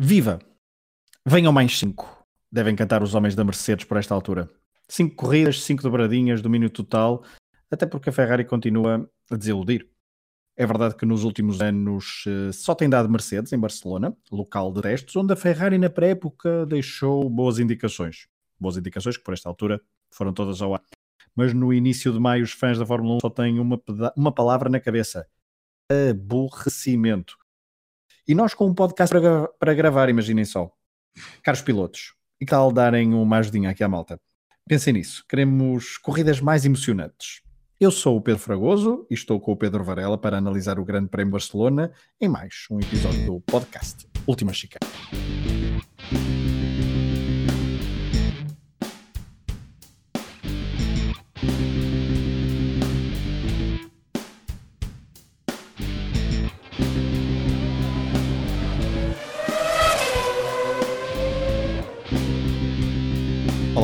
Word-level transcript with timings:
Viva! 0.00 0.38
Venham 1.26 1.52
mais 1.52 1.76
cinco. 1.76 2.24
Devem 2.52 2.76
cantar 2.76 3.02
os 3.02 3.16
homens 3.16 3.34
da 3.34 3.42
Mercedes 3.42 3.84
por 3.84 3.96
esta 3.96 4.14
altura. 4.14 4.48
Cinco 4.88 5.16
corridas, 5.16 5.64
cinco 5.64 5.82
dobradinhas, 5.82 6.40
domínio 6.40 6.70
total, 6.70 7.24
até 7.68 7.84
porque 7.84 8.08
a 8.08 8.12
Ferrari 8.12 8.44
continua 8.44 9.10
a 9.28 9.34
desiludir. 9.34 9.90
É 10.56 10.64
verdade 10.64 10.94
que 10.94 11.04
nos 11.04 11.24
últimos 11.24 11.60
anos 11.60 12.22
eh, 12.28 12.52
só 12.52 12.76
tem 12.76 12.88
dado 12.88 13.08
Mercedes 13.08 13.52
em 13.52 13.58
Barcelona, 13.58 14.16
local 14.30 14.72
de 14.72 14.82
testes, 14.82 15.16
onde 15.16 15.32
a 15.32 15.36
Ferrari 15.36 15.78
na 15.78 15.90
pré-época 15.90 16.64
deixou 16.66 17.28
boas 17.28 17.58
indicações. 17.58 18.28
Boas 18.58 18.76
indicações 18.76 19.16
que 19.16 19.24
por 19.24 19.34
esta 19.34 19.48
altura 19.48 19.80
foram 20.12 20.32
todas 20.32 20.62
ao 20.62 20.74
ar. 20.76 20.82
Mas 21.34 21.52
no 21.52 21.72
início 21.72 22.12
de 22.12 22.20
maio 22.20 22.44
os 22.44 22.52
fãs 22.52 22.78
da 22.78 22.86
Fórmula 22.86 23.16
1 23.16 23.18
só 23.20 23.30
têm 23.30 23.58
uma, 23.58 23.82
uma 24.16 24.30
palavra 24.30 24.68
na 24.70 24.78
cabeça: 24.78 25.26
aborrecimento. 25.90 27.36
E 28.28 28.34
nós 28.34 28.52
com 28.52 28.66
um 28.66 28.74
podcast 28.74 29.10
para, 29.10 29.48
para 29.58 29.72
gravar, 29.72 30.10
imaginem 30.10 30.44
só. 30.44 30.70
Caros 31.42 31.62
pilotos, 31.62 32.12
e 32.38 32.44
tal 32.44 32.70
darem 32.70 33.14
uma 33.14 33.38
ajudinha 33.38 33.70
aqui 33.70 33.82
à 33.82 33.88
malta? 33.88 34.20
Pensem 34.68 34.92
nisso. 34.92 35.24
Queremos 35.26 35.96
corridas 35.96 36.38
mais 36.38 36.66
emocionantes. 36.66 37.40
Eu 37.80 37.90
sou 37.90 38.18
o 38.18 38.20
Pedro 38.20 38.42
Fragoso 38.42 39.06
e 39.10 39.14
estou 39.14 39.40
com 39.40 39.52
o 39.52 39.56
Pedro 39.56 39.82
Varela 39.82 40.18
para 40.18 40.36
analisar 40.36 40.78
o 40.78 40.84
Grande 40.84 41.08
Prémio 41.08 41.32
Barcelona 41.32 41.90
em 42.20 42.28
mais 42.28 42.66
um 42.70 42.78
episódio 42.78 43.24
do 43.24 43.40
podcast 43.40 44.06
Última 44.26 44.52
Chicana. 44.52 44.86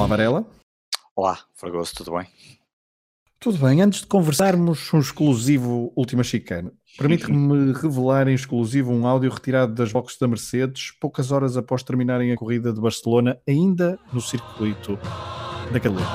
Olá, 0.04 0.08
Varela. 0.08 0.46
Olá, 1.16 1.38
Fragoso, 1.54 1.94
tudo 1.94 2.10
bem? 2.10 2.26
Tudo 3.40 3.56
bem. 3.56 3.80
Antes 3.80 4.02
de 4.02 4.06
conversarmos 4.06 4.92
um 4.92 4.98
exclusivo 4.98 5.94
Última 5.96 6.22
Chicana, 6.22 6.74
permite-me 6.98 7.72
revelar 7.72 8.28
em 8.28 8.34
exclusivo 8.34 8.92
um 8.92 9.06
áudio 9.06 9.30
retirado 9.30 9.72
das 9.72 9.92
boxes 9.92 10.18
da 10.18 10.28
Mercedes 10.28 10.90
poucas 11.00 11.32
horas 11.32 11.56
após 11.56 11.82
terminarem 11.82 12.32
a 12.32 12.36
corrida 12.36 12.70
de 12.70 12.82
Barcelona, 12.82 13.40
ainda 13.48 13.98
no 14.12 14.20
circuito 14.20 14.98
da 15.72 15.80
Catalunha. 15.80 16.06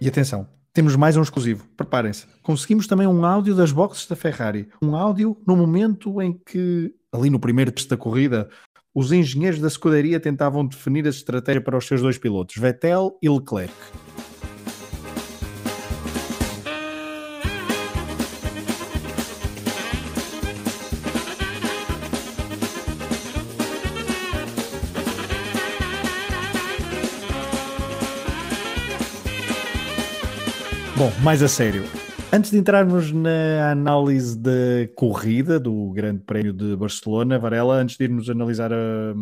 E 0.00 0.08
atenção, 0.08 0.48
temos 0.78 0.94
mais 0.94 1.16
um 1.16 1.22
exclusivo. 1.22 1.66
Preparem-se. 1.76 2.24
Conseguimos 2.40 2.86
também 2.86 3.04
um 3.04 3.24
áudio 3.24 3.52
das 3.52 3.72
boxes 3.72 4.06
da 4.06 4.14
Ferrari. 4.14 4.68
Um 4.80 4.94
áudio 4.94 5.36
no 5.44 5.56
momento 5.56 6.22
em 6.22 6.32
que, 6.32 6.94
ali 7.12 7.28
no 7.28 7.40
primeiro 7.40 7.72
teste 7.72 7.90
da 7.90 7.96
corrida, 7.96 8.48
os 8.94 9.10
engenheiros 9.10 9.58
da 9.58 9.66
escuderia 9.66 10.20
tentavam 10.20 10.64
definir 10.64 11.04
a 11.04 11.10
estratégia 11.10 11.60
para 11.60 11.76
os 11.76 11.84
seus 11.84 12.00
dois 12.00 12.16
pilotos, 12.16 12.54
Vettel 12.54 13.18
e 13.20 13.28
Leclerc. 13.28 13.74
Bom, 30.98 31.12
mais 31.22 31.44
a 31.44 31.48
sério. 31.48 31.84
Antes 32.32 32.50
de 32.50 32.58
entrarmos 32.58 33.12
na 33.12 33.70
análise 33.70 34.36
da 34.36 34.50
corrida 34.96 35.60
do 35.60 35.92
Grande 35.92 36.24
Prémio 36.24 36.52
de 36.52 36.74
Barcelona, 36.74 37.38
Varela, 37.38 37.76
antes 37.76 37.96
de 37.96 38.02
irmos 38.02 38.28
analisar 38.28 38.72
a, 38.72 39.14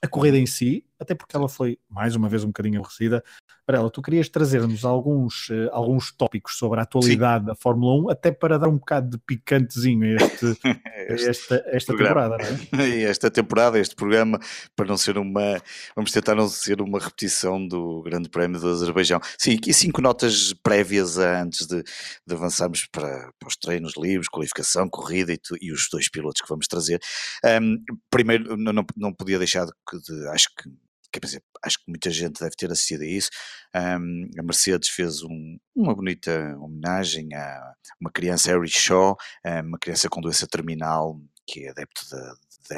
a 0.00 0.06
corrida 0.06 0.38
em 0.38 0.46
si, 0.46 0.84
até 1.00 1.14
porque 1.14 1.34
ela 1.34 1.48
foi 1.48 1.78
mais 1.88 2.14
uma 2.14 2.28
vez 2.28 2.44
um 2.44 2.48
bocadinho 2.48 2.78
aborrecida. 2.78 3.24
Varela, 3.66 3.90
tu 3.90 4.02
querias 4.02 4.28
trazer-nos 4.28 4.84
alguns, 4.84 5.48
uh, 5.48 5.70
alguns 5.72 6.12
tópicos 6.12 6.56
sobre 6.56 6.80
a 6.80 6.82
atualidade 6.82 7.44
Sim. 7.44 7.46
da 7.46 7.54
Fórmula 7.54 8.04
1, 8.04 8.10
até 8.10 8.32
para 8.32 8.58
dar 8.58 8.68
um 8.68 8.78
bocado 8.78 9.10
de 9.10 9.18
picantezinho 9.18 10.18
a, 10.18 10.24
este, 10.24 10.46
este 11.08 11.30
esta, 11.30 11.64
esta 11.66 11.96
temporada, 11.96 12.36
não 12.38 12.80
é? 12.80 13.02
Esta 13.10 13.30
temporada, 13.30 13.78
este 13.78 13.94
programa, 13.94 14.38
para 14.76 14.86
não 14.86 14.96
ser 14.96 15.18
uma. 15.18 15.60
Vamos 15.94 16.12
tentar 16.12 16.34
não 16.34 16.48
ser 16.48 16.80
uma 16.80 16.98
repetição 16.98 17.66
do 17.66 18.02
Grande 18.02 18.28
Prémio 18.28 18.60
do 18.60 18.68
Azerbaijão. 18.68 19.20
Sim, 19.38 19.56
aqui 19.56 19.72
cinco 19.72 20.00
notas 20.00 20.52
prévias 20.62 21.18
antes 21.18 21.66
de, 21.66 21.82
de 21.82 22.34
avançarmos 22.34 22.86
para, 22.90 23.32
para, 23.38 23.48
os 23.48 23.56
treinos 23.56 23.94
livres, 23.96 24.28
qualificação, 24.28 24.88
corrida 24.88 25.32
e, 25.32 25.38
tu, 25.38 25.56
e, 25.60 25.72
os 25.72 25.88
dois 25.90 26.08
pilotos 26.08 26.40
que 26.40 26.48
vamos 26.48 26.66
trazer. 26.66 27.00
Um, 27.44 27.76
primeiro, 28.10 28.56
não, 28.56 28.72
não, 28.72 28.84
não 28.96 29.12
podia 29.12 29.38
deixar 29.38 29.66
de, 29.66 29.72
de 29.72 30.28
acho 30.28 30.48
que 30.56 30.70
quer 31.12 31.20
dizer, 31.20 31.42
acho 31.62 31.78
que 31.78 31.90
muita 31.90 32.10
gente 32.10 32.40
deve 32.40 32.56
ter 32.56 32.70
assistido 32.70 33.02
a 33.02 33.06
isso. 33.06 33.30
Um, 33.74 34.30
a 34.38 34.42
Mercedes 34.42 34.88
fez 34.88 35.22
um, 35.22 35.58
uma 35.74 35.94
bonita 35.94 36.56
homenagem 36.58 37.34
a 37.34 37.74
uma 38.00 38.10
criança, 38.10 38.50
Harry 38.50 38.68
Shaw, 38.68 39.16
uma 39.64 39.78
criança 39.78 40.08
com 40.08 40.20
doença 40.20 40.46
terminal, 40.46 41.20
que 41.46 41.66
é 41.66 41.70
adepto 41.70 42.02
da, 42.10 42.34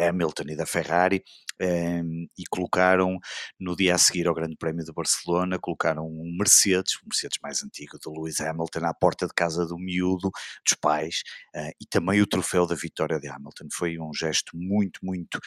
Hamilton 0.09 0.45
e 0.49 0.57
da 0.57 0.65
Ferrari, 0.65 1.23
um, 1.61 2.27
e 2.39 2.45
colocaram 2.51 3.19
no 3.61 3.77
dia 3.77 3.95
a 3.95 3.99
seguir 3.99 4.27
ao 4.27 4.35
Grande 4.35 4.57
Prémio 4.57 4.85
de 4.85 4.93
Barcelona, 4.93 5.59
colocaram 5.59 6.07
um 6.07 6.35
Mercedes, 6.39 6.95
um 6.97 7.09
Mercedes 7.09 7.39
mais 7.43 7.63
antigo 7.63 7.99
do 8.03 8.11
Lewis 8.11 8.41
Hamilton, 8.41 8.87
à 8.87 8.95
porta 8.95 9.27
de 9.27 9.35
casa 9.35 9.67
do 9.67 9.79
miúdo, 9.79 10.31
dos 10.65 10.75
pais, 10.81 11.23
uh, 11.55 11.71
e 11.81 11.87
também 11.87 12.23
o 12.23 12.27
troféu 12.27 12.67
da 12.67 12.75
vitória 12.75 13.21
de 13.21 13.29
Hamilton. 13.29 13.69
Foi 13.73 13.99
um 13.99 14.13
gesto 14.15 14.57
muito, 14.57 15.01
muito, 15.03 15.39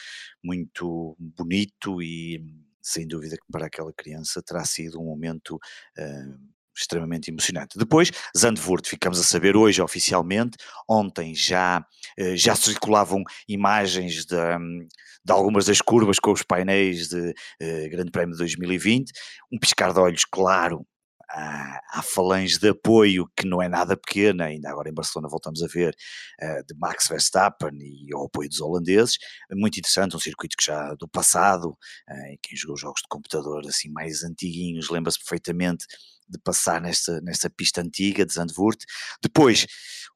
muito 0.42 1.16
bonito 1.18 2.00
e 2.00 2.40
sem 2.86 3.06
dúvida 3.06 3.36
que 3.36 3.50
para 3.50 3.66
aquela 3.66 3.92
criança 3.92 4.40
terá 4.40 4.64
sido 4.64 5.00
um 5.00 5.04
momento 5.04 5.56
uh, 5.56 6.56
extremamente 6.76 7.30
emocionante. 7.30 7.76
Depois, 7.76 8.12
Zandvoort, 8.36 8.88
ficamos 8.88 9.18
a 9.18 9.24
saber 9.24 9.56
hoje 9.56 9.82
oficialmente, 9.82 10.56
ontem 10.88 11.34
já, 11.34 11.80
uh, 11.80 12.36
já 12.36 12.54
circulavam 12.54 13.24
imagens 13.48 14.24
de, 14.24 14.36
de, 14.36 15.32
algumas 15.32 15.66
das 15.66 15.80
curvas 15.80 16.20
com 16.20 16.30
os 16.30 16.44
painéis 16.44 17.08
de 17.08 17.30
uh, 17.30 17.90
Grande 17.90 18.12
Prémio 18.12 18.32
de 18.34 18.38
2020, 18.38 19.10
um 19.52 19.58
piscar 19.58 19.92
de 19.92 19.98
olhos 19.98 20.24
claro 20.24 20.86
à, 21.30 21.98
à 21.98 22.02
falange 22.02 22.58
de 22.58 22.68
apoio 22.68 23.28
que 23.36 23.46
não 23.46 23.62
é 23.62 23.68
nada 23.68 23.96
pequena, 23.96 24.44
ainda 24.44 24.70
agora 24.70 24.88
em 24.88 24.94
Barcelona 24.94 25.28
voltamos 25.28 25.62
a 25.62 25.66
ver, 25.66 25.94
uh, 26.42 26.64
de 26.66 26.74
Max 26.78 27.08
Verstappen 27.08 27.76
e 27.80 28.12
ao 28.14 28.26
apoio 28.26 28.48
dos 28.48 28.60
holandeses, 28.60 29.16
muito 29.52 29.78
interessante, 29.78 30.16
um 30.16 30.20
circuito 30.20 30.56
que 30.56 30.64
já 30.64 30.94
do 30.94 31.08
passado, 31.08 31.70
uh, 31.70 32.38
quem 32.42 32.56
jogou 32.56 32.76
jogos 32.76 33.00
de 33.02 33.08
computador 33.08 33.66
assim 33.66 33.90
mais 33.90 34.22
antiguinhos 34.22 34.90
lembra-se 34.90 35.18
perfeitamente 35.18 35.84
de 36.28 36.38
passar 36.38 36.80
nesta, 36.80 37.20
nesta 37.20 37.48
pista 37.48 37.80
antiga 37.80 38.26
de 38.26 38.32
Zandvoort. 38.32 38.84
Depois, 39.22 39.66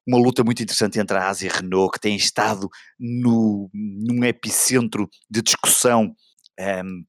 uma 0.05 0.17
luta 0.17 0.43
muito 0.43 0.61
interessante 0.61 0.99
entre 0.99 1.17
a 1.17 1.29
Ásia 1.29 1.47
e 1.47 1.49
a 1.49 1.55
Renault, 1.55 1.93
que 1.93 1.99
tem 1.99 2.15
estado 2.15 2.69
no, 2.99 3.69
num 3.73 4.23
epicentro 4.23 5.09
de 5.29 5.41
discussão 5.41 6.13
um, 6.59 7.03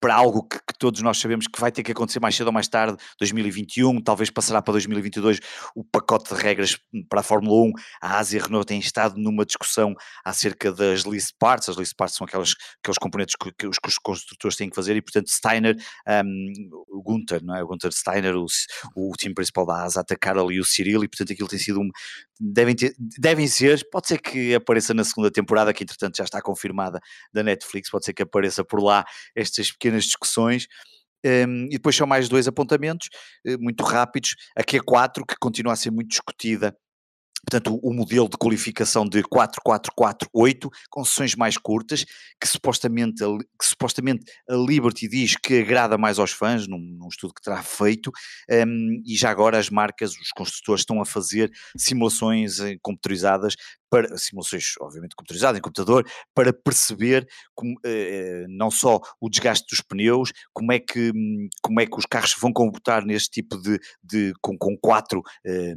para 0.00 0.14
algo 0.14 0.42
que, 0.42 0.58
que, 0.58 0.78
todos 0.78 1.00
nós 1.00 1.18
sabemos 1.18 1.46
que 1.46 1.60
vai 1.60 1.72
ter 1.72 1.82
que 1.82 1.92
acontecer 1.92 2.20
mais 2.20 2.34
cedo 2.34 2.48
ou 2.48 2.52
mais 2.52 2.68
tarde, 2.68 2.96
2021, 3.18 4.00
talvez 4.02 4.30
passará 4.30 4.60
para 4.60 4.72
2022 4.72 5.40
o 5.74 5.82
pacote 5.84 6.34
de 6.34 6.40
regras 6.40 6.78
para 7.08 7.20
a 7.20 7.22
Fórmula 7.22 7.68
1. 7.68 7.72
A 8.02 8.18
Ásia 8.18 8.38
e 8.38 8.40
a 8.40 8.44
Renault 8.44 8.66
têm 8.66 8.78
estado 8.78 9.16
numa 9.16 9.44
discussão 9.44 9.94
acerca 10.24 10.72
das 10.72 11.02
list 11.02 11.30
parts, 11.38 11.68
as 11.68 11.76
list 11.76 11.94
parts 11.96 12.16
são 12.16 12.26
aquelas, 12.26 12.54
aqueles 12.82 12.98
componentes 12.98 13.34
que, 13.40 13.50
que, 13.52 13.66
os, 13.66 13.78
que 13.78 13.88
os, 13.88 13.98
construtores 13.98 14.56
têm 14.56 14.68
que 14.68 14.76
fazer 14.76 14.96
e 14.96 15.02
portanto 15.02 15.30
Steiner, 15.30 15.76
um, 16.24 16.70
o 16.88 17.02
Gunther, 17.02 17.42
não 17.42 17.56
é? 17.56 17.62
o 17.62 17.66
Gunther 17.66 17.92
Steiner, 17.92 18.36
o, 18.36 18.46
o 18.94 19.12
time 19.18 19.34
principal 19.34 19.66
da 19.66 19.82
ASA 19.84 20.00
atacar 20.00 20.38
ali 20.38 20.60
o 20.60 20.64
Cyril 20.64 21.02
e 21.04 21.08
portanto 21.08 21.32
aquilo 21.32 21.48
tem 21.48 21.58
sido 21.58 21.80
um, 21.80 21.90
devem, 22.38 22.74
ter, 22.74 22.94
devem 22.98 23.46
ser, 23.46 23.86
pode 23.90 24.08
ser 24.08 24.20
que 24.20 24.54
apareça 24.54 24.92
na 24.92 25.04
segunda 25.04 25.30
temporada, 25.30 25.72
que 25.72 25.82
entretanto 25.82 26.16
já 26.16 26.24
está 26.24 26.40
confirmada 26.42 27.00
da 27.32 27.42
Netflix, 27.42 27.90
pode 27.90 28.04
ser 28.04 28.12
que 28.12 28.22
apareça 28.22 28.64
por 28.64 28.82
lá 28.82 29.04
estas 29.34 29.72
pequenas 29.72 29.85
discussões. 30.04 30.66
Um, 31.24 31.66
e 31.66 31.70
depois 31.70 31.96
são 31.96 32.06
mais 32.06 32.28
dois 32.28 32.46
apontamentos 32.46 33.08
uh, 33.46 33.58
muito 33.60 33.82
rápidos. 33.82 34.36
A 34.56 34.62
Q4, 34.62 35.24
que 35.26 35.34
continua 35.40 35.72
a 35.72 35.76
ser 35.76 35.90
muito 35.90 36.08
discutida 36.08 36.76
portanto, 37.48 37.78
o, 37.80 37.94
modelo 37.94 38.28
de 38.28 38.36
qualificação 38.36 39.08
de 39.08 39.22
4-4-4-8, 39.22 40.68
com 40.90 41.04
sessões 41.04 41.36
mais 41.36 41.56
curtas, 41.56 42.04
que 42.40 42.48
supostamente, 42.48 43.22
que 43.58 43.66
supostamente 43.66 44.24
a 44.50 44.54
Liberty 44.54 45.08
diz 45.08 45.36
que 45.36 45.60
agrada 45.60 45.96
mais 45.96 46.18
aos 46.18 46.32
fãs, 46.32 46.66
num, 46.66 46.78
num 46.78 47.08
estudo 47.08 47.32
que 47.32 47.42
terá 47.42 47.62
feito, 47.62 48.10
um, 48.50 49.00
e 49.06 49.16
já 49.16 49.30
agora 49.30 49.58
as 49.58 49.70
marcas, 49.70 50.12
os 50.12 50.30
construtores 50.30 50.80
estão 50.80 51.00
a 51.00 51.06
fazer 51.06 51.50
simulações 51.76 52.58
eh, 52.58 52.76
computarizadas 52.82 53.54
para 53.88 54.16
simulações, 54.18 54.74
obviamente, 54.80 55.14
computarizadas 55.14 55.58
em 55.58 55.62
computador, 55.62 56.04
para 56.34 56.52
perceber 56.52 57.26
como, 57.54 57.76
eh, 57.84 58.42
eh, 58.42 58.46
não 58.48 58.70
só 58.70 59.00
o 59.20 59.30
desgaste 59.30 59.66
dos 59.70 59.80
pneus, 59.80 60.32
como 60.52 60.72
é 60.72 60.80
que, 60.80 61.12
hum, 61.14 61.48
como 61.62 61.80
é 61.80 61.86
que 61.86 61.96
os 61.96 62.06
carros 62.06 62.34
vão 62.40 62.52
comportar 62.52 63.04
neste 63.04 63.30
tipo 63.30 63.56
de, 63.56 63.78
de 64.02 64.32
com, 64.42 64.58
com 64.58 64.76
quatro 64.76 65.22
eh, 65.44 65.74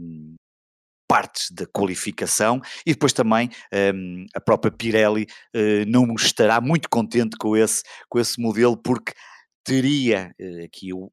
partes 1.09 1.49
da 1.49 1.65
qualificação 1.65 2.61
e 2.85 2.93
depois 2.93 3.11
também 3.11 3.49
um, 3.95 4.25
a 4.35 4.39
própria 4.39 4.71
Pirelli 4.71 5.23
uh, 5.55 5.83
não 5.87 6.13
estará 6.13 6.61
muito 6.61 6.87
contente 6.87 7.35
com 7.35 7.57
esse, 7.57 7.81
com 8.07 8.19
esse 8.19 8.39
modelo 8.39 8.77
porque 8.77 9.11
teria 9.63 10.31
uh, 10.39 10.65
aqui 10.65 10.93
o, 10.93 11.11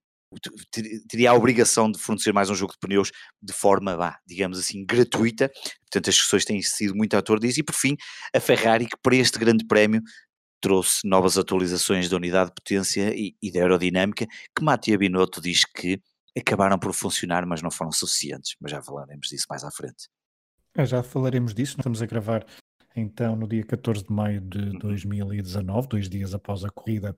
teria 1.09 1.31
a 1.31 1.35
obrigação 1.35 1.91
de 1.91 1.99
fornecer 1.99 2.31
mais 2.33 2.51
um 2.51 2.55
jogo 2.55 2.75
de 2.75 2.79
pneus 2.79 3.11
de 3.43 3.55
forma, 3.55 3.97
vá, 3.97 4.19
digamos 4.27 4.59
assim, 4.59 4.85
gratuita. 4.85 5.51
Portanto, 5.83 6.09
as 6.09 6.15
discussões 6.15 6.45
têm 6.45 6.61
sido 6.61 6.95
muito 6.95 7.15
autor 7.15 7.41
disso. 7.41 7.61
E 7.61 7.63
por 7.63 7.75
fim, 7.75 7.97
a 8.35 8.41
Ferrari, 8.41 8.87
que 8.87 8.97
para 9.03 9.17
este 9.17 9.39
grande 9.39 9.65
prémio 9.67 10.03
trouxe 10.61 11.07
novas 11.07 11.39
atualizações 11.39 12.09
da 12.09 12.17
unidade 12.17 12.51
de 12.51 12.55
potência 12.55 13.15
e, 13.15 13.35
e 13.43 13.53
da 13.53 13.61
aerodinâmica, 13.61 14.27
que 14.27 14.65
Mattia 14.65 14.99
Binotto 14.99 15.41
diz 15.41 15.65
que 15.65 16.01
acabaram 16.37 16.79
por 16.79 16.93
funcionar, 16.93 17.47
mas 17.47 17.63
não 17.63 17.71
foram 17.71 17.93
suficientes. 17.93 18.57
Mas 18.61 18.71
já 18.71 18.83
falaremos 18.83 19.29
disso 19.29 19.47
mais 19.49 19.65
à 19.65 19.71
frente. 19.71 20.09
É, 20.75 20.85
já 20.85 21.03
falaremos 21.03 21.55
disso. 21.55 21.77
Estamos 21.79 22.03
a 22.03 22.07
gravar 22.07 22.45
então 22.95 23.37
no 23.37 23.47
dia 23.47 23.65
14 23.65 24.05
de 24.05 24.13
maio 24.13 24.41
de 24.41 24.79
2019, 24.79 25.79
uhum. 25.79 25.89
dois 25.89 26.09
dias 26.09 26.35
após 26.35 26.65
a 26.65 26.71
corrida 26.71 27.17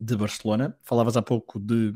de 0.00 0.16
Barcelona. 0.16 0.78
Falavas 0.82 1.16
há 1.16 1.22
pouco 1.22 1.58
de 1.58 1.92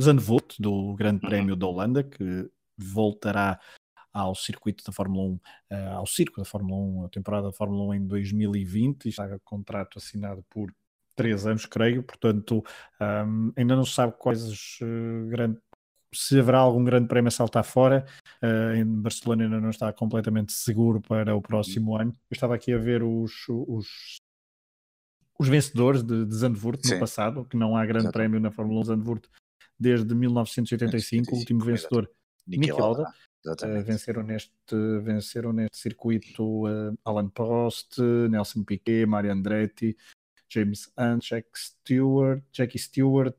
Zandvoort, 0.00 0.60
do 0.60 0.94
Grande 0.94 1.24
uhum. 1.24 1.30
Prémio 1.30 1.56
da 1.56 1.66
Holanda, 1.66 2.02
que 2.02 2.50
voltará 2.76 3.58
ao 4.12 4.34
circuito 4.34 4.84
da 4.84 4.92
Fórmula 4.92 5.28
1, 5.28 5.32
uh, 5.34 5.40
eh, 5.70 5.88
ao 5.88 6.06
circo 6.06 6.40
da 6.40 6.44
Fórmula 6.44 7.02
1, 7.02 7.04
a 7.04 7.08
temporada 7.08 7.46
da 7.48 7.52
Fórmula 7.52 7.84
1 7.90 7.94
em 7.94 8.06
2020, 8.06 9.04
e 9.04 9.08
está 9.10 9.38
contrato 9.44 9.98
assinado 9.98 10.44
por 10.48 10.72
três 11.18 11.46
anos, 11.46 11.66
creio, 11.66 12.02
portanto 12.02 12.64
um, 13.00 13.52
ainda 13.56 13.76
não 13.76 13.84
se 13.84 13.92
sabe 13.92 14.14
quais 14.18 14.78
uh, 14.80 15.28
grandes 15.28 15.60
se 16.14 16.38
haverá 16.38 16.58
algum 16.58 16.82
grande 16.82 17.08
prémio 17.08 17.28
a 17.28 17.30
saltar 17.30 17.64
fora. 17.64 18.06
Uh, 18.42 18.76
em 18.76 18.84
Barcelona 18.84 19.44
ainda 19.44 19.60
não 19.60 19.70
está 19.70 19.92
completamente 19.92 20.52
seguro 20.52 21.00
para 21.00 21.36
o 21.36 21.42
próximo 21.42 21.92
uhum. 21.92 22.00
ano. 22.00 22.12
Eu 22.30 22.34
estava 22.34 22.54
aqui 22.54 22.72
a 22.72 22.78
ver 22.78 23.02
os, 23.02 23.32
os, 23.48 24.16
os 25.38 25.48
vencedores 25.48 26.02
de, 26.02 26.24
de 26.24 26.34
Zandvoort 26.34 26.86
Sim. 26.86 26.94
no 26.94 27.00
passado, 27.00 27.44
que 27.44 27.56
não 27.56 27.76
há 27.76 27.84
grande 27.84 28.04
Exato. 28.04 28.14
prémio 28.14 28.40
na 28.40 28.50
Fórmula 28.50 28.80
1 28.80 28.84
Zandvoort 28.84 29.28
desde 29.78 30.14
1985, 30.14 31.34
o 31.34 31.38
último 31.38 31.64
vencedor, 31.64 32.10
Niki 32.46 32.72
Lauda. 32.72 33.12
Uh, 33.46 33.82
venceram, 33.84 34.22
neste, 34.22 34.52
venceram 35.02 35.52
neste 35.52 35.78
circuito 35.78 36.66
uh, 36.66 36.98
Alan 37.04 37.28
Prost, 37.28 37.98
Nelson 38.28 38.64
Piquet, 38.64 39.06
Mario 39.06 39.32
Andretti, 39.32 39.96
James 40.48 40.88
and 40.96 41.22
checks 41.22 41.74
Stewart, 41.88 42.42
Jackie 42.52 42.78
Stewart, 42.78 43.34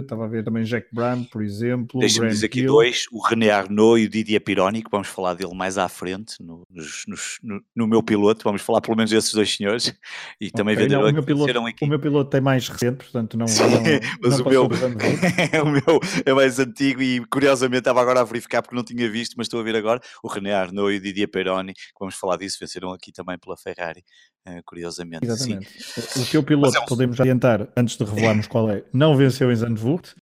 estava 0.00 0.24
a 0.24 0.28
ver 0.28 0.44
também 0.44 0.62
Jack 0.62 0.88
Brown, 0.92 1.24
por 1.24 1.42
exemplo. 1.42 2.00
Deixa-me 2.00 2.28
dizer 2.28 2.46
aqui 2.46 2.60
Hill. 2.60 2.68
dois, 2.68 3.06
o 3.10 3.20
René 3.20 3.50
Arnaud 3.50 4.00
e 4.00 4.06
o 4.06 4.08
Didier 4.08 4.40
Pironi, 4.40 4.82
que 4.82 4.90
vamos 4.90 5.08
falar 5.08 5.34
dele 5.34 5.54
mais 5.54 5.76
à 5.76 5.88
frente, 5.88 6.36
no, 6.40 6.62
nos, 6.70 7.04
no, 7.42 7.60
no, 7.74 7.86
meu 7.86 8.02
piloto, 8.02 8.44
vamos 8.44 8.62
falar 8.62 8.80
pelo 8.80 8.96
menos 8.96 9.10
desses 9.10 9.34
dois 9.34 9.54
senhores, 9.54 9.92
e 10.40 10.50
também 10.50 10.76
okay, 10.76 10.88
não, 10.88 11.04
o, 11.04 11.12
meu 11.12 11.22
piloto, 11.22 11.66
aqui. 11.66 11.84
o 11.84 11.88
meu 11.88 11.98
piloto 11.98 12.36
é 12.36 12.40
mais 12.40 12.68
recente, 12.68 12.98
portanto 12.98 13.36
não, 13.36 13.48
Sim, 13.48 13.62
não 13.64 13.70
mas 14.22 14.38
não 14.38 14.46
o, 14.46 14.50
meu, 14.50 14.62
o 15.64 15.68
meu 15.68 16.00
é 16.24 16.32
mais 16.32 16.58
antigo 16.58 17.02
e 17.02 17.24
curiosamente 17.26 17.80
estava 17.80 18.00
agora 18.00 18.20
a 18.20 18.24
verificar 18.24 18.62
porque 18.62 18.76
não 18.76 18.84
tinha 18.84 19.10
visto, 19.10 19.34
mas 19.36 19.46
estou 19.46 19.60
a 19.60 19.62
ver 19.62 19.74
agora, 19.74 20.00
o 20.22 20.28
René 20.28 20.54
Arnaud 20.54 20.92
e 20.92 20.98
o 20.98 21.00
Didier 21.00 21.28
Pironi, 21.28 21.74
que 21.74 21.80
vamos 21.98 22.14
falar 22.14 22.36
disso, 22.36 22.56
venceram 22.60 22.92
aqui 22.92 23.12
também 23.12 23.36
pela 23.38 23.56
Ferrari, 23.56 24.04
uh, 24.46 24.62
curiosamente. 24.64 25.24
Exatamente. 25.24 25.68
Sim. 25.82 26.22
O 26.22 26.26
teu 26.26 26.42
piloto, 26.42 26.76
é 26.76 26.80
um... 26.80 26.86
podemos 26.86 27.20
adiantar, 27.20 27.68
antes 27.80 27.96
de 27.96 28.04
revelarmos 28.04 28.46
qual 28.46 28.70
é, 28.70 28.84
não 28.92 29.16
venceu 29.16 29.50
em 29.50 29.56
Zandvoort. 29.56 30.14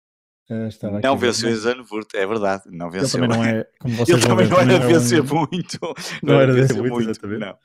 Uh, 0.49 0.69
não 1.03 1.19
venceu 1.19 1.51
em 1.51 1.55
Zandvoort, 1.55 2.15
é 2.15 2.27
verdade. 2.27 2.63
Não 2.67 2.89
venceu. 2.89 3.19
Ele 3.19 3.29
também 3.29 3.51
não 3.51 3.59
é, 3.59 3.67
como 3.81 3.97
vocês 3.97 4.19
Ele 4.19 4.29
também 4.29 4.49
não 4.49 4.61
era 4.61 4.79
de 4.79 4.87
vencer 4.87 5.21
um... 5.21 5.35
muito. 5.35 5.79
Não, 6.23 6.35
não 6.35 6.41
era 6.41 6.55
de 6.55 6.61
vencer 6.61 6.83
muito, 6.83 7.11
exatamente. 7.11 7.41
Não. 7.41 7.59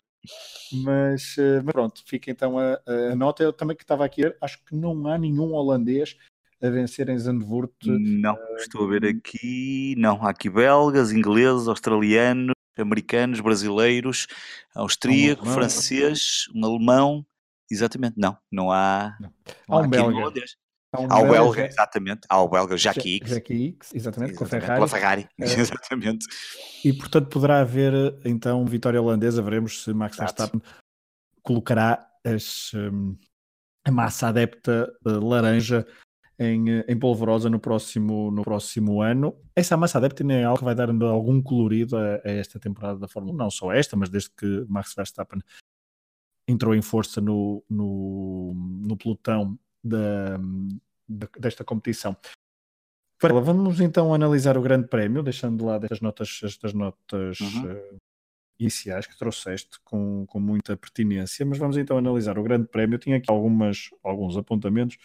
Mas, 0.84 1.38
uh, 1.38 1.62
mas, 1.64 1.74
pronto, 1.74 2.02
fica 2.08 2.32
então 2.32 2.58
a, 2.58 2.80
a, 2.88 3.16
nota. 3.16 3.44
Eu 3.44 3.54
também 3.54 3.76
que 3.76 3.84
estava 3.84 4.06
aqui, 4.06 4.24
acho 4.42 4.64
que 4.66 4.76
não 4.76 5.08
há 5.08 5.18
nenhum 5.18 5.54
holandês 5.54 6.16
a 6.62 6.70
vencer 6.70 7.10
em 7.10 7.20
Zandvoort. 7.20 7.74
Não, 7.86 8.34
uh, 8.34 8.56
estou 8.58 8.86
a 8.86 8.90
ver 8.90 9.06
aqui. 9.06 9.94
Não, 9.98 10.26
há 10.26 10.30
aqui 10.30 10.50
belgas, 10.50 11.12
ingleses, 11.12 11.68
australianos, 11.68 12.54
americanos, 12.78 13.40
brasileiros, 13.42 14.28
austríaco, 14.74 15.48
um 15.48 15.52
francês, 15.54 16.46
um 16.56 16.66
alemão. 16.66 17.26
Exatamente, 17.72 18.16
não, 18.18 18.38
não 18.52 18.72
há. 18.72 19.16
Não. 19.20 19.34
Há 19.68 19.78
um 19.78 19.90
belga. 19.90 20.18
Há 20.94 21.00
um 21.00 21.08
belga, 21.08 21.32
belga, 21.32 21.68
exatamente, 21.68 22.22
ao 22.28 22.50
belga 22.50 22.76
Jackie 22.76 23.16
X. 23.22 23.30
Jackie 23.30 23.78
X, 23.80 23.96
exatamente, 23.96 24.34
exatamente, 24.34 24.36
com 24.36 24.44
a 24.44 24.48
Ferrari. 24.48 24.78
Com 24.78 24.84
a 24.84 24.88
Ferrari, 24.88 25.30
é. 25.40 25.46
exatamente. 25.60 26.26
E 26.84 26.92
portanto 26.92 27.30
poderá 27.30 27.62
haver 27.62 27.94
então 28.26 28.66
vitória 28.66 29.02
holandesa, 29.02 29.42
veremos 29.42 29.84
se 29.84 29.94
Max 29.94 30.18
Verstappen 30.18 30.62
colocará 31.42 32.06
as, 32.26 32.74
um, 32.74 33.16
a 33.86 33.92
massa 33.92 34.28
adepta 34.28 34.92
laranja 35.06 35.88
em, 36.38 36.80
em 36.88 37.00
polvorosa 37.00 37.50
no 37.50 37.60
próximo, 37.60 38.30
no 38.32 38.44
próximo 38.44 39.02
ano. 39.02 39.36
Essa 39.56 39.78
massa 39.78 39.98
adepta 39.98 40.24
é 40.34 40.44
algo 40.44 40.60
que 40.60 40.66
vai 40.66 40.76
dar 40.76 40.90
algum 40.90 41.42
colorido 41.42 41.96
a, 41.96 42.16
a 42.16 42.32
esta 42.32 42.60
temporada 42.60 43.00
da 43.00 43.08
Fórmula 43.08 43.36
1, 43.36 43.38
não 43.38 43.50
só 43.50 43.72
esta, 43.72 43.96
mas 43.96 44.10
desde 44.10 44.32
que 44.32 44.66
Max 44.68 44.94
Verstappen 44.94 45.42
entrou 46.52 46.76
em 46.76 46.82
força 46.82 47.20
no, 47.22 47.64
no, 47.70 48.54
no 48.56 48.98
pelotão 48.98 49.58
da, 49.84 50.40
desta 51.40 51.64
competição. 51.64 52.16
Vamos 53.22 53.80
então 53.80 54.14
analisar 54.14 54.58
o 54.58 54.62
Grande 54.62 54.88
Prémio, 54.88 55.22
deixando 55.22 55.66
lá 55.66 55.76
estas 55.76 56.02
notas, 56.02 56.40
estas 56.44 56.74
notas 56.74 57.40
uhum. 57.40 57.72
uh, 57.72 57.98
iniciais 58.60 59.06
que 59.06 59.18
trouxeste 59.18 59.80
com, 59.84 60.26
com 60.26 60.40
muita 60.40 60.76
pertinência, 60.76 61.46
mas 61.46 61.60
vamos 61.60 61.78
então 61.78 61.98
analisar 61.98 62.40
o 62.40 62.44
Grande 62.44 62.68
Prémio. 62.68 62.96
Eu 62.96 63.00
tinha 63.00 63.18
aqui 63.18 63.30
algumas, 63.30 63.90
alguns 64.04 64.38
apontamentos. 64.38 64.98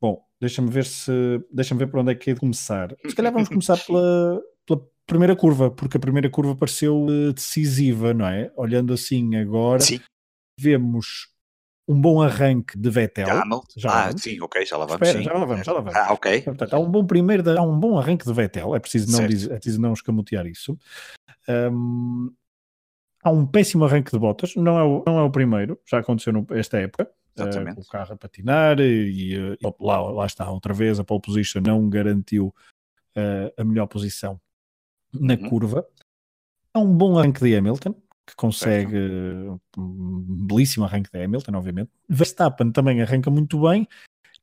Bom, 0.00 0.24
deixa-me 0.40 0.70
ver 0.70 0.86
se 0.86 1.12
deixa-me 1.52 1.80
ver 1.80 1.88
por 1.88 2.00
onde 2.00 2.12
é 2.12 2.14
que 2.14 2.30
é 2.30 2.34
de 2.34 2.40
começar. 2.40 2.96
Se 3.06 3.14
calhar 3.14 3.32
vamos 3.32 3.48
começar 3.48 3.76
pela, 3.84 4.40
pela 4.64 4.80
primeira 5.06 5.36
curva, 5.36 5.70
porque 5.70 5.98
a 5.98 6.00
primeira 6.00 6.30
curva 6.30 6.56
pareceu 6.56 7.04
uh, 7.04 7.32
decisiva, 7.32 8.14
não 8.14 8.26
é? 8.26 8.50
Olhando 8.56 8.94
assim 8.94 9.36
agora, 9.36 9.80
Sim. 9.80 10.00
Vemos 10.58 11.28
um 11.88 11.98
bom 11.98 12.20
arranque 12.20 12.76
de 12.78 12.90
Vettel. 12.90 13.26
Já 13.76 14.08
ah, 14.08 14.12
sim, 14.16 14.38
ok, 14.40 14.66
já 14.66 14.76
lá 14.76 14.84
vamos. 14.84 15.08
Espera, 15.08 15.24
já 15.24 15.32
lá 15.32 15.44
vamos, 15.46 15.66
já 15.66 15.72
lá 15.72 15.80
vamos. 15.80 15.96
Ah, 15.96 16.12
ok. 16.12 16.42
Portanto, 16.42 16.74
há 16.74 16.78
um 16.78 16.90
bom 16.90 17.06
primeiro, 17.06 17.58
há 17.58 17.62
um 17.62 17.80
bom 17.80 17.98
arranque 17.98 18.26
de 18.26 18.32
Vettel, 18.32 18.76
é 18.76 18.78
preciso 18.78 19.10
não, 19.10 19.26
dizer, 19.26 19.52
é 19.52 19.54
preciso 19.54 19.80
não 19.80 19.94
escamotear 19.94 20.46
isso. 20.46 20.78
Um, 21.48 22.30
há 23.22 23.30
um 23.30 23.46
péssimo 23.46 23.86
arranque 23.86 24.10
de 24.10 24.18
Bottas, 24.18 24.54
não 24.54 24.78
é 24.78 24.84
o, 24.84 25.02
não 25.06 25.18
é 25.18 25.22
o 25.22 25.30
primeiro, 25.30 25.80
já 25.86 25.98
aconteceu 25.98 26.32
nesta 26.50 26.78
época. 26.78 27.10
Exatamente. 27.34 27.78
Uh, 27.78 27.82
o 27.82 27.86
carro 27.86 28.12
a 28.12 28.16
patinar 28.16 28.80
e, 28.80 29.34
e 29.34 29.56
lá, 29.80 30.00
lá 30.02 30.26
está, 30.26 30.50
outra 30.50 30.74
vez 30.74 30.98
a 30.98 31.04
pole 31.04 31.22
position 31.22 31.62
não 31.64 31.88
garantiu 31.88 32.54
uh, 33.16 33.52
a 33.56 33.64
melhor 33.64 33.86
posição 33.86 34.40
na 35.12 35.34
uhum. 35.34 35.48
curva. 35.48 35.86
Há 36.74 36.80
um 36.80 36.94
bom 36.94 37.18
arranque 37.18 37.40
de 37.40 37.56
Hamilton, 37.56 37.94
que 38.28 38.36
consegue 38.36 38.98
um 39.76 40.46
belíssimo 40.46 40.84
arranque 40.84 41.10
de 41.10 41.24
Hamilton, 41.24 41.54
obviamente. 41.54 41.90
Verstappen 42.06 42.70
também 42.70 43.00
arranca 43.00 43.30
muito 43.30 43.62
bem. 43.62 43.88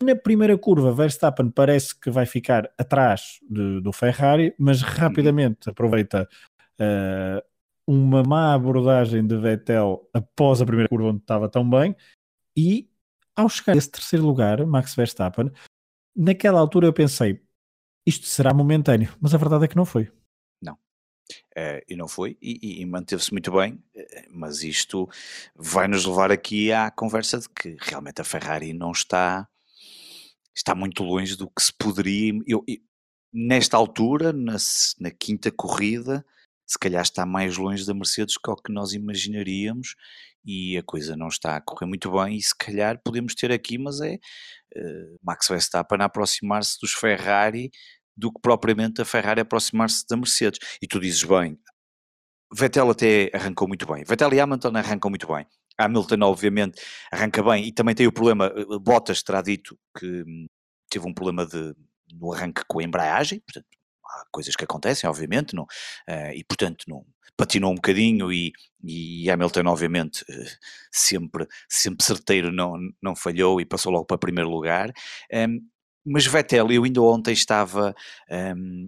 Na 0.01 0.15
primeira 0.15 0.57
curva, 0.57 0.91
Verstappen 0.91 1.51
parece 1.51 1.97
que 1.97 2.09
vai 2.09 2.25
ficar 2.25 2.67
atrás 2.77 3.39
de, 3.47 3.79
do 3.81 3.93
Ferrari, 3.93 4.55
mas 4.57 4.81
uhum. 4.81 4.89
rapidamente 4.89 5.69
aproveita 5.69 6.27
uh, 6.81 7.41
uma 7.87 8.23
má 8.23 8.55
abordagem 8.55 9.25
de 9.25 9.37
Vettel 9.37 10.09
após 10.13 10.61
a 10.61 10.65
primeira 10.65 10.89
curva, 10.89 11.09
onde 11.09 11.19
estava 11.19 11.47
tão 11.47 11.69
bem, 11.69 11.95
e 12.57 12.89
ao 13.35 13.47
chegar 13.47 13.73
a 13.73 13.77
esse 13.77 13.91
terceiro 13.91 14.25
lugar, 14.25 14.65
Max 14.65 14.95
Verstappen, 14.95 15.51
naquela 16.15 16.59
altura 16.59 16.87
eu 16.87 16.93
pensei, 16.93 17.39
isto 18.05 18.25
será 18.25 18.51
momentâneo, 18.51 19.13
mas 19.21 19.35
a 19.35 19.37
verdade 19.37 19.65
é 19.65 19.67
que 19.67 19.75
não 19.75 19.85
foi. 19.85 20.09
Uh, 21.57 21.81
e 21.87 21.95
não 21.95 22.07
foi, 22.07 22.37
e, 22.41 22.81
e 22.81 22.85
manteve-se 22.85 23.31
muito 23.31 23.51
bem, 23.51 23.73
uh, 23.73 24.03
mas 24.29 24.61
isto 24.61 25.09
vai 25.55 25.87
nos 25.87 26.05
levar 26.05 26.31
aqui 26.31 26.71
à 26.71 26.91
conversa 26.91 27.39
de 27.39 27.49
que 27.49 27.77
realmente 27.81 28.21
a 28.21 28.23
Ferrari 28.23 28.73
não 28.73 28.91
está, 28.91 29.47
está 30.55 30.75
muito 30.75 31.03
longe 31.03 31.35
do 31.35 31.49
que 31.49 31.63
se 31.63 31.73
poderia. 31.73 32.33
Eu, 32.45 32.63
eu 32.67 32.77
nesta 33.33 33.75
altura, 33.75 34.31
na, 34.31 34.55
na, 34.99 35.11
quinta 35.11 35.51
corrida, 35.51 36.25
se 36.65 36.79
calhar 36.79 37.01
está 37.01 37.25
mais 37.25 37.57
longe 37.57 37.85
da 37.85 37.93
Mercedes 37.93 38.37
que 38.37 38.49
o 38.49 38.55
que 38.55 38.71
nós 38.71 38.93
imaginaríamos 38.93 39.95
e 40.45 40.77
a 40.77 40.83
coisa 40.83 41.17
não 41.17 41.27
está 41.27 41.57
a 41.57 41.61
correr 41.61 41.85
muito 41.85 42.09
bem 42.11 42.37
e 42.37 42.41
se 42.41 42.55
calhar 42.55 43.01
podemos 43.03 43.35
ter 43.35 43.51
aqui, 43.51 43.77
mas 43.77 43.99
é 43.99 44.15
uh, 44.15 45.19
Max 45.21 45.47
Verstappen 45.49 46.01
aproximar-se 46.01 46.79
dos 46.79 46.93
Ferrari 46.93 47.71
do 48.15 48.31
que 48.31 48.39
propriamente 48.41 49.01
a 49.01 49.05
Ferrari 49.05 49.41
aproximar-se 49.41 50.05
da 50.07 50.15
Mercedes. 50.15 50.59
E 50.81 50.87
tu 50.87 50.99
dizes 50.99 51.23
bem, 51.23 51.57
Vettel 52.53 52.89
até 52.89 53.29
arrancou 53.33 53.67
muito 53.67 53.85
bem, 53.85 54.03
Vettel 54.03 54.33
e 54.33 54.39
Hamilton 54.39 54.75
arrancam 54.75 55.09
muito 55.09 55.27
bem. 55.27 55.45
Hamilton, 55.77 56.21
obviamente, 56.21 56.81
arranca 57.11 57.43
bem 57.43 57.65
e 57.65 57.71
também 57.71 57.93
tem 57.93 58.07
o 58.07 58.11
problema. 58.11 58.45
Eh, 58.45 58.79
Bottas 58.79 59.21
terá 59.21 59.41
dito 59.41 59.77
que 59.97 60.23
hum, 60.23 60.45
teve 60.89 61.07
um 61.07 61.13
problema 61.13 61.45
de, 61.45 61.75
no 62.13 62.31
arranque 62.31 62.61
com 62.67 62.79
a 62.79 62.83
embreagem, 62.83 63.41
portanto, 63.41 63.67
há 64.05 64.23
coisas 64.31 64.55
que 64.55 64.63
acontecem, 64.63 65.09
obviamente, 65.09 65.53
não, 65.53 65.63
uh, 65.63 66.31
e 66.33 66.43
portanto 66.45 66.85
não, 66.87 67.05
patinou 67.37 67.71
um 67.71 67.75
bocadinho 67.75 68.31
e, 68.31 68.53
e 68.83 69.29
Hamilton 69.29 69.67
obviamente 69.67 70.23
sempre, 70.91 71.47
sempre 71.69 72.05
certeiro 72.05 72.51
não, 72.51 72.77
não 73.01 73.15
falhou 73.15 73.59
e 73.59 73.65
passou 73.65 73.91
logo 73.91 74.05
para 74.05 74.17
primeiro 74.17 74.49
lugar, 74.49 74.91
um, 75.33 75.59
mas 76.05 76.25
Vettel, 76.25 76.71
eu 76.71 76.83
ainda 76.83 77.01
ontem 77.01 77.33
estava 77.33 77.95
um, 78.29 78.87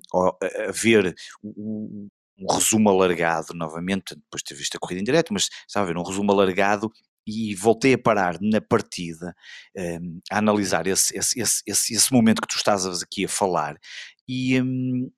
a 0.67 0.71
ver 0.71 1.15
o, 1.41 2.07
um 2.39 2.53
resumo 2.53 2.89
alargado 2.89 3.53
novamente, 3.53 4.15
depois 4.15 4.41
de 4.43 4.49
ter 4.49 4.55
visto 4.55 4.75
a 4.75 4.79
corrida 4.79 5.01
em 5.01 5.03
direto, 5.03 5.33
mas 5.33 5.49
estava 5.67 5.85
a 5.85 5.87
ver 5.87 5.97
um 5.97 6.03
resumo 6.03 6.31
alargado 6.31 6.91
e 7.25 7.53
voltei 7.55 7.93
a 7.93 7.97
parar 7.97 8.37
na 8.39 8.61
partida 8.61 9.35
um, 9.75 10.19
a 10.31 10.37
analisar 10.37 10.87
esse, 10.87 11.17
esse, 11.17 11.39
esse, 11.39 11.93
esse, 11.93 12.13
momento 12.13 12.41
que 12.41 12.47
tu 12.47 12.55
estás 12.55 12.85
aqui 13.01 13.25
a 13.25 13.29
falar. 13.29 13.77
E, 14.27 14.61
um, 14.61 15.11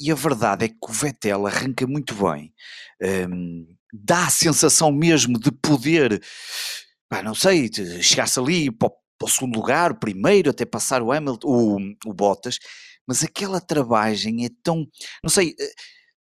e 0.00 0.10
a 0.10 0.14
verdade 0.14 0.64
é 0.64 0.68
que 0.68 0.76
o 0.88 0.92
Vettel 0.92 1.46
arranca 1.46 1.86
muito 1.86 2.14
bem, 2.14 2.52
um, 3.30 3.66
dá 3.92 4.26
a 4.26 4.30
sensação 4.30 4.90
mesmo 4.90 5.38
de 5.38 5.52
poder, 5.52 6.20
pá, 7.08 7.22
não 7.22 7.34
sei, 7.34 7.70
chegar-se 8.02 8.40
ali 8.40 8.70
para 9.22 9.30
o, 9.30 9.32
segundo 9.32 9.56
lugar, 9.56 9.98
primeiro, 9.98 10.50
até 10.50 10.64
passar 10.64 11.02
o 11.02 11.12
Hamilton, 11.12 11.48
o, 11.48 12.10
o 12.10 12.12
Bottas, 12.12 12.58
mas 13.06 13.22
aquela 13.22 13.60
travagem 13.60 14.44
é 14.44 14.48
tão, 14.62 14.86
não 15.22 15.30
sei, 15.30 15.54
eh, 15.58 15.72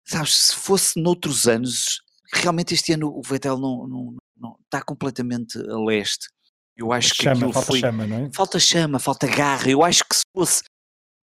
sabes, 0.06 0.34
se 0.34 0.56
fosse 0.56 1.02
noutros 1.02 1.48
anos, 1.48 2.02
realmente 2.34 2.74
este 2.74 2.94
ano 2.94 3.08
o 3.08 3.22
Vettel 3.22 3.58
não, 3.58 3.88
não, 3.88 4.16
não 4.38 4.58
está 4.66 4.82
completamente 4.82 5.58
a 5.58 5.78
leste. 5.78 6.28
Eu 6.76 6.92
acho 6.92 7.14
que 7.14 7.24
chama, 7.24 7.54
falta 7.54 7.62
foi, 7.68 7.80
chama, 7.80 8.08
não 8.08 8.26
é? 8.26 8.30
Falta 8.34 8.60
chama, 8.60 9.00
falta 9.00 9.28
garra. 9.28 9.70
Eu 9.70 9.84
acho 9.84 10.04
que 10.10 10.16
se 10.16 10.24
fosse 10.36 10.64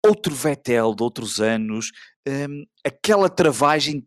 outro 0.05 0.35
Vettel 0.35 0.93
de 0.93 1.03
outros 1.03 1.39
anos, 1.39 1.91
um, 2.27 2.65
aquela 2.85 3.29
travagem 3.29 4.05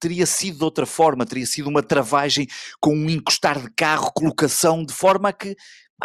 teria 0.00 0.26
sido 0.26 0.58
de 0.58 0.64
outra 0.64 0.86
forma, 0.86 1.24
teria 1.24 1.46
sido 1.46 1.68
uma 1.68 1.82
travagem 1.82 2.46
com 2.80 2.94
um 2.94 3.08
encostar 3.08 3.60
de 3.60 3.70
carro, 3.76 4.12
colocação, 4.12 4.84
de 4.84 4.92
forma 4.92 5.28
a 5.28 5.32
que 5.32 5.54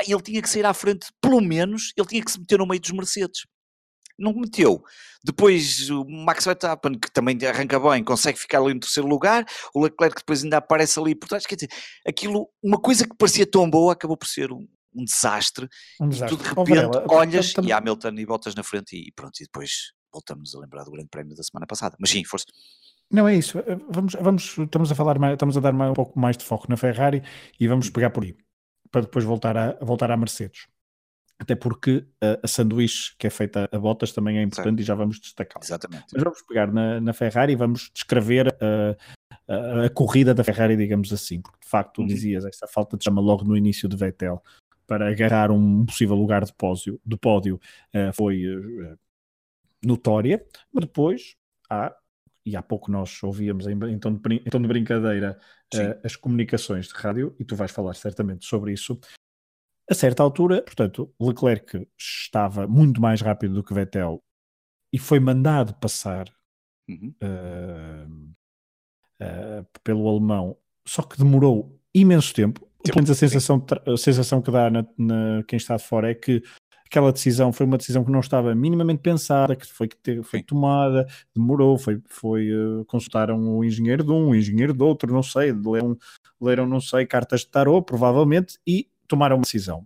ele 0.08 0.22
tinha 0.22 0.42
que 0.42 0.50
sair 0.50 0.66
à 0.66 0.74
frente, 0.74 1.08
pelo 1.22 1.42
menos 1.42 1.94
ele 1.98 2.08
tinha 2.08 2.24
que 2.24 2.32
se 2.32 2.40
meter 2.40 2.60
no 2.60 2.68
meio 2.68 2.82
dos 2.82 2.92
Mercedes 2.92 3.42
não 4.20 4.34
meteu. 4.34 4.84
Depois 5.24 5.90
o 5.90 6.06
Max 6.06 6.46
Verstappen, 6.46 7.00
que 7.00 7.12
também 7.12 7.38
arranca 7.46 7.80
bem, 7.80 8.04
consegue 8.04 8.38
ficar 8.38 8.60
ali 8.60 8.74
no 8.74 8.80
terceiro 8.80 9.08
lugar, 9.08 9.46
o 9.74 9.84
Leclerc 9.84 10.18
depois 10.20 10.44
ainda 10.44 10.58
aparece 10.58 11.00
ali 11.00 11.16
por 11.16 11.28
trás, 11.28 11.46
quer 11.46 11.56
dizer, 11.56 11.70
aquilo, 12.08 12.50
uma 12.62 12.80
coisa 12.80 13.08
que 13.08 13.16
parecia 13.18 13.50
tão 13.50 13.70
boa 13.70 13.94
acabou 13.94 14.18
por 14.18 14.28
ser 14.28 14.52
um, 14.52 14.68
um 14.94 15.04
desastre, 15.04 15.68
um 16.00 16.10
desastre. 16.10 16.36
e 16.36 16.38
tu 16.38 16.44
de 16.44 16.50
repente 16.50 16.98
olhas 17.10 17.54
e 17.64 17.72
Hamilton 17.72 18.14
e 18.18 18.26
voltas 18.26 18.56
na 18.56 18.64
frente 18.64 18.96
e 18.96 19.12
pronto, 19.14 19.40
e 19.40 19.46
depois 19.46 19.92
voltamos 20.12 20.54
a 20.56 20.60
lembrar 20.60 20.84
do 20.84 20.92
grande 20.92 21.10
prémio 21.10 21.36
da 21.36 21.44
semana 21.44 21.66
passada, 21.66 21.96
mas 22.00 22.10
sim, 22.10 22.24
força. 22.24 22.46
Não 23.12 23.28
é 23.28 23.36
isso, 23.36 23.58
eh, 23.60 23.78
vamos, 23.90 24.14
vamos, 24.22 24.58
estamos 24.58 24.92
a 24.92 24.96
falar, 24.96 25.18
mais, 25.18 25.34
estamos 25.34 25.58
a 25.58 25.60
dar 25.60 25.74
um 25.74 25.94
pouco 25.94 26.20
mais 26.20 26.38
de 26.38 26.46
foco 26.46 26.68
na 26.70 26.78
Ferrari 26.78 27.24
e 27.60 27.68
vamos 27.68 27.88
hum. 27.88 27.92
pegar 27.92 28.12
por 28.12 28.24
aí, 28.24 28.36
para 28.92 29.02
depois 29.02 29.26
voltar 29.26 29.58
a, 29.58 29.74
voltar 29.82 30.12
à 30.12 30.18
Mercedes 30.18 30.68
até 31.40 31.56
porque 31.56 32.06
a, 32.22 32.40
a 32.44 32.48
sanduíche 32.48 33.16
que 33.18 33.26
é 33.26 33.30
feita 33.30 33.70
a 33.72 33.80
botas 33.80 34.12
também 34.12 34.38
é 34.38 34.44
importante 34.44 34.66
certo. 34.66 34.82
e 34.82 34.84
já 34.84 34.94
vamos 34.94 35.20
destacar. 35.20 35.64
Exatamente. 35.64 36.06
Mas 36.14 36.24
vamos 36.24 36.42
pegar 36.42 36.72
na, 36.72 37.00
na 37.00 37.14
Ferrari 37.14 37.54
e 37.54 37.56
vamos 37.56 37.90
descrever 37.94 38.54
a, 38.62 38.98
a, 39.48 39.86
a, 39.86 39.90
corrida 39.90 40.34
da 40.34 40.44
Ferrari, 40.44 40.76
digamos 40.76 41.14
assim, 41.14 41.42
porque 41.42 41.60
de 41.62 41.68
facto 41.70 41.94
tu 41.94 42.02
uhum. 42.02 42.08
dizias 42.08 42.44
essa 42.44 42.68
falta 42.68 42.98
de 42.98 43.06
chama 43.06 43.22
logo 43.22 43.46
no 43.46 43.56
início 43.56 43.88
de 43.88 43.96
Vettel 43.96 44.44
para 44.86 45.10
agarrar 45.10 45.50
um 45.50 45.86
possível 45.86 46.16
lugar 46.16 46.44
de 46.44 46.54
pódio, 46.54 47.00
de 47.06 47.16
pódio 47.16 47.60
uh, 47.96 48.12
foi 48.14 48.44
uh, 48.46 48.98
notória, 49.86 50.44
mas 50.74 50.86
depois 50.86 51.36
há, 51.70 51.96
e 52.46 52.56
há 52.58 52.62
pouco 52.62 52.92
nós 52.92 53.22
ouvíamos 53.24 53.66
em, 53.68 53.74
em, 53.74 54.00
tom, 54.00 54.16
de, 54.16 54.36
em 54.36 54.50
tom 54.50 54.62
de 54.62 54.68
brincadeira 54.68 55.40
uh, 55.76 56.00
as 56.04 56.16
comunicações 56.16 56.88
de 56.88 56.94
rádio, 56.94 57.36
e 57.40 57.46
tu 57.46 57.56
vais 57.56 57.72
falar 57.72 57.94
certamente 57.94 58.46
sobre 58.46 58.74
isso, 58.74 59.00
a 59.90 59.94
certa 59.94 60.22
altura, 60.22 60.62
portanto, 60.62 61.12
Leclerc 61.20 61.88
estava 61.98 62.68
muito 62.68 63.02
mais 63.02 63.22
rápido 63.22 63.56
do 63.56 63.64
que 63.64 63.74
Vettel 63.74 64.24
e 64.94 65.00
foi 65.00 65.20
mandado 65.20 65.74
passar 65.76 66.32
uhum. 66.88 67.14
uh, 67.24 68.34
uh, 69.24 69.80
pelo 69.84 70.08
alemão, 70.08 70.56
só 70.86 71.02
que 71.02 71.18
demorou 71.18 71.80
imenso 71.94 72.34
tempo. 72.34 72.68
Pelo 72.84 72.96
menos 72.96 73.10
a 73.10 73.16
sensação, 73.16 73.66
a 73.86 73.98
sensação 73.98 74.42
que 74.42 74.52
dá 74.52 74.70
na, 74.70 74.86
na, 74.98 75.44
quem 75.48 75.58
está 75.58 75.76
de 75.76 75.84
fora 75.84 76.10
é 76.12 76.16
que 76.16 76.44
aquela 76.90 77.12
decisão 77.12 77.54
foi 77.54 77.68
uma 77.68 77.78
decisão 77.78 78.04
que 78.04 78.12
não 78.12 78.20
estava 78.20 78.54
minimamente 78.56 79.02
pensada, 79.02 79.56
que 79.56 79.66
foi, 79.68 79.88
que 79.88 80.24
foi 80.24 80.42
tomada, 80.42 81.06
demorou, 81.36 81.78
foi, 81.78 82.02
foi 82.08 82.52
uh, 82.52 82.84
consultaram 82.86 83.58
o 83.58 83.64
engenheiro 83.64 84.04
de 84.04 84.12
um, 84.12 84.30
o 84.30 84.36
engenheiro 84.36 84.74
de 84.74 84.84
outro, 84.84 85.14
não 85.14 85.22
sei, 85.22 85.52
leram, 85.52 85.96
leram 86.42 86.66
não 86.68 86.82
sei, 86.82 87.06
cartas 87.06 87.42
de 87.42 87.48
tarô, 87.48 87.82
provavelmente, 87.82 88.58
e 88.66 88.90
tomaram 89.08 89.36
uma 89.36 89.44
decisão. 89.44 89.86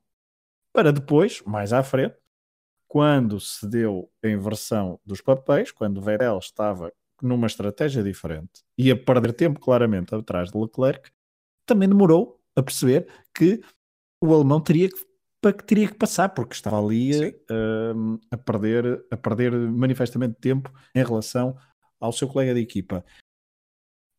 Para 0.71 0.93
depois, 0.93 1.41
mais 1.45 1.73
à 1.73 1.83
frente, 1.83 2.15
quando 2.87 3.39
se 3.39 3.67
deu 3.67 4.09
a 4.23 4.29
inversão 4.29 4.99
dos 5.05 5.19
papéis, 5.19 5.71
quando 5.71 5.97
o 5.97 6.01
Vettel 6.01 6.37
estava 6.37 6.91
numa 7.21 7.47
estratégia 7.47 8.01
diferente 8.01 8.63
e 8.77 8.89
a 8.91 8.95
perder 8.95 9.33
tempo 9.33 9.59
claramente 9.59 10.15
atrás 10.15 10.51
de 10.51 10.57
Leclerc, 10.57 11.11
também 11.65 11.89
demorou 11.89 12.39
a 12.55 12.63
perceber 12.63 13.07
que 13.33 13.61
o 14.21 14.33
alemão 14.33 14.61
teria 14.61 14.89
que, 14.89 14.95
teria 15.51 15.87
que 15.87 15.95
passar, 15.95 16.29
porque 16.29 16.53
estava 16.53 16.79
ali 16.79 17.29
uh, 17.29 18.19
a, 18.31 18.37
perder, 18.37 19.05
a 19.11 19.17
perder 19.17 19.51
manifestamente 19.51 20.35
tempo 20.39 20.71
em 20.95 21.03
relação 21.03 21.57
ao 21.99 22.11
seu 22.11 22.27
colega 22.27 22.53
de 22.53 22.61
equipa. 22.61 23.03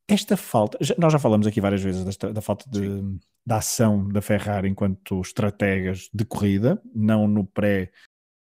Esta 0.08 0.36
falta, 0.36 0.76
já, 0.82 0.94
nós 0.98 1.12
já 1.12 1.18
falamos 1.18 1.46
aqui 1.46 1.60
várias 1.60 1.82
vezes 1.82 2.04
desta, 2.04 2.32
da 2.32 2.42
falta 2.42 2.68
de, 2.68 3.18
da 3.46 3.56
ação 3.56 4.06
da 4.06 4.20
Ferrari 4.20 4.68
enquanto 4.68 5.20
estrategas 5.20 6.10
de 6.12 6.24
corrida, 6.26 6.82
não 6.94 7.26
no 7.26 7.46
pré 7.46 7.90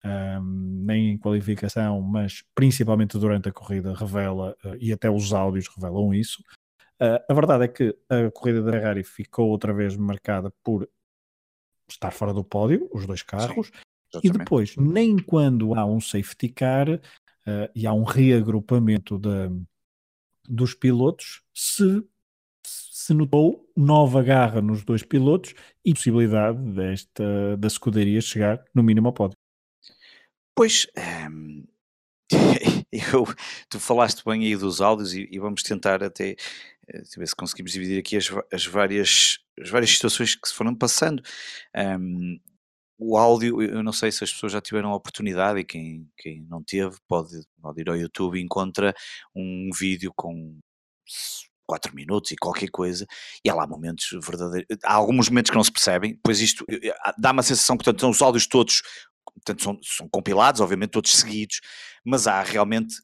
um, 0.06 0.84
nem 0.86 1.12
em 1.12 1.18
qualificação, 1.18 2.02
mas 2.02 2.44
principalmente 2.54 3.18
durante 3.18 3.50
a 3.50 3.54
corrida 3.54 3.94
revela, 3.94 4.56
uh, 4.66 4.76
e 4.80 4.92
até 4.92 5.10
os 5.10 5.32
áudios 5.32 5.68
revelam 5.68 6.14
isso. 6.14 6.44
Uh, 7.02 7.20
a 7.30 7.34
verdade 7.34 7.66
é 7.66 7.68
que 7.68 7.96
a 8.10 8.32
corrida 8.32 8.62
da 8.62 8.72
Ferrari 8.72 9.04
ficou 9.04 9.50
outra 9.50 9.74
vez 9.74 9.96
marcada 9.96 10.52
por 10.64 10.88
estar 11.90 12.12
fora 12.12 12.34
do 12.34 12.44
pódio, 12.44 12.90
os 12.94 13.06
dois 13.06 13.22
carros, 13.22 13.72
Sim, 14.14 14.22
e 14.24 14.30
depois, 14.30 14.76
nem 14.78 15.18
quando 15.18 15.74
há 15.74 15.86
um 15.86 16.00
safety 16.00 16.50
car 16.50 16.90
uh, 16.90 17.00
e 17.76 17.88
há 17.88 17.94
um 17.94 18.04
reagrupamento 18.04 19.18
de, 19.18 19.50
dos 20.48 20.74
pilotos, 20.74 21.42
se 21.54 22.04
se 23.04 23.14
notou 23.14 23.70
nova 23.76 24.24
garra 24.24 24.62
nos 24.62 24.86
dois 24.86 25.04
pilotos 25.04 25.54
e 25.84 25.94
possibilidade 25.94 26.58
desta, 26.72 27.58
da 27.58 27.68
escuderia 27.68 28.22
chegar 28.22 28.64
no 28.74 28.82
mínimo 28.82 29.08
ao 29.08 29.14
pódio. 29.14 29.38
Pois, 30.56 30.88
hum, 31.30 31.66
eu, 32.92 33.26
tu 33.68 33.78
falaste 33.78 34.24
bem 34.24 34.46
aí 34.46 34.56
dos 34.56 34.80
áudios 34.80 35.14
e, 35.14 35.28
e 35.30 35.38
vamos 35.38 35.64
tentar 35.64 36.02
até 36.02 36.38
eh, 36.88 37.02
ver 37.18 37.28
se 37.28 37.36
conseguimos 37.36 37.72
dividir 37.72 38.00
aqui 38.00 38.18
as, 38.18 38.30
as, 38.52 38.66
várias, 38.66 39.40
as 39.60 39.70
várias 39.70 39.92
situações 39.92 40.36
que 40.36 40.48
se 40.48 40.54
foram 40.54 40.76
passando. 40.76 41.22
Um, 41.76 42.40
o 42.98 43.18
áudio, 43.18 43.62
eu 43.62 43.84
não 43.84 43.92
sei 43.92 44.12
se 44.12 44.24
as 44.24 44.32
pessoas 44.32 44.54
já 44.54 44.62
tiveram 44.62 44.92
a 44.92 44.96
oportunidade 44.96 45.60
e 45.60 45.64
quem, 45.64 46.08
quem 46.18 46.42
não 46.50 46.64
teve 46.64 46.96
pode, 47.08 47.42
pode 47.62 47.82
ir 47.82 47.90
ao 47.90 47.98
YouTube 47.98 48.38
e 48.40 48.42
encontra 48.42 48.94
um 49.36 49.70
vídeo 49.78 50.14
com 50.16 50.58
4 51.66 51.94
minutos 51.96 52.32
e 52.32 52.36
qualquer 52.36 52.70
coisa, 52.70 53.06
e 53.44 53.50
há 53.50 53.56
lá 53.56 53.66
momentos 53.66 54.08
verdadeiros, 54.24 54.68
há 54.84 54.94
alguns 54.94 55.30
momentos 55.30 55.50
que 55.50 55.58
não 55.58 55.64
se 55.64 55.72
percebem, 55.72 56.20
pois 56.24 56.40
isto 56.40 56.66
eh, 56.70 56.88
eh, 56.90 57.14
dá 57.18 57.32
uma 57.32 57.44
sensação 57.44 57.76
portanto, 57.78 58.08
os 58.10 58.22
áudios 58.22 58.48
todos, 58.48 58.82
portanto, 59.34 59.64
são, 59.64 59.80
são 59.82 60.08
compilados, 60.10 60.62
obviamente 60.62 60.92
todos 60.92 61.12
seguidos, 61.12 61.62
mas 62.06 62.28
há 62.28 62.42
realmente 62.42 62.96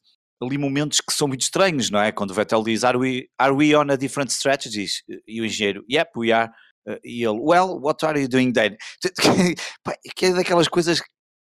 ali 0.42 0.58
momentos 0.58 1.02
que 1.02 1.14
são 1.14 1.28
muito 1.28 1.42
estranhos, 1.42 1.90
não 1.90 2.00
é? 2.00 2.12
Quando 2.12 2.32
o 2.32 2.34
Vettel 2.34 2.64
diz, 2.64 2.84
are 2.84 2.98
we, 2.98 3.30
are 3.38 3.54
we 3.54 3.76
on 3.76 3.92
a 3.92 3.96
different 3.96 4.32
strategy? 4.32 4.86
E 5.28 5.42
o 5.42 5.46
engenheiro, 5.46 5.84
yep, 5.90 6.12
we 6.16 6.32
are. 6.32 6.52
Eh, 6.88 7.00
e 7.04 7.24
ele, 7.24 7.40
well, 7.40 7.80
what 7.82 8.06
are 8.06 8.20
you 8.20 8.28
doing 8.28 8.54
then? 8.54 8.78
que 10.16 10.26
é 10.28 10.34
daquelas 10.34 10.68
coisas 10.68 11.02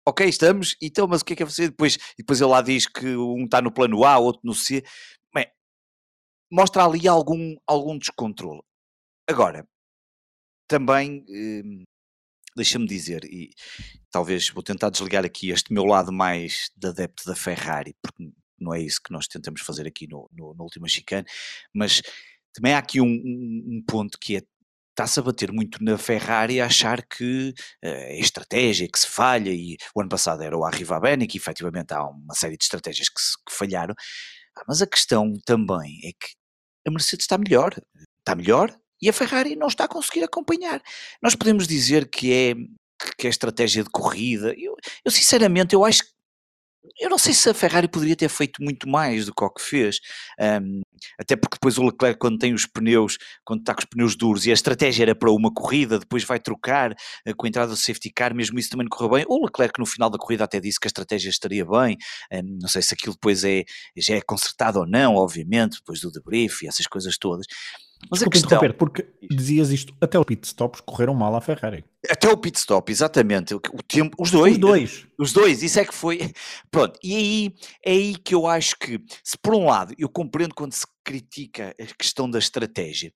ok, 0.05 0.27
estamos, 0.27 0.75
então, 0.81 1.07
mas 1.07 1.21
o 1.21 1.25
que 1.25 1.31
é 1.31 1.35
que 1.37 1.43
é 1.43 1.45
você 1.45 1.69
depois? 1.69 1.97
Depois 2.17 2.41
ele 2.41 2.49
lá 2.49 2.61
diz 2.61 2.85
que 2.87 3.15
um 3.15 3.45
está 3.45 3.61
no 3.61 3.71
plano 3.71 4.03
A, 4.03 4.19
outro 4.19 4.41
no 4.43 4.53
C 4.53 4.83
mostra 6.53 6.85
ali 6.85 7.07
algum, 7.07 7.55
algum 7.65 7.97
descontrole. 7.97 8.61
Agora, 9.27 9.67
também 10.67 11.25
hum, 11.27 11.83
deixa-me 12.55 12.85
dizer, 12.85 13.25
e 13.25 13.49
talvez 14.11 14.49
vou 14.49 14.61
tentar 14.61 14.91
desligar 14.91 15.25
aqui 15.25 15.49
este 15.49 15.73
meu 15.73 15.83
lado 15.83 16.13
mais 16.13 16.69
de 16.75 16.87
adepto 16.87 17.25
da 17.25 17.35
Ferrari, 17.35 17.95
porque 17.99 18.31
não 18.63 18.73
é 18.73 18.81
isso 18.81 19.01
que 19.03 19.11
nós 19.11 19.27
tentamos 19.27 19.61
fazer 19.61 19.87
aqui 19.87 20.07
no, 20.07 20.29
no, 20.31 20.53
no 20.53 20.63
último 20.63 20.87
chicane, 20.87 21.25
mas 21.73 22.01
também 22.53 22.73
há 22.73 22.77
aqui 22.77 23.01
um, 23.01 23.05
um, 23.05 23.83
ponto 23.87 24.17
que 24.19 24.37
é 24.37 24.41
está-se 24.91 25.19
a 25.19 25.23
bater 25.23 25.51
muito 25.51 25.83
na 25.83 25.97
Ferrari 25.97 26.61
a 26.61 26.67
achar 26.67 27.01
que 27.03 27.49
uh, 27.49 27.87
é 27.87 28.19
estratégia 28.19 28.87
que 28.87 28.99
se 28.99 29.07
falha 29.07 29.49
e 29.49 29.75
o 29.95 30.01
ano 30.01 30.09
passado 30.09 30.43
era 30.43 30.55
o 30.55 30.63
Arriva 30.63 30.99
Bene 30.99 31.27
que 31.27 31.37
efetivamente 31.37 31.93
há 31.93 32.07
uma 32.07 32.35
série 32.35 32.57
de 32.57 32.63
estratégias 32.63 33.09
que, 33.09 33.19
se, 33.19 33.33
que 33.37 33.53
falharam, 33.53 33.95
ah, 34.57 34.63
mas 34.67 34.81
a 34.81 34.87
questão 34.87 35.33
também 35.45 35.99
é 36.03 36.11
que 36.11 36.35
a 36.87 36.91
Mercedes 36.91 37.23
está 37.23 37.37
melhor, 37.37 37.73
está 38.19 38.35
melhor 38.35 38.75
e 39.01 39.09
a 39.09 39.13
Ferrari 39.13 39.55
não 39.55 39.67
está 39.67 39.85
a 39.85 39.87
conseguir 39.87 40.23
acompanhar. 40.23 40.81
Nós 41.21 41.35
podemos 41.35 41.67
dizer 41.67 42.09
que 42.09 42.31
é 42.31 42.55
que 43.17 43.27
é 43.27 43.29
estratégia 43.29 43.83
de 43.83 43.89
corrida. 43.89 44.53
Eu, 44.57 44.75
eu 45.03 45.11
sinceramente 45.11 45.75
eu 45.75 45.83
acho 45.83 46.03
que 46.03 46.12
eu 46.99 47.09
não 47.09 47.17
sei 47.17 47.33
se 47.33 47.49
a 47.49 47.53
Ferrari 47.53 47.87
poderia 47.87 48.15
ter 48.15 48.29
feito 48.29 48.61
muito 48.61 48.87
mais 48.87 49.25
do 49.25 49.33
que 49.33 49.43
o 49.43 49.49
que 49.49 49.61
fez, 49.61 49.99
um, 50.61 50.81
até 51.19 51.35
porque 51.35 51.55
depois 51.55 51.77
o 51.77 51.83
Leclerc, 51.83 52.19
quando 52.19 52.37
tem 52.37 52.53
os 52.53 52.65
pneus, 52.65 53.17
quando 53.45 53.61
está 53.61 53.73
com 53.73 53.79
os 53.79 53.85
pneus 53.85 54.15
duros 54.15 54.45
e 54.45 54.51
a 54.51 54.53
estratégia 54.53 55.03
era 55.03 55.15
para 55.15 55.31
uma 55.31 55.51
corrida, 55.53 55.99
depois 55.99 56.23
vai 56.23 56.39
trocar 56.39 56.91
uh, 56.91 57.35
com 57.35 57.45
a 57.45 57.49
entrada 57.49 57.71
do 57.71 57.77
safety 57.77 58.11
car, 58.11 58.35
mesmo 58.35 58.59
isso 58.59 58.69
também 58.69 58.85
não 58.85 58.89
correu 58.89 59.11
bem. 59.11 59.25
O 59.27 59.45
Leclerc, 59.45 59.79
no 59.79 59.85
final 59.85 60.09
da 60.09 60.17
corrida, 60.17 60.43
até 60.43 60.59
disse 60.59 60.79
que 60.79 60.87
a 60.87 60.89
estratégia 60.89 61.29
estaria 61.29 61.65
bem, 61.65 61.97
um, 62.31 62.57
não 62.61 62.67
sei 62.67 62.81
se 62.81 62.93
aquilo 62.93 63.13
depois 63.13 63.43
é, 63.43 63.63
já 63.97 64.15
é 64.15 64.21
consertado 64.21 64.79
ou 64.79 64.87
não, 64.87 65.15
obviamente, 65.15 65.77
depois 65.77 65.99
do 66.01 66.11
debrief 66.11 66.63
e 66.63 66.67
essas 66.67 66.87
coisas 66.87 67.17
todas. 67.17 67.45
Mas 68.09 68.19
Desculpa 68.19 68.25
a 68.27 68.31
questão... 68.31 68.57
interromper, 68.57 68.73
porque 68.77 69.07
dizias 69.29 69.71
isto, 69.71 69.95
até 69.99 70.19
o 70.19 70.25
pit 70.25 70.45
stops 70.45 70.81
correram 70.81 71.13
mal 71.13 71.35
à 71.35 71.41
Ferrari. 71.41 71.83
Até 72.09 72.29
o 72.29 72.37
pit 72.37 72.57
stop, 72.57 72.91
exatamente. 72.91 73.53
O, 73.53 73.59
tempo, 73.59 74.15
os 74.19 74.29
dois. 74.29 74.53
Os 74.53 74.59
dois. 74.59 75.07
Os 75.17 75.33
dois, 75.33 75.63
isso 75.63 75.79
é 75.79 75.85
que 75.85 75.93
foi. 75.93 76.19
Pronto, 76.69 76.99
e 77.03 77.15
aí 77.15 77.55
é 77.85 77.91
aí 77.91 78.15
que 78.15 78.35
eu 78.35 78.47
acho 78.47 78.77
que, 78.77 78.99
se 79.23 79.37
por 79.37 79.55
um 79.55 79.65
lado 79.65 79.93
eu 79.97 80.09
compreendo 80.09 80.53
quando 80.53 80.73
se 80.73 80.85
critica 81.03 81.75
a 81.79 81.85
questão 81.97 82.29
da 82.29 82.39
estratégia, 82.39 83.11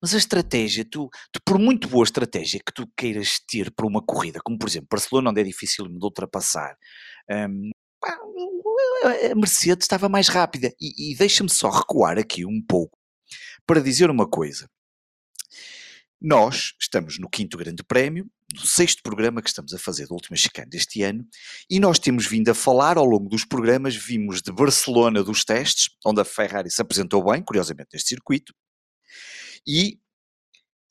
mas 0.00 0.14
a 0.14 0.18
estratégia, 0.18 0.84
tu, 0.84 1.08
tu, 1.32 1.40
por 1.44 1.58
muito 1.58 1.88
boa 1.88 2.04
estratégia 2.04 2.60
que 2.64 2.72
tu 2.72 2.88
queiras 2.96 3.38
ter 3.48 3.70
para 3.70 3.86
uma 3.86 4.02
corrida, 4.02 4.40
como 4.42 4.58
por 4.58 4.68
exemplo 4.68 4.88
Barcelona, 4.90 5.30
onde 5.30 5.40
é 5.40 5.44
difícil 5.44 5.86
de 5.86 6.04
ultrapassar, 6.04 6.76
um, 7.30 7.70
a 9.04 9.34
Mercedes 9.34 9.84
estava 9.84 10.08
mais 10.08 10.28
rápida. 10.28 10.72
E, 10.80 11.12
e 11.12 11.16
deixa-me 11.16 11.50
só 11.50 11.70
recuar 11.70 12.18
aqui 12.18 12.44
um 12.44 12.62
pouco 12.66 12.97
para 13.68 13.82
dizer 13.82 14.10
uma 14.10 14.26
coisa. 14.26 14.66
Nós 16.18 16.72
estamos 16.80 17.18
no 17.18 17.28
quinto 17.28 17.58
grande 17.58 17.84
prémio, 17.84 18.28
no 18.54 18.66
sexto 18.66 19.02
programa 19.02 19.42
que 19.42 19.50
estamos 19.50 19.74
a 19.74 19.78
fazer 19.78 20.06
do 20.06 20.14
último 20.14 20.36
chicane 20.38 20.70
deste 20.70 21.02
ano, 21.02 21.24
e 21.70 21.78
nós 21.78 21.98
temos 21.98 22.26
vindo 22.26 22.48
a 22.48 22.54
falar 22.54 22.96
ao 22.96 23.04
longo 23.04 23.28
dos 23.28 23.44
programas, 23.44 23.94
vimos 23.94 24.40
de 24.40 24.50
Barcelona 24.50 25.22
dos 25.22 25.44
testes, 25.44 25.90
onde 26.04 26.20
a 26.20 26.24
Ferrari 26.24 26.70
se 26.70 26.80
apresentou 26.80 27.22
bem, 27.22 27.42
curiosamente, 27.42 27.90
neste 27.92 28.08
circuito, 28.08 28.54
e 29.66 30.00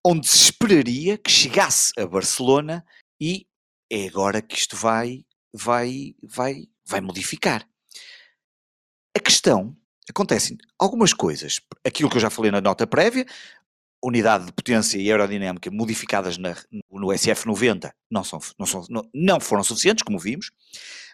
onde 0.05 0.27
se 0.27 0.37
esperaria 0.37 1.17
que 1.17 1.31
chegasse 1.31 1.91
a 1.97 2.05
Barcelona 2.05 2.85
e 3.19 3.47
é 3.91 4.07
agora 4.07 4.39
que 4.39 4.55
isto 4.55 4.77
vai, 4.77 5.25
vai, 5.51 6.13
vai, 6.21 6.67
vai 6.85 7.01
modificar. 7.01 7.67
A 9.15 9.19
questão 9.19 9.75
acontecem 10.09 10.57
algumas 10.79 11.13
coisas. 11.13 11.59
Aquilo 11.85 12.09
que 12.09 12.17
eu 12.17 12.21
já 12.21 12.29
falei 12.29 12.51
na 12.51 12.61
nota 12.61 12.87
prévia, 12.87 13.25
unidade 14.03 14.45
de 14.45 14.53
potência 14.53 14.97
e 14.97 15.11
aerodinâmica 15.11 15.71
modificadas 15.71 16.37
na, 16.37 16.55
no 16.91 17.07
SF90 17.07 17.91
não, 18.09 18.23
são, 18.23 18.39
não, 18.57 18.65
não, 18.89 19.09
não 19.13 19.39
foram 19.39 19.63
suficientes, 19.63 20.03
como 20.03 20.19
vimos, 20.19 20.51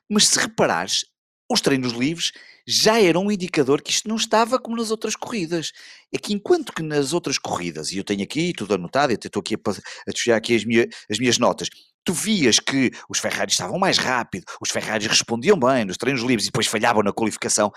mas 0.09 0.27
se 0.27 0.39
reparares, 0.39 1.05
os 1.49 1.61
treinos 1.61 1.93
livres 1.93 2.31
já 2.65 3.01
eram 3.01 3.25
um 3.25 3.31
indicador 3.31 3.81
que 3.81 3.91
isto 3.91 4.07
não 4.07 4.15
estava 4.15 4.57
como 4.59 4.77
nas 4.77 4.91
outras 4.91 5.15
corridas. 5.15 5.71
É 6.13 6.17
que 6.17 6.33
enquanto 6.33 6.73
que 6.73 6.81
nas 6.81 7.13
outras 7.13 7.37
corridas, 7.37 7.91
e 7.91 7.97
eu 7.97 8.03
tenho 8.03 8.23
aqui 8.23 8.53
tudo 8.53 8.73
anotado, 8.73 9.11
e 9.11 9.15
até 9.15 9.27
estou 9.27 9.41
aqui 9.41 9.55
a, 9.55 10.33
a 10.33 10.37
aqui 10.37 10.55
as, 10.55 10.65
minha, 10.65 10.87
as 11.09 11.19
minhas 11.19 11.37
notas, 11.37 11.69
tu 12.03 12.13
vias 12.13 12.59
que 12.59 12.91
os 13.09 13.19
Ferraris 13.19 13.53
estavam 13.53 13.77
mais 13.77 13.97
rápido, 13.97 14.45
os 14.61 14.69
Ferraris 14.69 15.07
respondiam 15.07 15.57
bem 15.57 15.85
nos 15.85 15.97
treinos 15.97 16.21
livres 16.21 16.45
e 16.45 16.47
depois 16.49 16.67
falhavam 16.67 17.03
na 17.03 17.13
qualificação. 17.13 17.71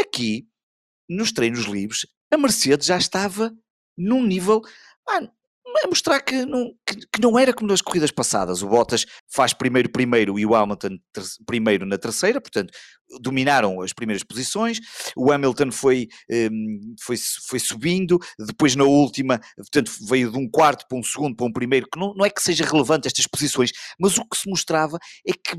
Aqui 0.00 0.46
nos 1.08 1.32
treinos 1.32 1.64
livres, 1.64 2.06
a 2.30 2.36
Mercedes 2.36 2.86
já 2.86 2.96
estava 2.96 3.52
num 3.96 4.24
nível 4.24 4.62
a 5.84 5.88
mostrar 5.88 6.20
que 6.20 6.44
não, 6.44 6.72
que, 6.86 6.96
que, 7.12 7.20
não 7.20 7.38
era 7.38 7.52
como 7.52 7.70
nas 7.70 7.80
corridas 7.80 8.10
passadas. 8.10 8.62
O 8.62 8.68
Bottas 8.68 9.06
faz 9.28 9.52
primeiro 9.52 9.90
primeiro 9.90 10.38
e 10.38 10.44
o 10.44 10.54
Hamilton 10.54 10.98
ter, 11.12 11.22
primeiro 11.46 11.86
na 11.86 11.96
terceira, 11.96 12.40
portanto 12.40 12.72
dominaram 13.20 13.80
as 13.80 13.92
primeiras 13.92 14.22
posições. 14.22 14.80
O 15.16 15.32
Hamilton 15.32 15.70
foi, 15.70 16.08
um, 16.30 16.94
foi, 17.00 17.16
foi 17.48 17.58
subindo, 17.58 18.18
depois 18.38 18.74
na 18.74 18.84
última, 18.84 19.40
portanto 19.56 19.92
veio 20.08 20.30
de 20.30 20.38
um 20.38 20.48
quarto 20.48 20.86
para 20.88 20.98
um 20.98 21.02
segundo 21.02 21.36
para 21.36 21.46
um 21.46 21.52
primeiro, 21.52 21.86
que 21.90 21.98
não, 21.98 22.14
não 22.14 22.24
é 22.24 22.30
que 22.30 22.42
seja 22.42 22.64
relevante 22.64 23.08
estas 23.08 23.26
posições, 23.26 23.70
mas 23.98 24.16
o 24.18 24.24
que 24.24 24.36
se 24.36 24.48
mostrava 24.48 24.98
é 25.26 25.32
que 25.32 25.56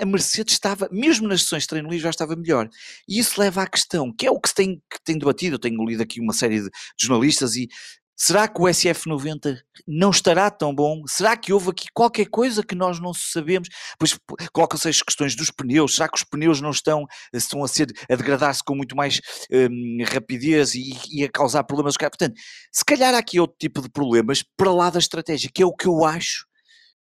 a, 0.00 0.06
Mercedes 0.06 0.54
estava, 0.54 0.88
mesmo 0.92 1.28
nas 1.28 1.42
sessões 1.42 1.62
de 1.62 1.68
treino 1.68 1.88
livre, 1.88 2.04
já 2.04 2.10
estava 2.10 2.36
melhor. 2.36 2.68
E 3.08 3.18
isso 3.18 3.40
leva 3.40 3.62
à 3.62 3.66
questão, 3.66 4.12
que 4.12 4.26
é 4.26 4.30
o 4.30 4.40
que 4.40 4.48
se 4.48 4.54
tem, 4.54 4.76
que 4.90 5.02
tem 5.04 5.18
debatido, 5.18 5.56
eu 5.56 5.60
tenho 5.60 5.84
lido 5.84 6.02
aqui 6.02 6.20
uma 6.20 6.32
série 6.32 6.60
de, 6.60 6.68
de 6.68 7.06
jornalistas 7.06 7.56
e 7.56 7.68
será 8.16 8.46
que 8.46 8.60
o 8.60 8.64
SF90 8.64 9.58
não 9.86 10.10
estará 10.10 10.48
tão 10.50 10.72
bom? 10.72 11.02
Será 11.08 11.36
que 11.36 11.52
houve 11.52 11.70
aqui 11.70 11.86
qualquer 11.92 12.26
coisa 12.26 12.62
que 12.62 12.74
nós 12.74 13.00
não 13.00 13.12
sabemos? 13.12 13.68
Pois 13.98 14.16
colocam-se 14.52 14.88
as 14.88 15.02
questões 15.02 15.34
dos 15.34 15.50
pneus, 15.50 15.96
será 15.96 16.08
que 16.08 16.16
os 16.16 16.24
pneus 16.24 16.60
não 16.60 16.70
estão, 16.70 17.04
estão 17.32 17.64
a 17.64 17.68
ser, 17.68 17.88
a 18.08 18.14
degradar-se 18.14 18.62
com 18.62 18.76
muito 18.76 18.94
mais 18.94 19.20
hum, 19.50 19.98
rapidez 20.08 20.74
e, 20.74 20.92
e, 21.10 21.24
a 21.24 21.28
causar 21.28 21.64
problemas? 21.64 21.96
Portanto, 21.96 22.34
se 22.70 22.84
calhar 22.84 23.12
há 23.14 23.18
aqui 23.18 23.40
outro 23.40 23.56
tipo 23.58 23.82
de 23.82 23.90
problemas 23.90 24.44
para 24.56 24.72
lá 24.72 24.88
da 24.90 25.00
estratégia, 25.00 25.50
que 25.52 25.62
é 25.62 25.66
o 25.66 25.74
que 25.74 25.88
eu 25.88 26.04
acho 26.04 26.46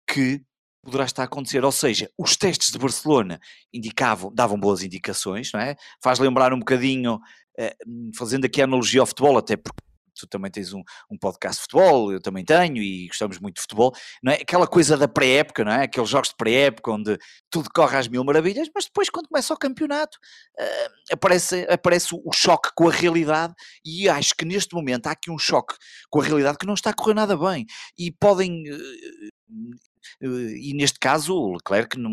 que 0.07 0.41
poderá 0.83 1.05
estar 1.05 1.23
a 1.23 1.25
acontecer. 1.25 1.63
Ou 1.63 1.71
seja, 1.71 2.09
os 2.17 2.35
testes 2.35 2.71
de 2.71 2.77
Barcelona 2.77 3.39
indicavam, 3.73 4.33
davam 4.33 4.59
boas 4.59 4.83
indicações, 4.83 5.51
não 5.53 5.59
é? 5.59 5.75
Faz 6.03 6.19
lembrar 6.19 6.53
um 6.53 6.59
bocadinho, 6.59 7.19
eh, 7.57 7.75
fazendo 8.17 8.45
aqui 8.45 8.61
a 8.61 8.65
analogia 8.65 9.01
ao 9.01 9.07
futebol, 9.07 9.37
até 9.37 9.55
porque 9.55 9.81
tu 10.21 10.27
também 10.27 10.51
tens 10.51 10.73
um, 10.73 10.81
um 11.09 11.17
podcast 11.17 11.57
de 11.57 11.61
futebol, 11.63 12.11
eu 12.11 12.21
também 12.21 12.43
tenho 12.43 12.77
e 12.77 13.07
gostamos 13.07 13.39
muito 13.39 13.55
de 13.55 13.61
futebol, 13.61 13.93
não 14.23 14.31
é? 14.31 14.35
Aquela 14.35 14.67
coisa 14.67 14.97
da 14.97 15.07
pré-época, 15.07 15.63
não 15.63 15.71
é? 15.71 15.83
Aqueles 15.83 16.09
jogos 16.09 16.29
de 16.29 16.35
pré-época 16.35 16.91
onde 16.91 17.17
tudo 17.49 17.69
corre 17.73 17.97
às 17.97 18.07
mil 18.07 18.23
maravilhas, 18.23 18.69
mas 18.73 18.85
depois 18.85 19.09
quando 19.09 19.27
começa 19.27 19.53
o 19.53 19.57
campeonato 19.57 20.17
uh, 20.59 21.13
aparece, 21.13 21.65
aparece 21.69 22.09
o, 22.13 22.31
choque 22.33 22.69
com 22.75 22.87
a 22.87 22.91
realidade 22.91 23.53
e 23.85 24.07
acho 24.09 24.35
que 24.35 24.45
neste 24.45 24.75
momento 24.75 25.07
há 25.07 25.11
aqui 25.11 25.31
um 25.31 25.37
choque 25.37 25.75
com 26.09 26.21
a 26.21 26.23
realidade 26.23 26.57
que 26.57 26.65
não 26.65 26.73
está 26.73 26.91
a 26.91 26.93
correr 26.93 27.13
nada 27.13 27.37
bem 27.37 27.65
e 27.97 28.11
podem 28.11 28.63
uh, 28.71 29.90
e 30.21 30.73
neste 30.73 30.99
caso 30.99 31.35
o 31.35 31.53
Leclerc, 31.53 31.97
não, 31.97 32.11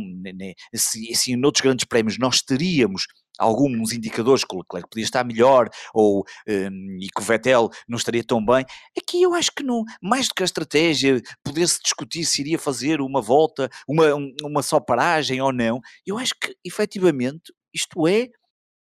se, 0.74 1.14
se 1.14 1.33
em 1.33 1.44
outros 1.44 1.62
grandes 1.62 1.85
prémios 1.85 2.18
nós 2.18 2.42
teríamos 2.42 3.07
alguns 3.38 3.92
indicadores 3.92 4.44
que 4.44 4.55
o 4.55 4.59
Leclerc 4.59 4.88
podia 4.90 5.05
estar 5.05 5.24
melhor 5.24 5.70
ou 5.94 6.24
um, 6.48 6.98
e 7.01 7.09
que 7.09 7.20
o 7.20 7.24
Vettel 7.24 7.70
não 7.88 7.96
estaria 7.96 8.24
tão 8.24 8.44
bem. 8.44 8.64
Aqui 8.98 9.22
eu 9.22 9.33
acho 9.33 9.53
que 9.55 9.62
não, 9.62 9.85
mais 10.03 10.29
do 10.29 10.35
que 10.35 10.42
a 10.42 10.44
estratégia, 10.44 11.22
poder-se 11.44 11.81
discutir 11.81 12.24
se 12.24 12.40
iria 12.40 12.59
fazer 12.59 13.01
uma 13.01 13.22
volta, 13.22 13.70
uma, 13.87 14.07
uma 14.42 14.62
só 14.62 14.81
paragem 14.81 15.40
ou 15.40 15.53
não, 15.53 15.81
eu 16.05 16.18
acho 16.18 16.35
que 16.35 16.55
efetivamente 16.64 17.53
isto 17.72 18.09
é 18.09 18.29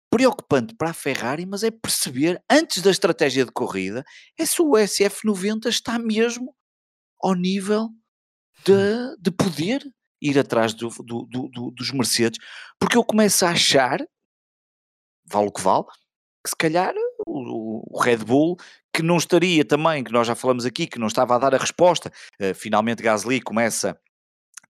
preocupante 0.08 0.76
para 0.76 0.90
a 0.90 0.94
Ferrari, 0.94 1.44
mas 1.44 1.64
é 1.64 1.72
perceber 1.72 2.40
antes 2.48 2.80
da 2.80 2.90
estratégia 2.92 3.44
de 3.44 3.50
corrida 3.50 4.04
é 4.38 4.46
se 4.46 4.62
o 4.62 4.70
SF90 4.70 5.66
está 5.66 5.98
mesmo 5.98 6.54
ao 7.20 7.34
nível 7.34 7.88
de, 8.64 9.16
de 9.18 9.30
poder 9.30 9.82
ir 10.20 10.38
atrás 10.38 10.72
do, 10.72 10.88
do, 10.88 11.26
do, 11.26 11.70
dos 11.70 11.90
Mercedes, 11.92 12.38
porque 12.78 12.96
eu 12.96 13.04
começo 13.04 13.44
a 13.44 13.50
achar, 13.50 13.98
vale 15.26 15.48
o 15.48 15.52
que 15.52 15.60
vale, 15.60 15.84
que 16.42 16.50
se 16.50 16.56
calhar 16.56 16.94
o, 17.26 17.96
o, 17.96 18.00
Red 18.00 18.18
Bull, 18.18 18.56
que 18.92 19.02
não 19.02 19.16
estaria 19.16 19.64
também, 19.64 20.04
que 20.04 20.12
nós 20.12 20.26
já 20.26 20.34
falamos 20.34 20.64
aqui, 20.64 20.86
que 20.86 20.98
não 20.98 21.06
estava 21.06 21.34
a 21.34 21.38
dar 21.38 21.54
a 21.54 21.58
resposta, 21.58 22.12
uh, 22.40 22.54
finalmente 22.54 23.02
Gasly 23.02 23.40
começa 23.40 23.98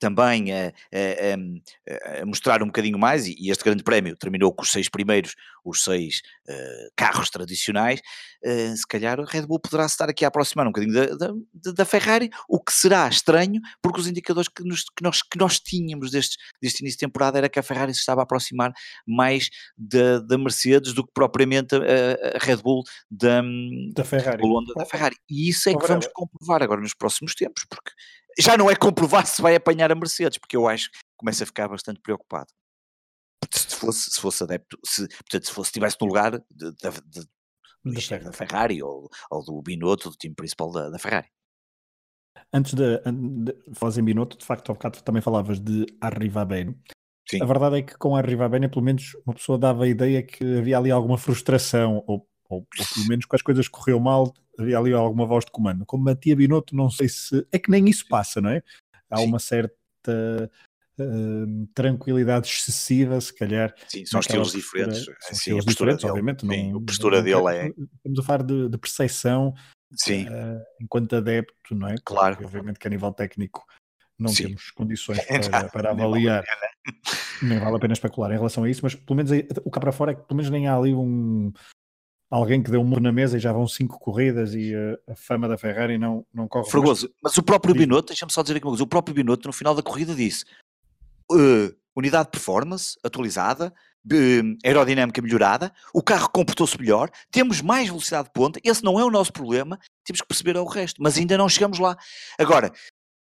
também 0.03 0.53
a, 0.53 0.67
a, 0.67 2.23
a, 2.23 2.27
mostrar 2.27 2.61
um 2.61 2.67
bocadinho 2.67 2.99
mais, 2.99 3.29
e, 3.29 3.51
este 3.51 3.63
grande 3.63 3.85
prémio 3.85 4.17
terminou 4.17 4.53
com 4.53 4.63
os 4.63 4.71
seis 4.71 4.89
primeiros, 4.89 5.37
os 5.65 5.85
seis 5.85 6.23
uh, 6.49 6.91
carros 6.97 7.31
tradicionais, 7.31 8.01
uh, 8.45 8.77
se 8.77 8.85
calhar 8.85 9.21
a 9.21 9.25
Red 9.25 9.47
Bull 9.47 9.61
poderá 9.61 9.87
estar 9.87 10.11
aqui 10.11 10.25
a 10.25 10.29
aproximar 10.29 10.67
um 10.67 10.73
bocadinho 10.73 10.93
da, 10.93 11.07
da, 11.29 11.73
da 11.73 11.85
Ferrari, 11.85 12.31
o 12.49 12.61
que 12.61 12.73
será 12.73 13.09
estranho, 13.09 13.61
porque 13.81 14.01
os 14.01 14.09
indicadores 14.09 14.49
que, 14.49 14.65
nos, 14.65 14.83
que, 14.83 15.05
nós, 15.05 15.23
que 15.23 15.39
nós 15.39 15.61
tínhamos 15.61 16.11
deste, 16.11 16.37
deste 16.61 16.81
início 16.81 16.99
de 16.99 17.07
temporada 17.07 17.39
era 17.39 17.49
que 17.49 17.61
a 17.61 17.63
Ferrari 17.63 17.95
se 17.95 18.01
estava 18.01 18.23
a 18.23 18.25
aproximar 18.25 18.73
mais 19.07 19.51
da, 19.79 20.19
da 20.19 20.37
Mercedes 20.37 20.93
do 20.95 21.07
que 21.07 21.13
propriamente 21.15 21.77
a, 21.77 22.37
a 22.37 22.45
Red 22.45 22.57
Bull 22.57 22.83
da, 23.09 23.41
da 23.95 24.05
Ferrari. 24.05 24.43
Da 24.75 24.85
Ferrari. 24.85 25.17
E 25.31 25.49
isso 25.49 25.71
é 25.71 25.77
que 25.77 25.87
vamos 25.87 26.09
comprovar 26.13 26.61
agora 26.61 26.81
nos 26.81 26.95
próximos 26.95 27.37
tempos, 27.37 27.65
porque 27.71 27.93
já 28.39 28.57
não 28.57 28.71
é 28.71 28.77
comprovar 28.77 29.27
se 29.27 29.43
vai 29.43 29.55
apanhar 29.55 29.91
a 29.91 29.95
Mercedes, 29.95 30.39
porque 30.39 30.57
eu 30.57 30.69
acho 30.69 30.91
que 30.91 30.99
começa 31.17 31.45
a 31.45 31.47
ficar 31.47 31.69
bastante 31.69 32.01
preocupado. 32.01 32.49
Se 33.51 33.77
fosse, 33.77 34.11
se 34.11 34.21
fosse 34.21 34.43
adepto, 34.43 34.79
se, 34.85 35.07
portanto, 35.09 35.47
se 35.47 35.53
fosse, 35.53 35.69
estivesse 35.69 35.97
no 36.01 36.07
lugar 36.07 36.39
de, 36.51 36.73
de, 36.73 37.27
de, 37.85 38.25
da 38.25 38.33
Ferrari 38.33 38.83
ou, 38.83 39.11
ou, 39.31 39.45
do 39.45 39.61
Binotto, 39.61 40.11
do 40.11 40.17
time 40.17 40.35
principal 40.35 40.71
da, 40.71 40.89
da 40.89 40.99
Ferrari. 40.99 41.29
Antes 42.53 42.75
de, 42.75 42.99
de 42.99 43.75
falar 43.75 43.99
em 43.99 44.05
Binotto, 44.05 44.39
de 44.39 44.45
facto, 44.45 44.69
ao 44.69 44.75
bocado 44.75 45.03
também 45.03 45.21
falavas 45.21 45.59
de 45.59 45.87
Arriva 46.01 46.45
Bene. 46.45 46.79
A 47.41 47.45
verdade 47.45 47.79
é 47.79 47.83
que 47.83 47.97
com 47.97 48.15
Arriva 48.15 48.49
Bene, 48.49 48.69
pelo 48.69 48.85
menos 48.85 49.15
uma 49.27 49.35
pessoa 49.35 49.59
dava 49.59 49.85
a 49.85 49.89
ideia 49.89 50.23
que 50.23 50.59
havia 50.59 50.79
ali 50.79 50.91
alguma 50.91 51.17
frustração, 51.19 52.05
ou, 52.07 52.27
ou, 52.53 52.67
ou 52.79 52.87
pelo 52.95 53.09
menos 53.09 53.25
com 53.25 53.37
as 53.37 53.43
coisas 53.43 53.69
correu 53.69 53.99
mal, 54.01 54.33
havia 54.59 54.79
ali 54.79 54.93
alguma 54.93 55.27
voz 55.27 55.45
de 55.45 55.51
comando. 55.51 55.87
Como 55.87 56.05
Matia 56.05 56.37
Binotto, 56.37 56.75
não 56.77 56.91
sei 56.91 57.09
se. 57.09 57.47
É 57.51 57.59
que 57.59 57.71
nem 57.71 57.89
isso 57.89 58.07
passa, 58.09 58.41
não 58.41 58.51
é? 58.51 58.63
Há 59.11 59.19
Sim. 59.19 59.27
uma 59.27 59.39
certa 59.39 60.51
uh, 60.99 61.67
tranquilidade 61.75 62.49
excessiva, 62.49 63.21
se 63.21 63.35
calhar. 63.35 63.75
Sim, 63.89 64.07
são 64.07 64.21
estilos 64.21 64.53
diferentes. 64.53 65.05
São 65.05 65.15
Sim, 65.21 65.35
estilos 65.35 65.65
diferentes, 65.67 66.03
dele, 66.03 66.11
obviamente. 66.11 66.41
Sim, 66.41 66.73
não, 66.73 66.79
a 66.79 66.83
postura 66.83 67.17
não, 67.19 67.25
dele 67.25 67.57
é. 67.57 67.67
Estamos 67.97 68.19
a 68.19 68.23
falar 68.23 68.43
de, 68.43 68.69
de 68.69 68.79
percepção 68.79 69.55
Sim. 69.95 70.27
Uh, 70.29 70.63
enquanto 70.81 71.17
adepto, 71.17 71.75
não 71.75 71.89
é? 71.89 71.97
Claro. 72.05 72.37
Porque, 72.37 72.47
obviamente 72.47 72.79
que 72.79 72.87
a 72.87 72.91
nível 72.91 73.13
técnico 73.13 73.65
não 74.19 74.29
Sim. 74.29 74.45
temos 74.45 74.71
condições 74.71 75.19
para, 75.51 75.69
para 75.69 75.91
avaliar. 75.91 76.45
Nem 77.43 77.59
vale 77.59 77.77
a 77.77 77.79
pena 77.79 77.93
especular 77.93 78.31
em 78.31 78.37
relação 78.37 78.65
a 78.65 78.71
isso, 78.71 78.81
mas 78.83 78.95
pelo 78.95 79.17
menos 79.17 79.31
o 79.65 79.71
cá 79.71 79.81
para 79.81 79.93
fora 79.93 80.13
é 80.13 80.15
que 80.15 80.23
pelo 80.23 80.37
menos 80.37 80.51
nem 80.51 80.69
há 80.69 80.77
ali 80.77 80.95
um, 80.95 81.53
alguém 82.33 82.63
que 82.63 82.71
deu 82.71 82.81
um 82.81 82.85
muro 82.85 83.03
na 83.03 83.13
mesa 83.13 83.37
e 83.37 83.41
já 83.41 83.53
vão 83.53 83.69
cinco 83.69 83.99
corridas 83.99 84.55
e 84.55 84.75
a, 84.75 85.13
a 85.13 85.15
fama 85.15 85.47
da 85.47 85.59
Ferrari 85.59 85.99
não, 85.99 86.25
não 86.33 86.49
corre. 86.49 86.71
Fregoso, 86.71 87.13
mas 87.23 87.37
o 87.37 87.43
próprio 87.43 87.75
Binotto, 87.75 88.09
deixa-me 88.09 88.33
só 88.33 88.41
dizer 88.41 88.57
aqui 88.57 88.65
uma 88.65 88.71
coisa, 88.71 88.83
o 88.83 88.87
próprio 88.87 89.15
Binotto 89.15 89.47
no 89.47 89.53
final 89.53 89.75
da 89.75 89.83
corrida 89.83 90.15
disse 90.15 90.45
uh, 91.31 91.77
unidade 91.95 92.25
de 92.25 92.31
performance 92.31 92.97
atualizada, 93.05 93.71
uh, 94.07 94.57
aerodinâmica 94.65 95.21
melhorada, 95.21 95.71
o 95.93 96.03
carro 96.03 96.31
comportou-se 96.31 96.79
melhor, 96.81 97.11
temos 97.31 97.61
mais 97.61 97.89
velocidade 97.89 98.29
de 98.29 98.33
ponta, 98.33 98.59
esse 98.65 98.83
não 98.83 98.99
é 98.99 99.05
o 99.05 99.11
nosso 99.11 99.33
problema, 99.33 99.79
temos 100.03 100.23
que 100.23 100.27
perceber 100.27 100.57
o 100.57 100.65
resto, 100.65 101.03
mas 101.03 101.19
ainda 101.19 101.37
não 101.37 101.51
chegamos 101.51 101.79
lá. 101.79 101.99
Agora, 102.39 102.73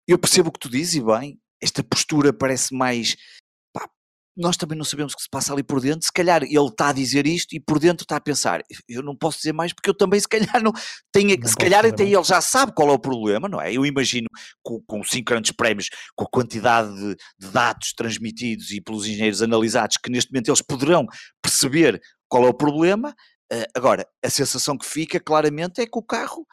eu 0.07 0.19
percebo 0.19 0.51
o 0.51 0.53
que 0.53 0.61
tu 0.61 0.69
dizes 0.69 0.97
e 0.97 1.01
bem, 1.03 1.41
esta 1.63 1.83
postura 1.83 2.31
parece 2.31 2.75
mais 2.75 3.17
nós 4.39 4.57
também 4.57 4.79
não 4.79 4.85
sabemos 4.85 5.13
o 5.13 5.17
que 5.17 5.23
se 5.23 5.29
passa 5.29 5.53
ali 5.53 5.65
por 5.65 5.81
dentro. 5.81 6.07
Se 6.07 6.13
calhar 6.13 6.45
ele 6.45 6.69
está 6.69 6.91
a 6.91 6.93
dizer 6.93 7.27
isto 7.27 7.55
e 7.55 7.61
por 7.61 7.79
dentro 7.81 8.05
está 8.05 8.17
a 8.17 8.21
pensar: 8.21 8.63
eu 8.89 9.03
não 9.03 9.17
posso 9.17 9.39
dizer 9.39 9.53
mais 9.53 9.73
porque 9.73 9.91
eu 9.91 9.95
também, 9.95 10.21
se 10.21 10.29
calhar, 10.29 10.63
não 10.63 10.73
tenho. 11.13 11.37
Não 11.37 11.49
se 11.49 11.57
calhar 11.57 11.85
até 11.85 12.05
ele 12.05 12.25
já 12.25 12.41
sabe 12.41 12.73
qual 12.73 12.89
é 12.91 12.93
o 12.93 12.99
problema, 12.99 13.49
não 13.49 13.61
é? 13.61 13.73
Eu 13.73 13.85
imagino 13.85 14.29
com, 14.63 14.81
com 14.87 15.03
cinco 15.03 15.33
grandes 15.33 15.51
prémios, 15.51 15.89
com 16.15 16.25
a 16.25 16.29
quantidade 16.31 16.95
de, 16.95 17.17
de 17.39 17.53
dados 17.53 17.93
transmitidos 17.93 18.71
e 18.71 18.81
pelos 18.81 19.07
engenheiros 19.07 19.43
analisados, 19.43 19.97
que 19.97 20.11
neste 20.11 20.33
momento 20.33 20.49
eles 20.49 20.63
poderão 20.63 21.05
perceber 21.43 22.01
qual 22.29 22.45
é 22.45 22.49
o 22.49 22.55
problema. 22.55 23.15
Uh, 23.53 23.67
agora, 23.75 24.07
a 24.25 24.31
sensação 24.31 24.79
que 24.79 24.87
fica 24.87 25.19
claramente 25.19 25.81
é 25.81 25.87
que 25.87 25.99
o 25.99 26.03
carro 26.03 26.47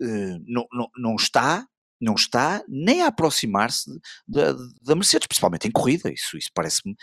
uh, 0.00 0.38
não, 0.46 0.64
não, 0.72 0.88
não 0.96 1.16
está 1.16 1.66
não 2.02 2.14
está 2.14 2.62
nem 2.68 3.02
a 3.02 3.06
aproximar-se 3.06 3.88
da, 4.26 4.94
Mercedes, 4.96 5.28
principalmente 5.28 5.68
em 5.68 5.70
corrida. 5.70 6.12
Isso, 6.12 6.36
isso 6.36 6.50
parece-me 6.52 6.96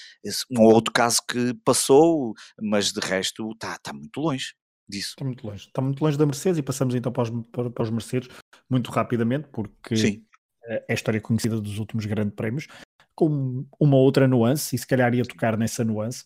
um 0.51 0.63
outro 0.63 0.91
caso 0.91 1.21
que 1.25 1.53
passou, 1.63 2.33
mas 2.61 2.91
de 2.91 2.99
resto 2.99 3.49
está, 3.51 3.75
está 3.75 3.93
muito 3.93 4.19
longe 4.19 4.53
disso. 4.89 5.11
Está 5.11 5.23
muito 5.23 5.47
longe. 5.47 5.67
Está 5.67 5.81
muito 5.81 6.03
longe 6.03 6.17
da 6.17 6.25
Mercedes 6.25 6.57
e 6.57 6.63
passamos 6.63 6.95
então 6.95 7.13
para 7.13 7.23
os, 7.23 7.45
para, 7.51 7.69
para 7.69 7.83
os 7.83 7.89
Mercedes 7.89 8.29
muito 8.69 8.91
rapidamente, 8.91 9.47
porque 9.47 9.95
Sim. 9.95 10.25
é 10.65 10.85
a 10.89 10.93
história 10.93 11.21
conhecida 11.21 11.61
dos 11.61 11.79
últimos 11.79 12.05
grandes 12.05 12.35
prémios, 12.35 12.67
com 13.15 13.65
uma 13.79 13.95
outra 13.95 14.27
nuance, 14.27 14.75
e 14.75 14.79
se 14.79 14.85
calhar 14.85 15.13
ia 15.13 15.23
tocar 15.23 15.57
nessa 15.57 15.83
nuance. 15.85 16.25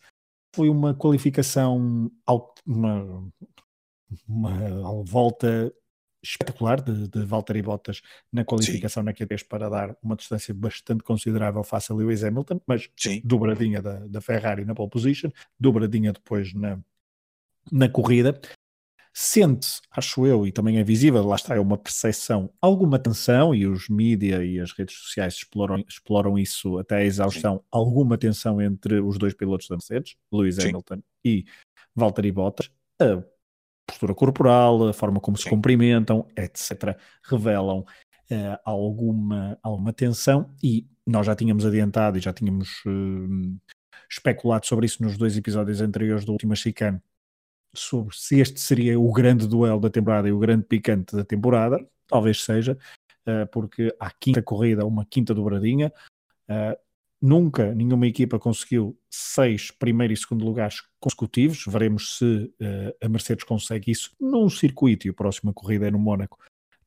Foi 0.55 0.69
uma 0.69 0.95
qualificação, 0.95 2.11
uma, 2.65 3.31
uma 4.27 5.03
volta 5.03 5.73
espetacular 6.23 6.81
de, 6.81 7.07
de 7.07 7.25
Valtteri 7.25 7.61
Bottas 7.61 8.01
na 8.31 8.45
qualificação 8.45 9.01
Sim. 9.01 9.05
na 9.05 9.13
Q3 9.13 9.45
para 9.47 9.69
dar 9.69 9.97
uma 10.01 10.15
distância 10.15 10.53
bastante 10.53 11.03
considerável 11.03 11.63
face 11.63 11.91
a 11.91 11.95
Lewis 11.95 12.23
Hamilton, 12.23 12.61
mas 12.65 12.89
Sim. 12.95 13.21
dobradinha 13.23 13.81
da, 13.81 13.99
da 13.99 14.21
Ferrari 14.21 14.63
na 14.63 14.73
pole 14.73 14.89
position, 14.89 15.29
dobradinha 15.59 16.13
depois 16.13 16.53
na, 16.53 16.79
na 17.71 17.89
corrida. 17.89 18.39
Sente, 19.15 19.79
acho 19.91 20.25
eu, 20.25 20.47
e 20.47 20.51
também 20.51 20.79
é 20.79 20.83
visível, 20.83 21.23
lá 21.23 21.35
está, 21.35 21.55
é 21.55 21.59
uma 21.59 21.77
percepção, 21.77 22.51
alguma 22.59 22.97
tensão, 22.97 23.53
e 23.53 23.67
os 23.67 23.87
mídia 23.87 24.43
e 24.43 24.59
as 24.59 24.71
redes 24.71 24.95
sociais 24.95 25.35
exploram, 25.35 25.83
exploram 25.87 26.35
isso 26.35 26.79
até 26.79 26.95
a 26.95 27.05
exaustão, 27.05 27.57
Sim. 27.57 27.63
alguma 27.71 28.17
tensão 28.17 28.59
entre 28.59 28.99
os 28.99 29.19
dois 29.19 29.35
pilotos 29.35 29.67
da 29.67 29.75
Mercedes, 29.75 30.15
Lewis 30.31 30.57
Hamilton 30.57 31.03
e 31.23 31.45
Valtteri 31.95 32.31
Bottas. 32.31 32.71
A 32.99 33.23
postura 33.85 34.13
corporal, 34.13 34.87
a 34.87 34.93
forma 34.93 35.19
como 35.19 35.37
se 35.37 35.49
cumprimentam, 35.49 36.27
etc., 36.35 36.97
revelam 37.23 37.79
uh, 37.79 38.59
alguma, 38.63 39.57
alguma 39.61 39.93
tensão 39.93 40.53
e 40.61 40.87
nós 41.05 41.25
já 41.25 41.35
tínhamos 41.35 41.65
adiantado 41.65 42.17
e 42.17 42.21
já 42.21 42.33
tínhamos 42.33 42.83
uh, 42.85 43.59
especulado 44.09 44.65
sobre 44.65 44.85
isso 44.85 45.03
nos 45.03 45.17
dois 45.17 45.37
episódios 45.37 45.81
anteriores 45.81 46.25
do 46.25 46.31
último 46.31 46.55
chicane, 46.55 47.01
sobre 47.75 48.15
se 48.15 48.39
este 48.39 48.59
seria 48.59 48.99
o 48.99 49.11
grande 49.11 49.47
duelo 49.47 49.79
da 49.79 49.89
temporada 49.89 50.27
e 50.27 50.31
o 50.31 50.39
grande 50.39 50.65
picante 50.65 51.15
da 51.15 51.25
temporada, 51.25 51.85
talvez 52.07 52.43
seja, 52.43 52.77
uh, 53.27 53.47
porque 53.51 53.93
há 53.99 54.11
quinta 54.11 54.41
corrida, 54.41 54.85
uma 54.85 55.05
quinta 55.05 55.33
dobradinha, 55.33 55.91
uh, 56.49 56.77
Nunca 57.25 57.73
nenhuma 57.73 58.05
equipa 58.05 58.37
conseguiu 58.37 58.99
seis 59.09 59.71
primeiro 59.71 60.11
e 60.11 60.17
segundo 60.17 60.43
lugares 60.43 60.81
consecutivos. 60.99 61.63
Veremos 61.65 62.17
se 62.17 62.25
uh, 62.25 62.93
a 63.01 63.07
Mercedes 63.07 63.45
consegue 63.45 63.91
isso 63.91 64.11
num 64.19 64.49
circuito, 64.49 65.07
e 65.07 65.09
a 65.09 65.13
próxima 65.13 65.53
corrida 65.53 65.87
é 65.87 65.91
no 65.91 65.97
Mónaco, 65.97 66.37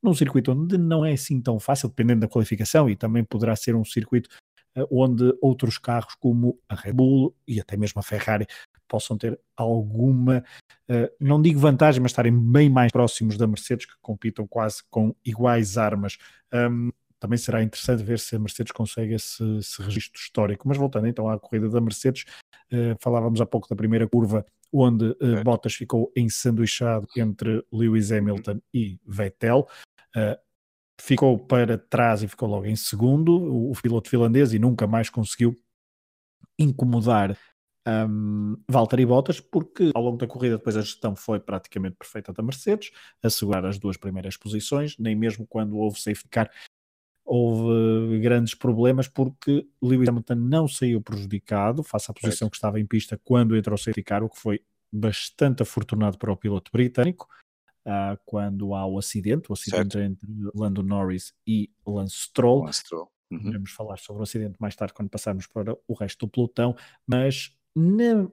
num 0.02 0.12
circuito 0.12 0.52
onde 0.52 0.76
não 0.76 1.06
é 1.06 1.14
assim 1.14 1.40
tão 1.40 1.58
fácil, 1.58 1.88
dependendo 1.88 2.20
da 2.20 2.28
qualificação, 2.28 2.86
e 2.90 2.94
também 2.94 3.24
poderá 3.24 3.56
ser 3.56 3.74
um 3.74 3.82
circuito 3.82 4.28
uh, 4.76 4.86
onde 4.90 5.34
outros 5.40 5.78
carros 5.78 6.14
como 6.20 6.60
a 6.68 6.74
Red 6.74 6.92
Bull 6.92 7.34
e 7.48 7.58
até 7.58 7.74
mesmo 7.74 7.98
a 7.98 8.02
Ferrari 8.02 8.46
possam 8.86 9.16
ter 9.16 9.40
alguma, 9.56 10.44
uh, 10.90 11.10
não 11.18 11.40
digo 11.40 11.58
vantagem, 11.58 12.02
mas 12.02 12.10
estarem 12.10 12.38
bem 12.38 12.68
mais 12.68 12.92
próximos 12.92 13.38
da 13.38 13.46
Mercedes, 13.46 13.86
que 13.86 13.94
compitam 14.02 14.46
quase 14.46 14.82
com 14.90 15.16
iguais 15.24 15.78
armas. 15.78 16.18
Um, 16.52 16.90
também 17.26 17.38
será 17.38 17.60
interessante 17.60 18.04
ver 18.04 18.20
se 18.20 18.36
a 18.36 18.38
Mercedes 18.38 18.70
consegue 18.70 19.14
esse, 19.14 19.42
esse 19.58 19.82
registro 19.82 20.20
histórico. 20.20 20.66
Mas 20.68 20.78
voltando 20.78 21.08
então 21.08 21.28
à 21.28 21.38
corrida 21.38 21.68
da 21.68 21.80
Mercedes, 21.80 22.24
uh, 22.72 22.96
falávamos 23.00 23.40
há 23.40 23.46
pouco 23.46 23.68
da 23.68 23.74
primeira 23.74 24.08
curva, 24.08 24.46
onde 24.72 25.06
uh, 25.06 25.42
Bottas 25.42 25.74
ficou 25.74 26.12
ensanduichado 26.16 27.08
entre 27.16 27.64
Lewis 27.72 28.12
Hamilton 28.12 28.60
e 28.72 29.00
Vettel. 29.04 29.66
Uh, 30.16 30.38
ficou 31.00 31.36
para 31.36 31.76
trás 31.76 32.22
e 32.22 32.28
ficou 32.28 32.48
logo 32.48 32.66
em 32.66 32.76
segundo, 32.76 33.32
o, 33.32 33.72
o 33.72 33.74
piloto 33.74 34.08
finlandês, 34.08 34.52
e 34.52 34.58
nunca 34.58 34.86
mais 34.86 35.10
conseguiu 35.10 35.58
incomodar 36.56 37.36
um, 38.08 38.56
Valtteri 38.68 39.04
Bottas, 39.04 39.40
porque 39.40 39.90
ao 39.94 40.02
longo 40.02 40.16
da 40.16 40.26
corrida 40.26 40.58
depois 40.58 40.76
a 40.76 40.80
gestão 40.80 41.14
foi 41.14 41.38
praticamente 41.40 41.96
perfeita 41.96 42.32
da 42.32 42.42
Mercedes, 42.42 42.90
assegurar 43.22 43.64
as 43.64 43.78
duas 43.78 43.96
primeiras 43.96 44.36
posições, 44.36 44.96
nem 44.98 45.14
mesmo 45.14 45.46
quando 45.46 45.76
houve 45.76 46.00
safety 46.00 46.28
car 46.28 46.50
houve 47.26 48.20
grandes 48.20 48.54
problemas 48.54 49.08
porque 49.08 49.66
Lewis 49.82 50.08
Hamilton 50.08 50.36
não 50.36 50.68
saiu 50.68 51.02
prejudicado 51.02 51.82
face 51.82 52.10
à 52.10 52.14
posição 52.14 52.48
que 52.48 52.56
estava 52.56 52.78
em 52.78 52.86
pista 52.86 53.20
quando 53.24 53.56
entrou 53.56 53.74
a 53.74 53.78
safety 53.78 54.02
car, 54.02 54.22
o 54.22 54.30
que 54.30 54.38
foi 54.38 54.62
bastante 54.92 55.62
afortunado 55.62 56.16
para 56.16 56.32
o 56.32 56.36
piloto 56.36 56.70
britânico. 56.72 57.28
Uh, 57.84 58.18
quando 58.24 58.74
há 58.74 58.84
o 58.84 58.98
acidente, 58.98 59.48
o 59.48 59.52
acidente 59.52 59.92
certo. 59.92 60.00
entre 60.00 60.28
Lando 60.54 60.82
Norris 60.82 61.32
e 61.46 61.70
Lance 61.86 62.16
Stroll. 62.16 62.64
Lance 62.64 62.80
Stroll. 62.80 63.08
Uhum. 63.30 63.52
Vamos 63.52 63.70
falar 63.72 63.96
sobre 63.98 64.20
o 64.20 64.24
acidente 64.24 64.56
mais 64.60 64.74
tarde 64.74 64.94
quando 64.94 65.08
passarmos 65.08 65.46
para 65.46 65.76
o 65.86 65.94
resto 65.94 66.26
do 66.26 66.30
pelotão, 66.30 66.76
mas 67.06 67.56
na 67.74 68.28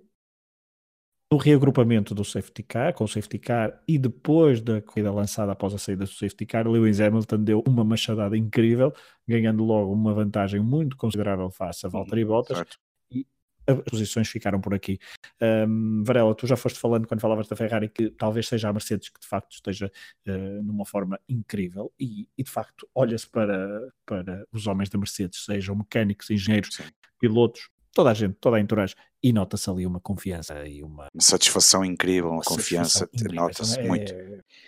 no 1.34 1.38
reagrupamento 1.38 2.14
do 2.14 2.24
safety 2.24 2.62
car, 2.62 2.94
com 2.94 3.06
o 3.06 3.08
safety 3.08 3.40
car 3.40 3.82
e 3.88 3.98
depois 3.98 4.62
da 4.62 4.80
corrida 4.80 5.12
lançada 5.12 5.52
após 5.52 5.74
a 5.74 5.80
saída 5.80 6.04
do 6.04 6.12
safety 6.12 6.46
car, 6.46 6.68
Lewis 6.68 7.02
Hamilton 7.02 7.44
deu 7.44 7.64
uma 7.68 7.84
machadada 7.84 8.38
incrível, 8.38 8.94
ganhando 9.28 9.64
logo 9.64 9.92
uma 9.92 10.14
vantagem 10.14 10.62
muito 10.62 10.96
considerável 10.96 11.50
face 11.50 11.88
a 11.88 11.90
uhum, 11.90 11.94
Valtteri 11.94 12.24
Bottas. 12.24 12.58
Certo. 12.58 12.78
E 13.10 13.26
as 13.66 13.80
posições 13.82 14.30
ficaram 14.30 14.62
por 14.62 14.76
aqui. 14.76 15.00
Um, 15.42 16.04
Varela, 16.04 16.36
tu 16.36 16.46
já 16.46 16.56
foste 16.56 16.78
falando 16.78 17.08
quando 17.08 17.20
falavas 17.20 17.48
da 17.48 17.56
Ferrari 17.56 17.90
que 17.90 18.12
talvez 18.12 18.48
seja 18.48 18.70
a 18.70 18.74
Mercedes 18.74 19.10
que 19.10 19.20
de 19.20 19.26
facto 19.26 19.54
esteja 19.54 19.92
uh, 20.28 20.64
numa 20.64 20.86
forma 20.86 21.20
incrível 21.28 21.92
e, 22.00 22.30
e 22.38 22.44
de 22.44 22.52
facto 22.52 22.88
olha-se 22.94 23.28
para, 23.28 23.92
para 24.06 24.46
os 24.52 24.68
homens 24.68 24.88
da 24.88 25.00
Mercedes, 25.00 25.46
sejam 25.46 25.76
mecânicos, 25.76 26.30
engenheiros, 26.30 26.76
Sim. 26.76 26.84
pilotos, 27.20 27.70
toda 27.94 28.12
a 28.12 28.14
gente, 28.14 28.36
toda 28.40 28.58
a 28.58 28.60
entourage, 28.60 28.96
e 29.22 29.32
nota-se 29.32 29.70
ali 29.70 29.86
uma 29.86 30.00
confiança 30.00 30.68
e 30.68 30.84
uma, 30.84 31.08
uma 31.14 31.22
satisfação 31.22 31.86
incrível, 31.86 32.30
uma, 32.30 32.38
uma 32.38 32.44
confiança, 32.44 33.10
nota-se 33.32 33.80
é, 33.80 33.88
muito. 33.88 34.14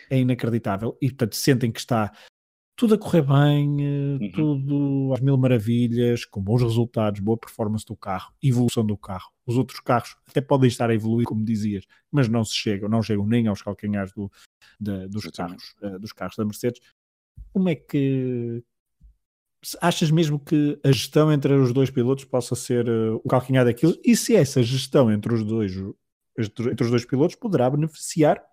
É 0.09 0.19
inacreditável 0.19 0.97
e 1.01 1.09
portanto 1.09 1.35
sentem 1.35 1.71
que 1.71 1.79
está 1.79 2.11
tudo 2.75 2.95
a 2.95 2.97
correr 2.97 3.21
bem, 3.21 3.77
eh, 3.79 4.17
uhum. 4.21 4.31
tudo 4.31 5.13
às 5.13 5.21
mil 5.21 5.37
maravilhas, 5.37 6.25
com 6.25 6.41
bons 6.41 6.61
resultados, 6.61 7.21
boa 7.21 7.37
performance 7.37 7.85
do 7.85 7.95
carro, 7.95 8.33
evolução 8.43 8.85
do 8.85 8.97
carro. 8.97 9.31
Os 9.45 9.57
outros 9.57 9.79
carros 9.79 10.17
até 10.27 10.41
podem 10.41 10.67
estar 10.67 10.89
a 10.89 10.93
evoluir, 10.93 11.25
como 11.25 11.43
dizias, 11.43 11.85
mas 12.11 12.27
não 12.27 12.43
se 12.43 12.53
chegam, 12.53 12.89
não 12.89 13.01
chegam 13.01 13.25
nem 13.25 13.47
aos 13.47 13.61
calcanhares 13.61 14.11
do, 14.11 14.29
de, 14.79 15.07
dos, 15.07 15.25
carros, 15.27 15.75
uh, 15.81 15.99
dos 15.99 16.11
carros 16.11 16.35
da 16.35 16.43
Mercedes. 16.43 16.81
Como 17.53 17.69
é 17.69 17.75
que, 17.75 18.61
achas 19.81 20.11
mesmo 20.11 20.39
que 20.39 20.79
a 20.83 20.91
gestão 20.91 21.31
entre 21.31 21.53
os 21.53 21.73
dois 21.73 21.89
pilotos 21.89 22.25
possa 22.25 22.55
ser 22.55 22.87
uh, 22.87 23.21
o 23.23 23.29
calcanhar 23.29 23.65
daquilo? 23.65 23.95
E 24.03 24.15
se 24.15 24.35
essa 24.35 24.61
gestão 24.61 25.11
entre 25.11 25.33
os 25.33 25.43
dois, 25.43 25.73
entre 26.37 26.83
os 26.83 26.91
dois 26.91 27.05
pilotos 27.05 27.35
poderá 27.35 27.69
beneficiar 27.69 28.43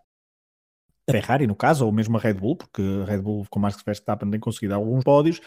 a 1.09 1.13
Ferrari, 1.13 1.47
no 1.47 1.57
caso, 1.57 1.85
ou 1.85 1.93
mesmo 1.93 2.17
a 2.17 2.21
Red 2.21 2.35
Bull, 2.35 2.57
porque 2.57 2.83
a 3.03 3.05
Red 3.05 3.21
Bull 3.21 3.47
com 3.51 3.59
Max 3.59 3.83
Verstappen 3.85 4.31
tem 4.31 4.41
conseguido 4.41 4.75
alguns 4.75 5.03
pódios, 5.03 5.39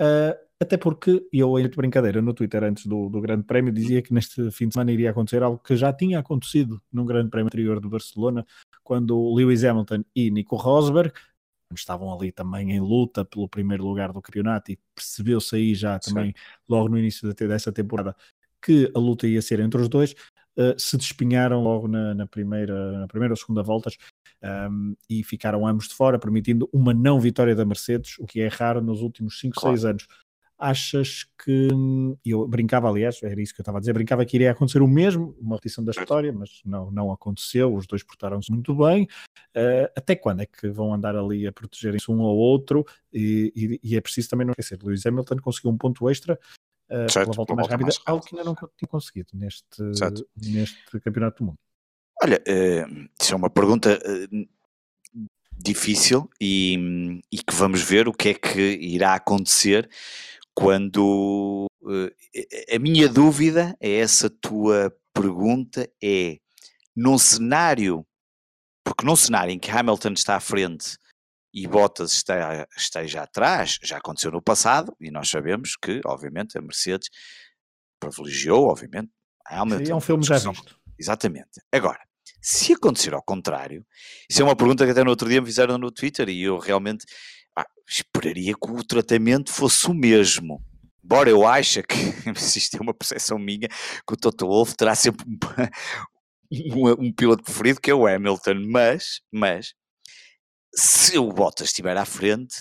uh, 0.00 0.34
até 0.60 0.76
porque 0.76 1.26
eu, 1.32 1.58
em 1.58 1.68
brincadeira, 1.68 2.22
no 2.22 2.32
Twitter, 2.32 2.62
antes 2.62 2.86
do, 2.86 3.08
do 3.08 3.20
Grande 3.20 3.44
Prémio, 3.44 3.72
dizia 3.72 4.00
que 4.00 4.14
neste 4.14 4.50
fim 4.50 4.68
de 4.68 4.74
semana 4.74 4.92
iria 4.92 5.10
acontecer 5.10 5.42
algo 5.42 5.58
que 5.58 5.76
já 5.76 5.92
tinha 5.92 6.20
acontecido 6.20 6.80
num 6.92 7.04
Grande 7.04 7.28
Prémio 7.28 7.48
anterior 7.48 7.80
de 7.80 7.88
Barcelona, 7.88 8.46
quando 8.82 9.34
Lewis 9.34 9.64
Hamilton 9.64 10.04
e 10.14 10.30
Nico 10.30 10.56
Rosberg 10.56 11.12
estavam 11.74 12.12
ali 12.12 12.32
também 12.32 12.72
em 12.72 12.80
luta 12.80 13.24
pelo 13.24 13.48
primeiro 13.48 13.84
lugar 13.84 14.12
do 14.12 14.22
campeonato 14.22 14.72
e 14.72 14.78
percebeu-se 14.94 15.56
aí 15.56 15.74
já 15.74 15.98
também, 15.98 16.26
Sim. 16.26 16.34
logo 16.68 16.88
no 16.88 16.98
início 16.98 17.32
dessa 17.34 17.72
temporada, 17.72 18.14
que 18.62 18.90
a 18.94 18.98
luta 18.98 19.26
ia 19.26 19.42
ser 19.42 19.60
entre 19.60 19.80
os 19.80 19.88
dois, 19.88 20.12
uh, 20.56 20.78
se 20.78 20.96
despinharam 20.96 21.62
logo 21.62 21.86
na, 21.88 22.14
na, 22.14 22.26
primeira, 22.26 23.00
na 23.00 23.08
primeira 23.08 23.32
ou 23.32 23.36
segunda 23.36 23.62
voltas 23.62 23.96
um, 24.70 24.94
e 25.08 25.22
ficaram 25.22 25.66
ambos 25.66 25.88
de 25.88 25.94
fora, 25.94 26.18
permitindo 26.18 26.68
uma 26.72 26.92
não 26.92 27.18
vitória 27.20 27.54
da 27.54 27.64
Mercedes, 27.64 28.18
o 28.18 28.26
que 28.26 28.40
é 28.40 28.48
raro 28.48 28.80
nos 28.80 29.00
últimos 29.00 29.38
5, 29.40 29.60
claro. 29.60 29.76
6 29.76 29.84
anos 29.84 30.06
achas 30.58 31.26
que. 31.42 31.68
Eu 32.24 32.46
brincava, 32.46 32.88
aliás, 32.88 33.22
era 33.22 33.40
isso 33.40 33.54
que 33.54 33.60
eu 33.60 33.62
estava 33.62 33.78
a 33.78 33.80
dizer, 33.80 33.92
brincava 33.92 34.24
que 34.24 34.36
iria 34.36 34.50
acontecer 34.50 34.82
o 34.82 34.88
mesmo, 34.88 35.36
uma 35.40 35.56
repetição 35.56 35.84
da 35.84 35.92
história, 35.92 36.32
mas 36.32 36.60
não, 36.64 36.90
não 36.90 37.12
aconteceu, 37.12 37.74
os 37.74 37.86
dois 37.86 38.02
portaram-se 38.02 38.50
muito 38.50 38.74
bem. 38.74 39.04
Uh, 39.56 39.90
até 39.96 40.16
quando 40.16 40.40
é 40.42 40.46
que 40.46 40.68
vão 40.68 40.92
andar 40.92 41.16
ali 41.16 41.46
a 41.46 41.52
protegerem-se 41.52 42.10
um 42.10 42.22
ao 42.22 42.36
outro? 42.36 42.84
E, 43.12 43.52
e, 43.54 43.80
e, 43.82 43.96
é 43.96 44.00
preciso 44.00 44.28
também 44.28 44.46
não 44.46 44.52
esquecer: 44.52 44.78
Lewis 44.82 45.04
Hamilton 45.04 45.36
conseguiu 45.36 45.70
um 45.70 45.78
ponto 45.78 46.08
extra. 46.08 46.38
Uh, 46.88 47.10
certo, 47.10 47.30
pela 47.30 47.36
volta 47.36 47.54
mais 47.54 47.68
rápida, 47.68 47.84
mais 47.84 48.00
algo 48.04 48.24
que 48.24 48.36
ainda 48.36 48.44
não 48.44 48.54
tinha 48.54 48.88
conseguido 48.88 49.30
neste, 49.32 49.82
neste 50.36 51.00
Campeonato 51.00 51.42
do 51.42 51.46
Mundo. 51.46 51.58
Olha, 52.22 52.42
uh, 52.46 53.08
isso 53.20 53.32
é 53.32 53.36
uma 53.36 53.50
pergunta 53.50 53.98
uh, 53.98 54.48
difícil 55.56 56.28
e, 56.40 57.20
e, 57.30 57.38
que 57.38 57.54
vamos 57.54 57.82
ver 57.82 58.08
o 58.08 58.12
que 58.12 58.30
é 58.30 58.34
que 58.34 58.60
irá 58.60 59.14
acontecer 59.14 59.88
quando 60.54 61.66
uh, 61.82 62.74
a 62.74 62.78
minha 62.78 63.08
dúvida 63.08 63.76
é 63.80 63.96
essa 63.96 64.30
tua 64.30 64.94
pergunta 65.12 65.88
é 66.02 66.38
num 66.94 67.18
cenário 67.18 68.06
porque 68.84 69.04
num 69.04 69.16
cenário 69.16 69.50
em 69.50 69.58
que 69.58 69.70
Hamilton 69.70 70.12
está 70.12 70.36
à 70.36 70.40
frente 70.40 70.96
e 71.52 71.66
Bottas 71.66 72.12
está, 72.12 72.66
esteja 72.76 73.22
atrás, 73.22 73.78
já 73.82 73.96
aconteceu 73.96 74.30
no 74.30 74.42
passado 74.42 74.94
e 75.00 75.10
nós 75.10 75.30
sabemos 75.30 75.76
que 75.76 76.00
obviamente 76.04 76.58
a 76.58 76.60
Mercedes 76.60 77.08
privilegiou 77.98 78.68
obviamente 78.68 79.10
Hamilton. 79.46 79.92
é 79.92 79.94
um 79.94 80.00
filme 80.00 80.24
já 80.24 80.36
visto. 80.38 80.76
Exatamente. 80.98 81.60
Agora, 81.72 82.00
se 82.40 82.74
acontecer 82.74 83.14
ao 83.14 83.22
contrário, 83.22 83.86
isso 84.28 84.42
é 84.42 84.44
uma 84.44 84.56
pergunta 84.56 84.84
que 84.84 84.90
até 84.90 85.02
no 85.02 85.10
outro 85.10 85.28
dia 85.28 85.40
me 85.40 85.46
fizeram 85.46 85.78
no 85.78 85.90
Twitter 85.90 86.28
e 86.28 86.42
eu 86.42 86.58
realmente 86.58 87.04
ah, 87.56 87.66
esperaria 87.88 88.54
que 88.54 88.70
o 88.70 88.84
tratamento 88.84 89.52
fosse 89.52 89.86
o 89.88 89.94
mesmo. 89.94 90.62
Embora 91.04 91.28
eu 91.28 91.46
ache 91.46 91.82
que, 91.82 91.94
isto 92.58 92.76
é 92.76 92.80
uma 92.80 92.94
percepção 92.94 93.38
minha, 93.38 93.68
que 93.68 94.14
o 94.14 94.16
Toto 94.16 94.46
Wolff 94.46 94.74
terá 94.74 94.94
sempre 94.94 95.24
um, 95.26 95.38
um, 96.88 97.06
um, 97.06 97.12
piloto 97.12 97.42
preferido 97.42 97.80
que 97.80 97.90
é 97.90 97.94
o 97.94 98.06
Hamilton, 98.06 98.54
mas, 98.70 99.20
mas 99.32 99.74
se 100.74 101.18
o 101.18 101.28
Bottas 101.30 101.68
estiver 101.68 101.96
à 101.96 102.04
frente, 102.04 102.56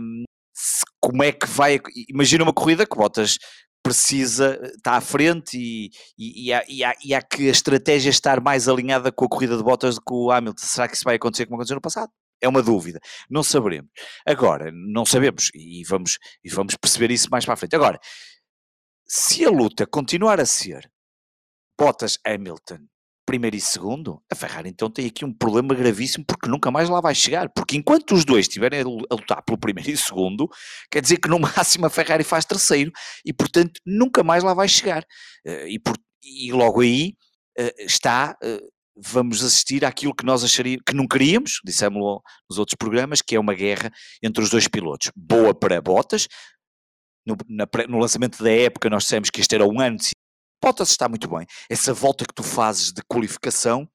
hum, 0.00 0.24
se, 0.54 0.82
como 1.00 1.22
é 1.22 1.32
que 1.32 1.46
vai. 1.46 1.78
Imagina 2.08 2.44
uma 2.44 2.52
corrida 2.52 2.86
que 2.86 2.96
Bottas 2.96 3.38
precisa, 3.82 4.60
está 4.76 4.92
à 4.96 5.00
frente 5.00 5.58
e, 5.58 5.90
e, 6.16 6.46
e, 6.46 6.52
há, 6.52 6.64
e, 6.68 6.84
há, 6.84 6.94
e 7.04 7.14
há 7.14 7.20
que 7.20 7.48
a 7.48 7.50
estratégia 7.50 8.10
estar 8.10 8.40
mais 8.40 8.68
alinhada 8.68 9.10
com 9.10 9.24
a 9.24 9.28
corrida 9.28 9.56
de 9.56 9.62
Bottas 9.62 9.96
do 9.96 10.00
que 10.00 10.12
o 10.12 10.30
Hamilton. 10.30 10.64
Será 10.64 10.88
que 10.88 10.94
isso 10.94 11.04
vai 11.04 11.16
acontecer 11.16 11.46
como 11.46 11.56
aconteceu 11.56 11.74
no 11.74 11.80
passado? 11.80 12.10
É 12.42 12.48
uma 12.48 12.62
dúvida. 12.62 13.00
Não 13.30 13.42
saberemos. 13.42 13.90
Agora, 14.26 14.70
não 14.72 15.06
sabemos 15.06 15.50
e 15.54 15.84
vamos, 15.84 16.18
e 16.42 16.50
vamos 16.50 16.76
perceber 16.76 17.10
isso 17.12 17.28
mais 17.30 17.44
para 17.44 17.54
a 17.54 17.56
frente. 17.56 17.76
Agora, 17.76 17.98
se 19.06 19.44
a 19.44 19.50
luta 19.50 19.86
continuar 19.86 20.40
a 20.40 20.46
ser 20.46 20.90
Bottas 21.78 22.18
Hamilton 22.26 22.86
primeiro 23.24 23.56
e 23.56 23.60
segundo, 23.60 24.22
a 24.30 24.34
Ferrari 24.34 24.68
então 24.68 24.90
tem 24.90 25.06
aqui 25.06 25.24
um 25.24 25.32
problema 25.32 25.74
gravíssimo 25.74 26.24
porque 26.24 26.48
nunca 26.48 26.70
mais 26.70 26.88
lá 26.88 27.00
vai 27.00 27.14
chegar. 27.14 27.48
Porque 27.50 27.76
enquanto 27.76 28.14
os 28.14 28.24
dois 28.24 28.46
estiverem 28.46 28.80
a 28.80 29.14
lutar 29.14 29.42
pelo 29.44 29.58
primeiro 29.58 29.90
e 29.90 29.96
segundo, 29.96 30.48
quer 30.90 31.00
dizer 31.00 31.18
que 31.18 31.28
no 31.28 31.38
máximo 31.40 31.86
a 31.86 31.90
Ferrari 31.90 32.24
faz 32.24 32.44
terceiro 32.44 32.90
e 33.24 33.32
portanto 33.32 33.80
nunca 33.86 34.22
mais 34.22 34.42
lá 34.42 34.54
vai 34.54 34.68
chegar. 34.68 35.04
Eh, 35.46 35.68
e, 35.70 35.78
por, 35.78 35.96
e 36.22 36.52
logo 36.52 36.80
aí 36.80 37.14
eh, 37.56 37.74
está 37.78 38.36
eh, 38.42 38.60
vamos 38.96 39.42
assistir 39.42 39.84
àquilo 39.84 40.14
que 40.14 40.24
nós 40.24 40.44
acharíamos, 40.44 40.82
que 40.86 40.94
não 40.94 41.06
queríamos, 41.06 41.60
dissemos 41.64 42.20
nos 42.48 42.58
outros 42.58 42.76
programas, 42.76 43.22
que 43.22 43.34
é 43.34 43.40
uma 43.40 43.54
guerra 43.54 43.90
entre 44.22 44.42
os 44.42 44.50
dois 44.50 44.68
pilotos. 44.68 45.10
Boa 45.16 45.54
para 45.54 45.80
Bottas, 45.80 46.28
no, 47.26 47.36
na, 47.48 47.66
no 47.88 47.98
lançamento 47.98 48.42
da 48.42 48.50
época 48.50 48.90
nós 48.90 49.04
dissemos 49.04 49.30
que 49.30 49.40
este 49.40 49.54
era 49.54 49.66
um 49.66 49.80
ano 49.80 49.96
de 49.96 50.10
Bottas 50.62 50.90
está 50.90 51.08
muito 51.08 51.28
bem. 51.28 51.44
Essa 51.68 51.92
volta 51.92 52.24
que 52.24 52.34
tu 52.34 52.44
fazes 52.44 52.92
de 52.92 53.02
qualificação, 53.02 53.88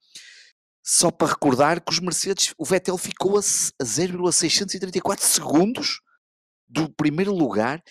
só 0.86 1.10
para 1.10 1.30
recordar 1.30 1.82
que 1.82 1.92
os 1.92 2.00
Mercedes, 2.00 2.54
o 2.58 2.66
Vettel 2.66 2.98
ficou 2.98 3.38
a, 3.38 3.40
a 3.40 3.86
0,634 3.86 5.26
segundos 5.26 6.02
do 6.68 6.90
primeiro 6.90 7.34
lugar 7.34 7.82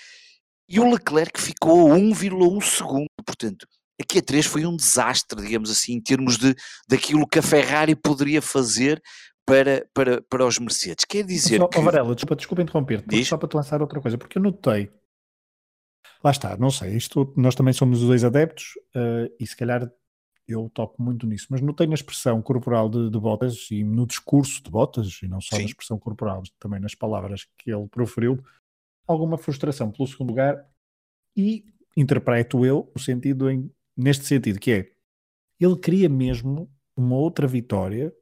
e 0.68 0.78
o 0.78 0.90
Leclerc 0.90 1.40
ficou 1.40 1.90
a 1.90 1.96
1,1 1.96 2.62
segundo. 2.62 3.06
Portanto, 3.24 3.66
a 4.00 4.22
3 4.22 4.46
foi 4.46 4.66
um 4.66 4.76
desastre, 4.76 5.42
digamos 5.42 5.70
assim, 5.70 5.94
em 5.94 6.00
termos 6.00 6.36
de 6.36 6.54
daquilo 6.88 7.26
que 7.26 7.38
a 7.38 7.42
Ferrari 7.42 7.94
poderia 7.94 8.42
fazer 8.42 9.02
para, 9.44 9.86
para, 9.94 10.20
para 10.22 10.46
os 10.46 10.58
Mercedes. 10.58 11.04
Quer 11.04 11.24
dizer 11.24 11.58
só, 11.58 11.68
que... 11.68 11.80
Varela, 11.80 12.14
desculpa, 12.14 12.36
desculpa 12.36 12.62
interromper 12.62 13.04
só 13.24 13.36
para 13.36 13.48
te 13.48 13.54
lançar 13.54 13.80
outra 13.80 14.00
coisa, 14.00 14.18
porque 14.18 14.38
eu 14.38 14.42
notei, 14.42 14.90
lá 16.22 16.30
está, 16.30 16.56
não 16.56 16.70
sei, 16.70 16.96
isto, 16.96 17.32
nós 17.36 17.54
também 17.54 17.72
somos 17.72 18.02
os 18.02 18.08
dois 18.08 18.24
adeptos 18.24 18.72
uh, 18.94 19.32
e 19.38 19.46
se 19.46 19.56
calhar 19.56 19.90
eu 20.48 20.70
toco 20.72 21.02
muito 21.02 21.26
nisso, 21.26 21.48
mas 21.50 21.60
notei 21.60 21.86
na 21.86 21.94
expressão 21.94 22.40
corporal 22.40 22.88
de, 22.88 23.10
de 23.10 23.18
Bottas 23.18 23.68
e 23.70 23.82
no 23.82 24.06
discurso 24.06 24.62
de 24.62 24.70
Bottas, 24.70 25.18
e 25.22 25.26
não 25.26 25.40
só 25.40 25.56
Sim. 25.56 25.62
na 25.62 25.68
expressão 25.68 25.98
corporal, 25.98 26.42
também 26.58 26.78
nas 26.78 26.94
palavras 26.94 27.48
que 27.58 27.72
ele 27.72 27.88
proferiu, 27.88 28.38
alguma 29.06 29.38
frustração 29.38 29.90
pelo 29.90 30.06
segundo 30.06 30.28
lugar 30.28 30.64
e 31.36 31.64
interpreto 31.96 32.64
eu 32.64 32.90
no 32.94 33.00
sentido 33.00 33.50
em 33.50 33.70
neste 33.96 34.24
sentido, 34.24 34.58
que 34.58 34.72
é 34.72 34.90
ele 35.60 35.76
queria 35.76 36.08
mesmo 36.08 36.70
uma 36.96 37.16
outra 37.16 37.46
vitória 37.46 38.12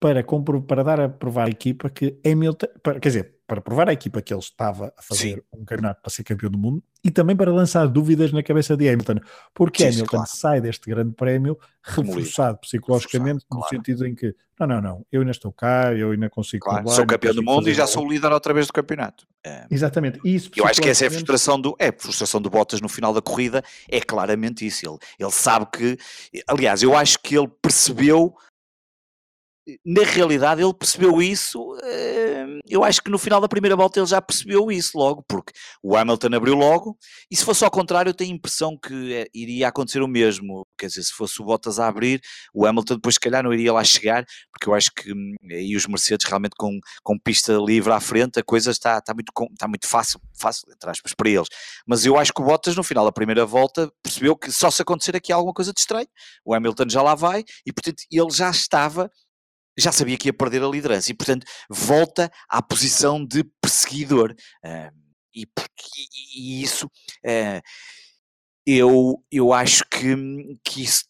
para, 0.00 0.24
para 0.66 0.82
dar 0.82 1.00
a 1.00 1.08
provar 1.08 1.46
à 1.46 1.50
equipa 1.50 1.88
que 1.88 2.18
Hamilton, 2.26 2.66
para, 2.82 2.98
quer 2.98 3.08
dizer, 3.08 3.36
para 3.52 3.60
provar 3.60 3.86
à 3.90 3.92
equipa 3.92 4.22
que 4.22 4.32
ele 4.32 4.40
estava 4.40 4.94
a 4.96 5.02
fazer 5.02 5.34
Sim. 5.34 5.42
um 5.52 5.62
campeonato 5.62 6.00
para 6.00 6.10
ser 6.10 6.24
campeão 6.24 6.50
do 6.50 6.56
mundo 6.56 6.82
e 7.04 7.10
também 7.10 7.36
para 7.36 7.52
lançar 7.52 7.86
dúvidas 7.86 8.32
na 8.32 8.42
cabeça 8.42 8.74
de 8.74 8.88
Hamilton, 8.88 9.16
porque 9.52 9.82
Sim, 9.82 9.88
Hamilton 9.90 10.16
claro. 10.16 10.30
sai 10.32 10.60
deste 10.62 10.88
grande 10.88 11.12
prémio 11.14 11.58
reforçado 11.82 12.56
psicologicamente, 12.58 13.44
reforçado, 13.44 13.46
no 13.50 13.58
claro. 13.58 13.76
sentido 13.76 14.06
em 14.06 14.14
que 14.14 14.34
não, 14.58 14.66
não, 14.66 14.80
não, 14.80 15.06
eu 15.12 15.20
ainda 15.20 15.32
estou 15.32 15.52
cá, 15.52 15.92
eu 15.92 16.12
ainda 16.12 16.30
consigo 16.30 16.64
claro, 16.64 16.88
sou 16.88 17.04
campeão 17.04 17.34
do 17.34 17.42
mundo 17.42 17.68
e 17.68 17.74
já 17.74 17.86
sou 17.86 18.06
o 18.06 18.10
líder 18.10 18.32
outra 18.32 18.54
vez 18.54 18.68
do 18.68 18.72
campeonato. 18.72 19.26
É. 19.44 19.66
Exatamente. 19.70 20.18
Isso, 20.24 20.50
eu 20.56 20.64
acho 20.64 20.80
que 20.80 20.88
essa 20.88 21.04
é 21.04 21.08
a 21.08 21.10
frustração 21.10 21.60
do 21.60 21.76
é 21.78 21.88
a 21.88 21.92
frustração 21.92 22.40
do 22.40 22.48
Bottas 22.48 22.80
no 22.80 22.88
final 22.88 23.12
da 23.12 23.20
corrida, 23.20 23.62
é 23.86 24.00
claramente 24.00 24.64
isso. 24.64 24.86
Ele, 24.88 24.96
ele 25.18 25.32
sabe 25.32 25.66
que, 25.70 25.98
aliás, 26.46 26.82
eu 26.82 26.96
acho 26.96 27.18
que 27.18 27.36
ele 27.36 27.48
percebeu 27.60 28.34
na 29.84 30.02
realidade 30.02 30.60
ele 30.60 30.74
percebeu 30.74 31.22
isso, 31.22 31.76
eh, 31.84 32.46
eu 32.68 32.82
acho 32.82 33.00
que 33.00 33.10
no 33.10 33.18
final 33.18 33.40
da 33.40 33.48
primeira 33.48 33.76
volta 33.76 34.00
ele 34.00 34.06
já 34.06 34.20
percebeu 34.20 34.72
isso 34.72 34.98
logo, 34.98 35.24
porque 35.28 35.52
o 35.82 35.96
Hamilton 35.96 36.34
abriu 36.34 36.54
logo, 36.54 36.98
e 37.30 37.36
se 37.36 37.44
fosse 37.44 37.64
ao 37.64 37.70
contrário 37.70 38.10
eu 38.10 38.14
tenho 38.14 38.32
a 38.32 38.34
impressão 38.34 38.76
que 38.76 39.14
eh, 39.14 39.26
iria 39.32 39.68
acontecer 39.68 40.02
o 40.02 40.08
mesmo, 40.08 40.66
quer 40.76 40.86
dizer, 40.86 41.04
se 41.04 41.12
fosse 41.12 41.40
o 41.40 41.44
Bottas 41.44 41.78
a 41.78 41.86
abrir, 41.86 42.20
o 42.52 42.66
Hamilton 42.66 42.96
depois 42.96 43.14
se 43.14 43.20
calhar 43.20 43.42
não 43.44 43.52
iria 43.54 43.72
lá 43.72 43.84
chegar, 43.84 44.24
porque 44.52 44.68
eu 44.68 44.74
acho 44.74 44.90
que 44.94 45.12
hum, 45.12 45.34
aí 45.50 45.76
os 45.76 45.86
Mercedes 45.86 46.26
realmente 46.26 46.54
com, 46.58 46.80
com 47.02 47.18
pista 47.18 47.52
livre 47.54 47.92
à 47.92 48.00
frente, 48.00 48.40
a 48.40 48.42
coisa 48.42 48.72
está, 48.72 48.98
está, 48.98 49.14
muito, 49.14 49.32
está 49.52 49.68
muito 49.68 49.86
fácil, 49.86 50.20
fácil, 50.36 50.66
entre 50.72 50.90
aspas, 50.90 51.14
para 51.14 51.30
eles, 51.30 51.48
mas 51.86 52.04
eu 52.04 52.18
acho 52.18 52.32
que 52.32 52.42
o 52.42 52.44
Bottas 52.44 52.74
no 52.74 52.82
final 52.82 53.04
da 53.04 53.12
primeira 53.12 53.46
volta 53.46 53.90
percebeu 54.02 54.36
que 54.36 54.50
só 54.50 54.70
se 54.70 54.82
acontecer 54.82 55.14
aqui 55.14 55.32
alguma 55.32 55.54
coisa 55.54 55.72
de 55.72 55.78
estranho, 55.78 56.08
o 56.44 56.52
Hamilton 56.52 56.88
já 56.88 57.02
lá 57.02 57.14
vai, 57.14 57.44
e 57.64 57.72
portanto 57.72 58.02
ele 58.10 58.30
já 58.30 58.50
estava 58.50 59.08
já 59.78 59.90
sabia 59.90 60.16
que 60.16 60.28
ia 60.28 60.32
perder 60.32 60.62
a 60.62 60.68
liderança 60.68 61.10
e, 61.10 61.14
portanto, 61.14 61.46
volta 61.68 62.30
à 62.48 62.62
posição 62.62 63.24
de 63.24 63.44
perseguidor. 63.60 64.34
Uh, 64.64 64.90
e, 65.34 65.46
e, 66.36 66.62
isso, 66.62 66.86
uh, 66.86 67.62
eu, 68.66 69.22
eu 69.30 69.52
acho 69.52 69.84
que, 69.90 70.14
que 70.64 70.82
isso. 70.82 71.04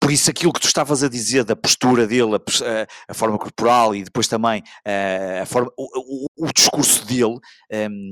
Por 0.00 0.10
isso, 0.10 0.28
aquilo 0.28 0.52
que 0.52 0.60
tu 0.60 0.66
estavas 0.66 1.04
a 1.04 1.08
dizer 1.08 1.44
da 1.44 1.54
postura 1.54 2.08
dele, 2.08 2.34
a, 2.34 3.12
a 3.12 3.14
forma 3.14 3.38
corporal 3.38 3.94
e 3.94 4.02
depois 4.02 4.26
também 4.26 4.60
uh, 4.60 5.42
a 5.42 5.46
forma, 5.46 5.70
o, 5.78 6.24
o, 6.24 6.46
o 6.48 6.52
discurso 6.52 7.06
dele 7.06 7.38
um, 7.72 8.10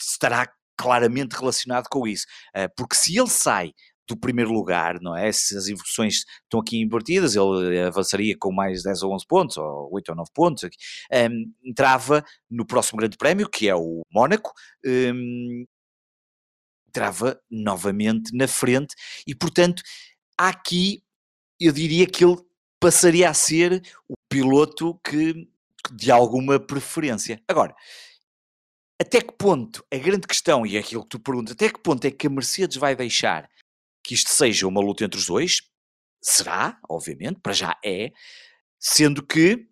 estará 0.00 0.50
claramente 0.74 1.34
relacionado 1.34 1.86
com 1.88 2.08
isso. 2.08 2.26
porque 2.74 2.96
se 2.96 3.16
ele 3.16 3.28
sai 3.28 3.72
do 4.06 4.16
primeiro 4.16 4.52
lugar, 4.52 5.00
não 5.00 5.16
é? 5.16 5.30
Se 5.32 5.56
as 5.56 5.68
evoluções 5.68 6.24
estão 6.44 6.60
aqui 6.60 6.80
invertidas, 6.80 7.36
ele 7.36 7.80
avançaria 7.80 8.36
com 8.38 8.52
mais 8.52 8.82
10 8.82 9.02
ou 9.02 9.14
11 9.14 9.26
pontos, 9.26 9.56
ou 9.56 9.88
8 9.92 10.08
ou 10.10 10.16
9 10.16 10.30
pontos, 10.34 10.64
um, 10.64 11.52
entrava 11.64 12.24
no 12.50 12.66
próximo 12.66 12.98
grande 12.98 13.16
prémio, 13.16 13.48
que 13.48 13.68
é 13.68 13.74
o 13.74 14.02
Mónaco, 14.10 14.52
um, 14.84 15.64
entrava 16.88 17.40
novamente 17.50 18.36
na 18.36 18.46
frente, 18.46 18.94
e 19.26 19.34
portanto, 19.34 19.82
aqui 20.36 21.02
eu 21.58 21.72
diria 21.72 22.06
que 22.06 22.24
ele 22.24 22.36
passaria 22.80 23.30
a 23.30 23.34
ser 23.34 23.80
o 24.08 24.14
piloto 24.28 24.98
que 25.04 25.48
de 25.92 26.10
alguma 26.10 26.60
preferência. 26.60 27.40
Agora, 27.48 27.74
até 29.00 29.20
que 29.20 29.32
ponto, 29.32 29.84
a 29.92 29.96
grande 29.96 30.26
questão, 30.26 30.66
e 30.66 30.76
é 30.76 30.80
aquilo 30.80 31.02
que 31.02 31.08
tu 31.08 31.20
perguntas, 31.20 31.52
até 31.52 31.68
que 31.68 31.80
ponto 31.80 32.04
é 32.04 32.10
que 32.10 32.26
a 32.26 32.30
Mercedes 32.30 32.76
vai 32.76 32.94
deixar 32.94 33.48
que 34.02 34.14
isto 34.14 34.30
seja 34.30 34.66
uma 34.66 34.80
luta 34.80 35.04
entre 35.04 35.18
os 35.18 35.26
dois, 35.26 35.60
será, 36.20 36.78
obviamente, 36.88 37.40
para 37.40 37.52
já 37.52 37.76
é, 37.84 38.12
sendo 38.78 39.24
que, 39.24 39.66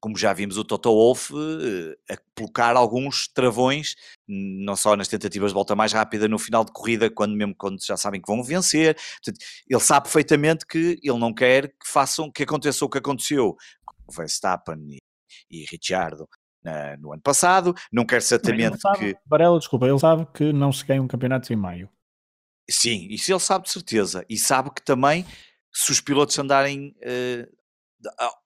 como 0.00 0.16
já 0.16 0.32
vimos 0.32 0.56
o 0.56 0.64
Toto 0.64 0.90
Wolff 0.90 1.32
uh, 1.34 1.96
a 2.10 2.16
colocar 2.36 2.76
alguns 2.76 3.26
travões, 3.28 3.96
não 4.28 4.76
só 4.76 4.94
nas 4.94 5.08
tentativas 5.08 5.50
de 5.50 5.54
volta 5.54 5.74
mais 5.74 5.92
rápida 5.92 6.28
no 6.28 6.38
final 6.38 6.64
de 6.64 6.72
corrida, 6.72 7.10
quando 7.10 7.34
mesmo 7.34 7.54
quando 7.56 7.84
já 7.84 7.96
sabem 7.96 8.20
que 8.20 8.30
vão 8.30 8.42
vencer, 8.42 8.94
Portanto, 8.94 9.44
ele 9.68 9.80
sabe 9.80 10.04
perfeitamente 10.04 10.66
que 10.66 10.98
ele 11.02 11.18
não 11.18 11.34
quer 11.34 11.68
que 11.68 11.86
façam, 11.86 12.30
que 12.30 12.44
aconteça 12.44 12.84
o 12.84 12.88
que 12.88 12.98
aconteceu. 12.98 13.56
Com 13.84 14.12
Verstappen 14.12 14.78
e, 14.88 14.98
e 15.50 15.64
Ricciardo 15.70 16.24
uh, 16.64 17.00
no 17.00 17.12
ano 17.12 17.22
passado, 17.22 17.74
não 17.92 18.06
quer 18.06 18.22
certamente 18.22 18.80
sabe, 18.80 19.14
que... 19.14 19.20
Varela, 19.26 19.58
desculpa, 19.58 19.86
ele 19.86 19.98
sabe 19.98 20.26
que 20.32 20.52
não 20.52 20.70
se 20.72 20.84
ganha 20.84 21.02
um 21.02 21.08
campeonato 21.08 21.52
em 21.52 21.56
maio. 21.56 21.90
Sim, 22.70 23.06
isso 23.10 23.32
ele 23.32 23.40
sabe 23.40 23.64
de 23.64 23.72
certeza. 23.72 24.24
E 24.28 24.36
sabe 24.36 24.70
que 24.74 24.82
também, 24.82 25.24
se 25.72 25.90
os 25.90 26.00
pilotos 26.00 26.38
andarem 26.38 26.94
uh, 27.02 27.58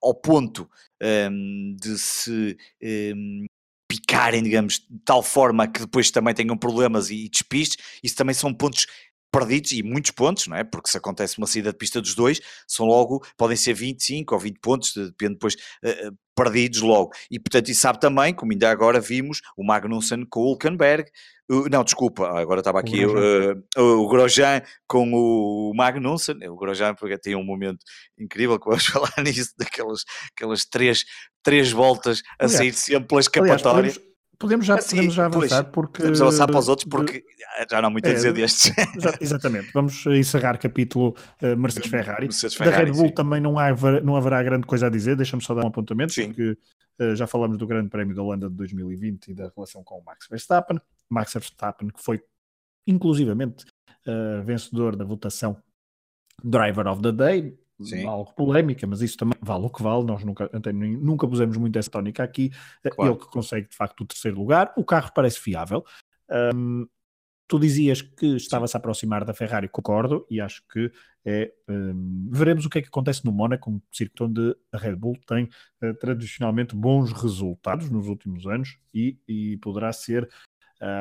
ao 0.02 0.14
ponto 0.14 0.68
um, 1.02 1.06
ehm, 1.06 1.76
de 1.76 1.98
se 1.98 2.56
um, 2.82 2.86
ehm, 2.86 3.46
picarem, 3.88 4.42
digamos, 4.42 4.78
de 4.78 4.98
tal 5.04 5.22
forma 5.22 5.68
que 5.68 5.80
depois 5.80 6.10
também 6.10 6.34
tenham 6.34 6.56
problemas 6.56 7.10
e, 7.10 7.26
e 7.26 7.28
despistes, 7.28 7.84
isso 8.02 8.16
também 8.16 8.34
são 8.34 8.54
pontos 8.54 8.86
perdidos 9.32 9.72
e 9.72 9.82
muitos 9.82 10.10
pontos, 10.12 10.46
não 10.46 10.56
é? 10.56 10.62
Porque 10.64 10.90
se 10.90 10.96
acontece 10.98 11.38
uma 11.38 11.46
saída 11.46 11.72
de 11.72 11.78
pista 11.78 12.00
dos 12.00 12.14
dois, 12.14 12.40
são 12.68 12.86
logo, 12.86 13.26
podem 13.36 13.56
ser 13.56 13.74
25 13.74 14.34
ou 14.34 14.40
20 14.40 14.58
pontos, 14.60 14.94
depende 14.94 15.34
depois, 15.34 15.54
uh, 15.54 16.16
perdidos 16.34 16.80
logo. 16.80 17.10
E 17.30 17.38
portanto, 17.38 17.68
e 17.68 17.74
sabe 17.74 18.00
também, 18.00 18.34
como 18.34 18.52
ainda 18.52 18.70
agora 18.70 19.00
vimos, 19.00 19.40
o 19.56 19.64
Magnussen 19.64 20.24
com 20.24 20.40
o 20.40 20.44
Hulkenberg, 20.44 21.10
uh, 21.50 21.68
não, 21.70 21.84
desculpa, 21.84 22.28
agora 22.40 22.60
estava 22.60 22.80
aqui 22.80 23.04
o 23.04 23.12
Grosjean, 23.12 23.62
uh, 23.76 23.82
o 23.82 24.08
Grosjean 24.08 24.62
com 24.86 25.12
o 25.12 25.72
Magnussen, 25.74 26.36
o 26.48 26.56
Grosjean 26.56 26.94
porque 26.94 27.18
tem 27.18 27.34
um 27.34 27.44
momento 27.44 27.80
incrível 28.18 28.58
que 28.58 28.66
vamos 28.66 28.86
falar 28.86 29.12
nisso, 29.22 29.52
daquelas 29.58 30.04
aquelas 30.34 30.64
três, 30.64 31.04
três 31.42 31.70
voltas 31.70 32.22
a 32.38 32.44
aliás, 32.44 32.58
sair 32.58 32.72
sempre 32.72 33.08
pela 33.08 33.20
escapatória. 33.20 33.78
Aliás, 33.78 33.98
Podemos 33.98 34.11
já, 34.62 34.74
assim, 34.76 34.96
podemos 34.96 35.14
já 35.14 35.26
avançar 35.26 35.64
pois, 35.64 35.72
porque. 35.72 35.98
Podemos 35.98 36.20
avançar 36.20 36.46
para 36.46 36.58
os 36.58 36.68
outros 36.68 36.88
porque 36.88 37.24
já 37.70 37.80
não 37.80 37.88
há 37.88 37.90
muito 37.90 38.06
a 38.06 38.10
é, 38.10 38.14
dizer 38.14 38.32
destes. 38.32 38.72
Exatamente. 39.20 39.70
Vamos 39.72 40.04
encerrar 40.06 40.58
capítulo 40.58 41.16
uh, 41.42 41.56
Mercedes 41.56 41.90
Ferrari. 41.90 42.26
Mercedes 42.26 42.56
Ferrari. 42.56 42.76
Da 42.76 42.84
Red 42.84 42.92
Bull 42.92 43.08
sim. 43.08 43.14
também 43.14 43.40
não, 43.40 43.58
há, 43.58 43.70
não 44.02 44.16
haverá 44.16 44.42
grande 44.42 44.66
coisa 44.66 44.86
a 44.86 44.90
dizer, 44.90 45.16
deixa-me 45.16 45.42
só 45.42 45.54
dar 45.54 45.64
um 45.64 45.68
apontamento, 45.68 46.12
sim. 46.12 46.26
porque 46.26 46.56
uh, 47.00 47.16
já 47.16 47.26
falamos 47.26 47.58
do 47.58 47.66
Grande 47.66 47.88
Prémio 47.88 48.14
da 48.14 48.22
Holanda 48.22 48.48
de 48.48 48.56
2020 48.56 49.28
e 49.28 49.34
da 49.34 49.50
relação 49.54 49.82
com 49.82 49.98
o 49.98 50.04
Max 50.04 50.26
Verstappen. 50.28 50.80
Max 51.08 51.32
Verstappen, 51.32 51.88
que 51.88 52.02
foi 52.02 52.22
inclusivamente 52.86 53.64
uh, 54.06 54.42
vencedor 54.44 54.96
da 54.96 55.04
votação 55.04 55.56
Driver 56.42 56.86
of 56.88 57.02
the 57.02 57.12
Day, 57.12 57.58
Sim. 57.84 58.06
algo 58.06 58.32
polémica, 58.34 58.86
mas 58.86 59.00
isso 59.00 59.16
também 59.16 59.36
vale 59.40 59.64
o 59.64 59.70
que 59.70 59.82
vale. 59.82 60.04
Nós 60.04 60.24
nunca, 60.24 60.50
nunca 61.00 61.26
pusemos 61.26 61.56
muito 61.56 61.78
essa 61.78 61.90
tónica 61.90 62.22
aqui. 62.22 62.50
Claro. 62.82 63.12
Ele 63.12 63.20
que 63.20 63.30
consegue 63.30 63.68
de 63.68 63.76
facto 63.76 64.00
o 64.02 64.06
terceiro 64.06 64.38
lugar. 64.38 64.72
O 64.76 64.84
carro 64.84 65.10
parece 65.14 65.38
fiável. 65.38 65.84
Um, 66.54 66.86
tu 67.48 67.58
dizias 67.58 68.00
que 68.00 68.36
estava-se 68.36 68.76
a 68.76 68.78
aproximar 68.78 69.24
da 69.24 69.34
Ferrari, 69.34 69.68
concordo, 69.68 70.26
e 70.30 70.40
acho 70.40 70.62
que 70.72 70.90
é. 71.24 71.52
Um, 71.68 72.28
veremos 72.32 72.64
o 72.64 72.70
que 72.70 72.78
é 72.78 72.82
que 72.82 72.88
acontece 72.88 73.24
no 73.24 73.32
Mónaco, 73.32 73.70
um 73.70 73.80
circuito 73.90 74.24
onde 74.24 74.56
a 74.72 74.78
Red 74.78 74.96
Bull 74.96 75.18
tem 75.26 75.48
uh, 75.82 75.94
tradicionalmente 75.94 76.74
bons 76.74 77.12
resultados 77.12 77.90
nos 77.90 78.06
últimos 78.08 78.46
anos 78.46 78.78
e, 78.94 79.18
e 79.28 79.56
poderá 79.58 79.92
ser 79.92 80.28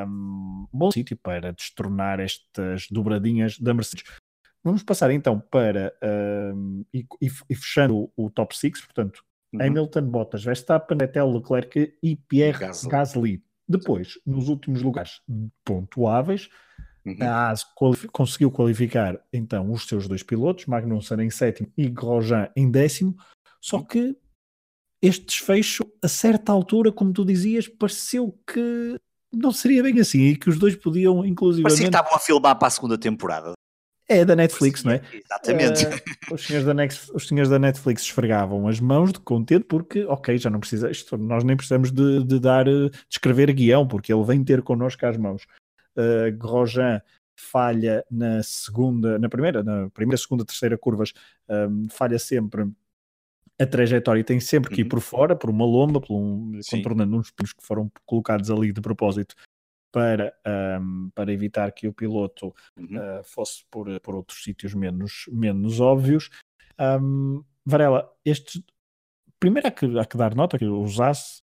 um 0.06 0.68
bom 0.72 0.90
sítio 0.92 1.16
para 1.16 1.52
destronar 1.52 2.20
estas 2.20 2.86
dobradinhas 2.88 3.58
da 3.58 3.74
Mercedes. 3.74 4.04
Vamos 4.64 4.82
passar 4.82 5.10
então 5.10 5.40
para 5.40 5.92
uh, 6.02 6.86
e, 6.94 7.06
e, 7.20 7.54
fechando 7.54 7.96
o, 7.96 8.26
o 8.26 8.30
top 8.30 8.56
6, 8.56 8.80
portanto, 8.82 9.24
uhum. 9.52 9.60
Hamilton, 9.60 10.02
Bottas, 10.02 10.44
Verstappen, 10.44 10.96
Vettel, 10.96 11.32
Leclerc 11.32 11.98
e 12.02 12.16
Pierre 12.16 12.58
Gasly. 12.58 12.90
Gasly. 12.90 13.44
Depois, 13.68 14.18
nos 14.24 14.48
últimos 14.48 14.82
lugares 14.82 15.20
pontuáveis, 15.64 16.48
uhum. 17.04 17.16
a 17.20 17.50
AS 17.50 17.64
qualifi 17.74 18.06
conseguiu 18.08 18.50
qualificar 18.50 19.18
então 19.32 19.70
os 19.70 19.86
seus 19.86 20.06
dois 20.06 20.22
pilotos, 20.22 20.66
Magnussen 20.66 21.20
em 21.20 21.30
sétimo 21.30 21.72
e 21.76 21.88
Grosjean 21.88 22.48
em 22.54 22.70
décimo, 22.70 23.16
só 23.60 23.78
uhum. 23.78 23.84
que 23.84 24.16
este 25.00 25.26
desfecho, 25.26 25.82
a 26.00 26.06
certa 26.06 26.52
altura, 26.52 26.92
como 26.92 27.12
tu 27.12 27.24
dizias, 27.24 27.66
pareceu 27.66 28.38
que 28.46 29.00
não 29.32 29.50
seria 29.50 29.82
bem 29.82 29.98
assim 29.98 30.20
e 30.20 30.36
que 30.36 30.48
os 30.48 30.58
dois 30.58 30.76
podiam, 30.76 31.24
inclusive. 31.24 31.64
Parecia 31.64 31.86
que 31.86 31.88
estavam 31.88 32.14
a 32.14 32.20
filmar 32.20 32.56
para 32.56 32.68
a 32.68 32.70
segunda 32.70 32.96
temporada. 32.96 33.52
É 34.12 34.24
da 34.24 34.36
Netflix, 34.36 34.84
não 34.84 34.92
é? 34.92 35.00
Exatamente. 35.12 35.86
Uh, 35.86 36.34
os, 36.34 36.46
senhores 36.46 36.66
da 36.66 36.74
Nex, 36.74 37.10
os 37.14 37.26
senhores 37.26 37.50
da 37.50 37.58
Netflix 37.58 38.02
esfregavam 38.02 38.68
as 38.68 38.78
mãos 38.78 39.12
de 39.12 39.20
contente 39.20 39.64
porque, 39.64 40.04
ok, 40.04 40.36
já 40.38 40.50
não 40.50 40.60
precisa, 40.60 40.90
isto, 40.90 41.16
nós 41.16 41.42
nem 41.44 41.56
precisamos 41.56 41.90
de, 41.90 42.22
de 42.24 42.38
dar, 42.38 42.64
de 42.64 42.90
escrever 43.08 43.52
guião, 43.52 43.86
porque 43.86 44.12
ele 44.12 44.24
vem 44.24 44.44
ter 44.44 44.62
connosco 44.62 45.04
às 45.06 45.16
mãos. 45.16 45.46
Uh, 45.96 46.36
Grosjean 46.36 47.00
falha 47.36 48.04
na 48.10 48.42
segunda, 48.42 49.18
na 49.18 49.28
primeira, 49.28 49.62
na 49.62 49.90
primeira, 49.90 50.18
segunda, 50.18 50.44
terceira 50.44 50.76
curvas, 50.76 51.12
um, 51.48 51.88
falha 51.88 52.18
sempre 52.18 52.70
a 53.60 53.66
trajetória 53.66 54.24
tem 54.24 54.40
sempre 54.40 54.74
que 54.74 54.80
ir 54.80 54.84
uhum. 54.84 54.88
por 54.88 55.00
fora, 55.00 55.36
por 55.36 55.48
uma 55.48 55.64
lomba, 55.64 56.00
por 56.00 56.16
um, 56.16 56.60
contornando 56.68 57.16
uns 57.16 57.30
pinos 57.30 57.52
que 57.52 57.64
foram 57.64 57.90
colocados 58.04 58.50
ali 58.50 58.72
de 58.72 58.80
propósito 58.80 59.36
para, 59.92 60.34
um, 60.80 61.10
para 61.14 61.32
evitar 61.32 61.70
que 61.72 61.86
o 61.86 61.92
piloto 61.92 62.54
uhum. 62.76 62.98
uh, 62.98 63.22
fosse 63.22 63.64
por, 63.70 64.00
por 64.00 64.14
outros 64.14 64.42
sítios 64.42 64.74
menos, 64.74 65.26
menos 65.30 65.78
óbvios. 65.78 66.30
Um, 66.80 67.44
Varela, 67.64 68.10
estes. 68.24 68.62
Primeiro 69.38 69.68
há 69.68 69.70
que, 69.70 69.98
há 69.98 70.04
que 70.04 70.16
dar 70.16 70.34
nota 70.34 70.58
que 70.58 70.64
os 70.64 71.00
AS 71.00 71.42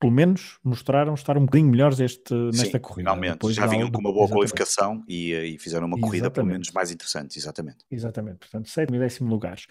pelo 0.00 0.12
menos 0.12 0.58
mostraram 0.62 1.14
estar 1.14 1.38
um 1.38 1.46
bocadinho 1.46 1.70
melhores 1.70 1.98
este, 2.00 2.34
nesta 2.34 2.64
Sim, 2.66 2.78
corrida. 2.78 3.10
finalmente. 3.10 3.32
Depois 3.34 3.54
Já 3.54 3.66
vinham 3.66 3.90
com 3.90 4.00
uma 4.00 4.12
boa 4.12 4.24
exatamente. 4.24 4.50
qualificação 4.50 5.04
e, 5.08 5.32
eh, 5.32 5.46
e 5.46 5.58
fizeram 5.58 5.86
uma 5.86 5.98
corrida 5.98 6.30
pelo 6.30 6.46
Exatamente. 6.46 6.52
menos 6.52 6.70
mais 6.72 6.90
interessante, 6.90 7.38
exatamente. 7.38 7.78
Exatamente, 7.90 8.38
portanto, 8.38 8.68
sétimo 8.68 8.96
e 8.96 8.98
décimo 8.98 9.30
lugares. 9.30 9.66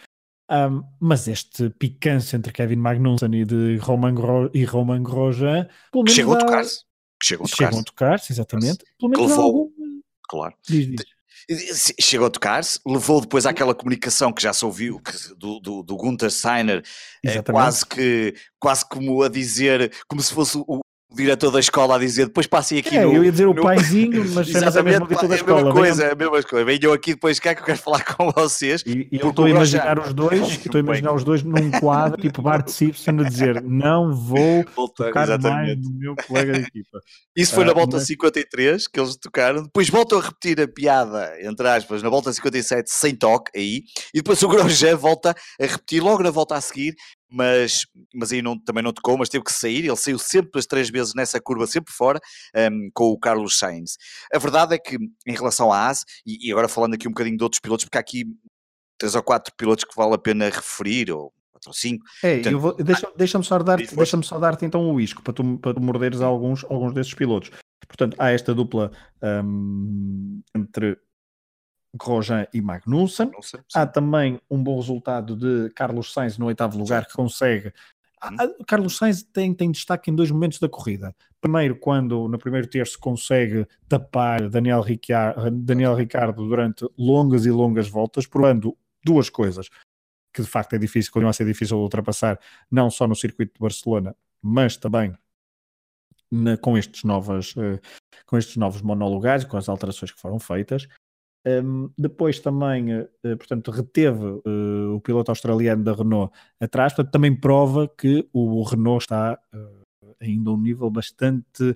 Ahm, 0.49 0.81
mas 0.99 1.27
este 1.27 1.69
picância 1.69 2.35
entre 2.35 2.51
Kevin 2.51 2.77
Magnussen 2.77 3.33
e, 3.33 3.45
de 3.45 3.77
Roman 3.77 4.13
Gro 4.13 4.49
e 4.53 4.65
Roman 4.65 5.03
Grosjean, 5.03 5.67
pelo 5.91 6.03
menos 6.03 6.13
chegam 6.13 6.33
a 6.33 6.37
tocar-se. 6.37 6.83
Que 7.23 7.27
chegam 7.27 7.45
a 7.45 7.47
chegam 7.47 7.79
a 7.79 7.83
tocar-se, 7.83 8.33
exatamente. 8.33 8.83
Pelo 8.99 9.11
menos 9.11 9.29
levou- 9.29 9.45
algum. 9.45 9.69
claro. 10.27 10.53
Diz, 10.67 10.87
diz. 10.87 11.93
Chegou 11.99 12.27
a 12.27 12.29
tocar-se, 12.29 12.79
levou 12.85 13.19
depois 13.21 13.45
àquela 13.45 13.73
comunicação 13.75 14.31
que 14.31 14.41
já 14.41 14.53
se 14.53 14.63
ouviu 14.63 15.01
do, 15.37 15.59
do, 15.59 15.83
do 15.83 15.95
Gunther 15.97 16.31
Steiner, 16.31 16.77
eh, 16.77 17.31
Exatamente. 17.31 17.51
quase 17.51 17.85
que 17.85 18.33
quase 18.59 18.87
como 18.87 19.21
a 19.23 19.27
dizer, 19.29 19.91
como 20.07 20.21
se 20.21 20.33
fosse 20.33 20.57
o, 20.57 20.79
o 21.13 21.15
diretor 21.15 21.51
da 21.51 21.59
escola 21.59 21.95
a 21.95 21.99
dizer, 21.99 22.25
depois 22.25 22.47
passem 22.47 22.79
aqui 22.79 22.97
É, 22.97 23.05
no, 23.05 23.13
eu 23.13 23.23
ia 23.23 23.31
dizer 23.31 23.45
o 23.45 23.53
no- 23.53 23.61
paizinho, 23.61 24.25
mas 24.33 24.49
é 24.49 24.59
virtude 24.59 24.71
da 24.71 24.77
é 24.77 24.79
a 24.81 24.83
mesma 24.83 25.71
coisa, 25.71 26.03
é 26.05 26.11
a 26.11 26.15
mesma 26.15 26.41
coisa. 26.43 26.65
Venham 26.65 26.91
aqui 26.91 27.13
depois, 27.13 27.37
é 27.43 27.53
que 27.55 27.61
eu 27.61 27.65
quero 27.65 27.77
falar 27.77 28.03
com 28.15 28.31
vocês? 28.31 28.83
E, 28.85 29.07
e 29.11 29.19
eu 29.19 29.29
estou 29.29 29.45
a 29.45 29.49
imaginar 29.49 29.99
os 29.99 30.13
dois, 30.13 30.41
estou 30.49 30.77
a 30.77 30.79
imaginar 30.79 31.13
os 31.13 31.23
dois 31.23 31.43
num 31.43 31.69
quadro, 31.71 32.19
tipo 32.19 32.41
Bart 32.41 32.67
Simpson, 32.67 33.11
a 33.19 33.23
dizer: 33.29 33.61
Não 33.61 34.13
vou 34.15 34.65
Volta, 34.75 35.05
tocar 35.05 35.27
mais 35.27 35.29
exatamente. 35.39 35.81
no 35.87 35.93
meu 35.99 36.15
colega 36.15 36.53
de 36.53 36.59
equipa. 36.61 36.99
Isso 37.35 37.53
foi 37.53 37.63
na 37.65 37.71
Ah, 37.71 37.75
volta 37.75 37.97
mas- 37.97 38.07
53 38.07 38.87
que 38.87 38.99
eles 38.99 39.15
tocaram, 39.15 39.63
depois 39.63 39.89
voltam 39.89 40.19
a 40.19 40.21
repetir 40.23 40.59
a 40.61 40.67
piada, 40.67 41.33
entre 41.41 41.67
aspas, 41.67 42.01
na 42.01 42.09
volta 42.09 42.33
57 42.33 42.89
sem 42.91 43.15
toque 43.15 43.51
aí, 43.55 43.83
e 44.13 44.17
depois 44.17 44.41
o 44.41 44.47
Grosjean 44.47 44.95
volta 44.95 45.35
a 45.61 45.65
repetir 45.65 46.01
logo 46.01 46.23
na 46.23 46.31
volta 46.31 46.55
a 46.55 46.61
seguir, 46.61 46.95
mas, 47.29 47.85
mas 48.13 48.31
aí 48.31 48.41
não, 48.41 48.57
também 48.59 48.83
não 48.83 48.93
tocou, 48.93 49.17
mas 49.17 49.29
teve 49.29 49.43
que 49.43 49.51
sair, 49.53 49.85
ele 49.85 49.95
saiu 49.95 50.19
sempre 50.19 50.59
as 50.59 50.65
três 50.65 50.89
vezes 50.89 51.13
nessa 51.15 51.41
curva, 51.41 51.65
sempre 51.67 51.93
fora, 51.93 52.19
um, 52.71 52.89
com 52.93 53.05
o 53.05 53.19
Carlos 53.19 53.57
Sainz. 53.57 53.97
A 54.33 54.37
verdade 54.37 54.75
é 54.75 54.77
que 54.77 54.97
em 55.25 55.33
relação 55.33 55.71
à 55.71 55.87
AS, 55.89 56.05
e, 56.25 56.47
e 56.47 56.51
agora 56.51 56.67
falando 56.67 56.93
aqui 56.93 57.07
um 57.07 57.11
bocadinho 57.11 57.37
de 57.37 57.43
outros 57.43 57.59
pilotos, 57.59 57.85
porque 57.85 57.97
há 57.97 58.01
aqui 58.01 58.25
três 58.97 59.15
ou 59.15 59.23
quatro 59.23 59.53
pilotos 59.57 59.83
que 59.83 59.95
vale 59.95 60.13
a 60.13 60.17
pena 60.17 60.45
referir, 60.49 61.11
ou 61.11 61.33
quatro 61.51 61.69
ou 61.69 61.73
cinco, 61.73 62.05
É, 62.23 62.35
Portanto, 62.35 62.53
eu 62.53 62.59
vou- 62.59 62.73
deixa- 62.75 63.11
deixa-me 63.17 63.43
só 63.43 63.57
dar-te 63.59 63.95
deixa 63.95 64.21
só 64.21 64.39
dar 64.39 64.57
então 64.61 64.91
o 64.93 64.99
isco 65.01 65.21
para 65.23 65.33
tu, 65.33 65.57
para 65.59 65.73
tu 65.73 65.81
morderes 65.81 66.21
alguns, 66.21 66.63
alguns 66.65 66.93
desses 66.93 67.13
pilotos. 67.13 67.49
Portanto, 67.87 68.15
há 68.19 68.31
esta 68.31 68.53
dupla 68.55 68.91
hum, 69.43 70.41
entre 70.55 70.97
Grosjean 71.95 72.47
e 72.53 72.61
Magnussen. 72.61 73.31
sei, 73.41 73.59
Há 73.73 73.85
também 73.85 74.39
um 74.49 74.61
bom 74.63 74.75
resultado 74.77 75.35
de 75.35 75.69
Carlos 75.73 76.11
Sainz 76.13 76.37
no 76.37 76.47
oitavo 76.47 76.77
lugar 76.77 77.05
que 77.05 77.13
consegue. 77.13 77.71
Ah, 78.21 78.47
Carlos 78.65 78.95
Sainz 78.97 79.21
tem, 79.21 79.53
tem 79.53 79.69
destaque 79.69 80.09
em 80.09 80.15
dois 80.15 80.31
momentos 80.31 80.57
da 80.59 80.69
corrida. 80.69 81.13
Primeiro, 81.41 81.77
quando 81.77 82.27
no 82.29 82.37
primeiro 82.39 82.67
terço 82.67 82.97
consegue 82.97 83.67
tapar 83.87 84.49
Daniel, 84.49 84.81
Ricciar- 84.81 85.35
Daniel 85.51 85.93
Ricardo 85.93 86.47
durante 86.47 86.87
longas 86.97 87.45
e 87.45 87.51
longas 87.51 87.89
voltas, 87.89 88.25
provando 88.25 88.77
duas 89.03 89.29
coisas 89.29 89.69
que 90.33 90.41
de 90.41 90.47
facto 90.47 90.73
é 90.73 90.79
difícil, 90.79 91.11
continua 91.11 91.29
a 91.29 91.33
ser 91.33 91.45
difícil 91.45 91.77
de 91.77 91.83
ultrapassar, 91.83 92.39
não 92.71 92.89
só 92.89 93.05
no 93.07 93.15
circuito 93.15 93.53
de 93.53 93.59
Barcelona, 93.59 94.15
mas 94.41 94.77
também 94.77 95.13
na- 96.31 96.57
com, 96.57 96.75
estes 96.77 97.03
novas, 97.03 97.53
eh, 97.57 97.79
com 98.25 98.37
estes 98.37 98.55
novos 98.57 98.81
monolugares, 98.81 99.45
com 99.45 99.57
as 99.57 99.69
alterações 99.69 100.11
que 100.11 100.19
foram 100.19 100.39
feitas. 100.39 100.87
Um, 101.45 101.89
depois 101.97 102.39
também, 102.39 102.91
eh, 102.91 103.35
portanto, 103.35 103.69
reteve 103.69 104.41
eh, 104.45 104.87
o 104.95 105.01
piloto 105.01 105.29
australiano 105.29 105.83
da 105.83 105.93
Renault 105.93 106.33
atrás, 106.59 106.93
portanto, 106.93 107.11
também 107.11 107.35
prova 107.35 107.87
que 107.87 108.27
o 108.31 108.63
Renault 108.63 109.03
está 109.03 109.37
eh, 109.53 109.67
ainda 110.21 110.49
a 110.49 110.53
um 110.53 110.57
nível 110.61 110.89
bastante 110.89 111.73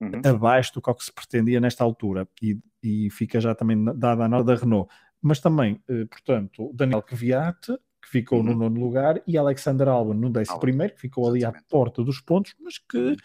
Uhum. 0.00 0.20
abaixo 0.24 0.72
do 0.74 0.80
que, 0.80 1.04
se 1.04 1.12
pretendia 1.12 1.58
nesta 1.58 1.82
altura 1.82 2.28
e, 2.40 2.56
e 2.80 3.10
fica 3.10 3.40
já 3.40 3.52
também 3.52 3.84
dada 3.96 4.24
a 4.24 4.28
nota 4.28 4.44
da 4.44 4.54
Renault. 4.54 4.88
Mas 5.20 5.40
também, 5.40 5.82
portanto, 6.08 6.70
Daniel 6.72 7.02
Kvyat, 7.02 7.66
que 8.00 8.08
ficou 8.08 8.40
no 8.40 8.52
Uhum. 8.52 8.58
nono 8.58 8.78
lugar, 8.80 9.20
e 9.26 9.36
Alexander 9.36 9.88
Albon 9.88 10.14
no 10.14 10.30
décimo 10.30 10.60
primeiro, 10.60 10.94
que 10.94 11.00
ficou 11.00 11.28
ali 11.28 11.38
à 11.38 11.48
Exatamente. 11.48 11.68
porta 11.68 12.04
dos 12.04 12.20
pontos, 12.20 12.54
mas 12.60 12.78
que 12.78 12.96
Uhum. 12.96 13.16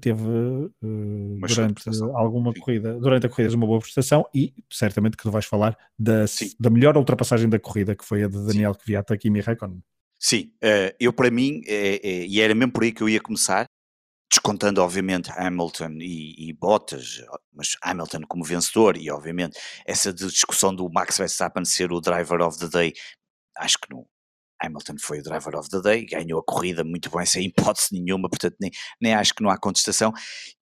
Teve 0.00 0.22
eh, 0.22 1.46
durante 1.46 1.88
alguma 2.14 2.52
Sim. 2.52 2.60
corrida, 2.60 2.98
durante 2.98 3.26
a 3.26 3.28
corrida 3.28 3.54
uma 3.54 3.66
boa 3.66 3.80
prestação 3.80 4.24
e 4.34 4.54
certamente 4.70 5.16
que 5.16 5.22
tu 5.22 5.30
vais 5.30 5.44
falar 5.44 5.76
da, 5.98 6.26
Sim. 6.26 6.50
da 6.58 6.70
melhor 6.70 6.96
ultrapassagem 6.96 7.48
da 7.48 7.58
corrida, 7.58 7.96
que 7.96 8.04
foi 8.04 8.22
a 8.22 8.28
de 8.28 8.46
Daniel 8.46 8.74
Kvyat 8.74 9.12
a 9.12 9.16
Kimi 9.16 9.40
Raikkonen. 9.40 9.82
Sim, 10.18 10.52
eh, 10.62 10.94
eu 10.98 11.12
para 11.12 11.30
mim, 11.30 11.60
eh, 11.66 12.00
eh, 12.02 12.26
e 12.26 12.40
era 12.40 12.54
mesmo 12.54 12.72
por 12.72 12.84
aí 12.84 12.92
que 12.92 13.02
eu 13.02 13.08
ia 13.08 13.20
começar, 13.20 13.66
descontando 14.30 14.80
obviamente 14.80 15.30
Hamilton 15.30 15.98
e, 16.00 16.48
e 16.48 16.52
Bottas, 16.52 17.22
mas 17.52 17.76
Hamilton 17.82 18.22
como 18.28 18.44
vencedor 18.44 18.96
e 18.96 19.10
obviamente 19.10 19.58
essa 19.86 20.12
discussão 20.12 20.74
do 20.74 20.90
Max 20.90 21.18
Verstappen 21.18 21.64
ser 21.64 21.92
o 21.92 22.00
driver 22.00 22.40
of 22.40 22.58
the 22.58 22.68
day, 22.68 22.92
acho 23.56 23.78
que 23.78 23.92
não. 23.92 24.06
Hamilton 24.60 24.94
foi 25.00 25.20
o 25.20 25.22
driver 25.22 25.56
of 25.56 25.68
the 25.68 25.80
day, 25.80 26.06
ganhou 26.06 26.40
a 26.40 26.44
corrida 26.44 26.84
muito 26.84 27.10
bem, 27.10 27.26
sem 27.26 27.46
hipótese 27.46 27.88
nenhuma, 27.92 28.28
portanto 28.28 28.56
nem, 28.60 28.70
nem 29.00 29.14
acho 29.14 29.34
que 29.34 29.42
não 29.42 29.50
há 29.50 29.58
contestação. 29.58 30.12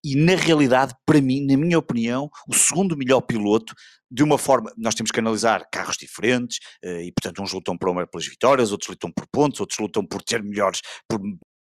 E 0.04 0.16
na 0.16 0.34
realidade, 0.34 0.94
para 1.06 1.20
mim, 1.20 1.44
na 1.46 1.56
minha 1.56 1.78
opinião, 1.78 2.30
o 2.48 2.54
segundo 2.54 2.96
melhor 2.96 3.20
piloto, 3.20 3.74
de 4.10 4.22
uma 4.22 4.36
forma, 4.36 4.72
nós 4.76 4.94
temos 4.94 5.10
que 5.10 5.20
analisar 5.20 5.66
carros 5.72 5.96
diferentes, 5.96 6.58
eh, 6.82 7.04
e 7.04 7.12
portanto 7.12 7.42
uns 7.42 7.52
lutam 7.52 7.76
por 7.76 7.92
pelas 8.08 8.26
vitórias, 8.26 8.72
outros 8.72 8.90
lutam 8.90 9.10
por 9.10 9.26
pontos, 9.32 9.60
outros 9.60 9.78
lutam 9.78 10.06
por 10.06 10.22
ter 10.22 10.42
melhores, 10.42 10.80
por, 11.08 11.20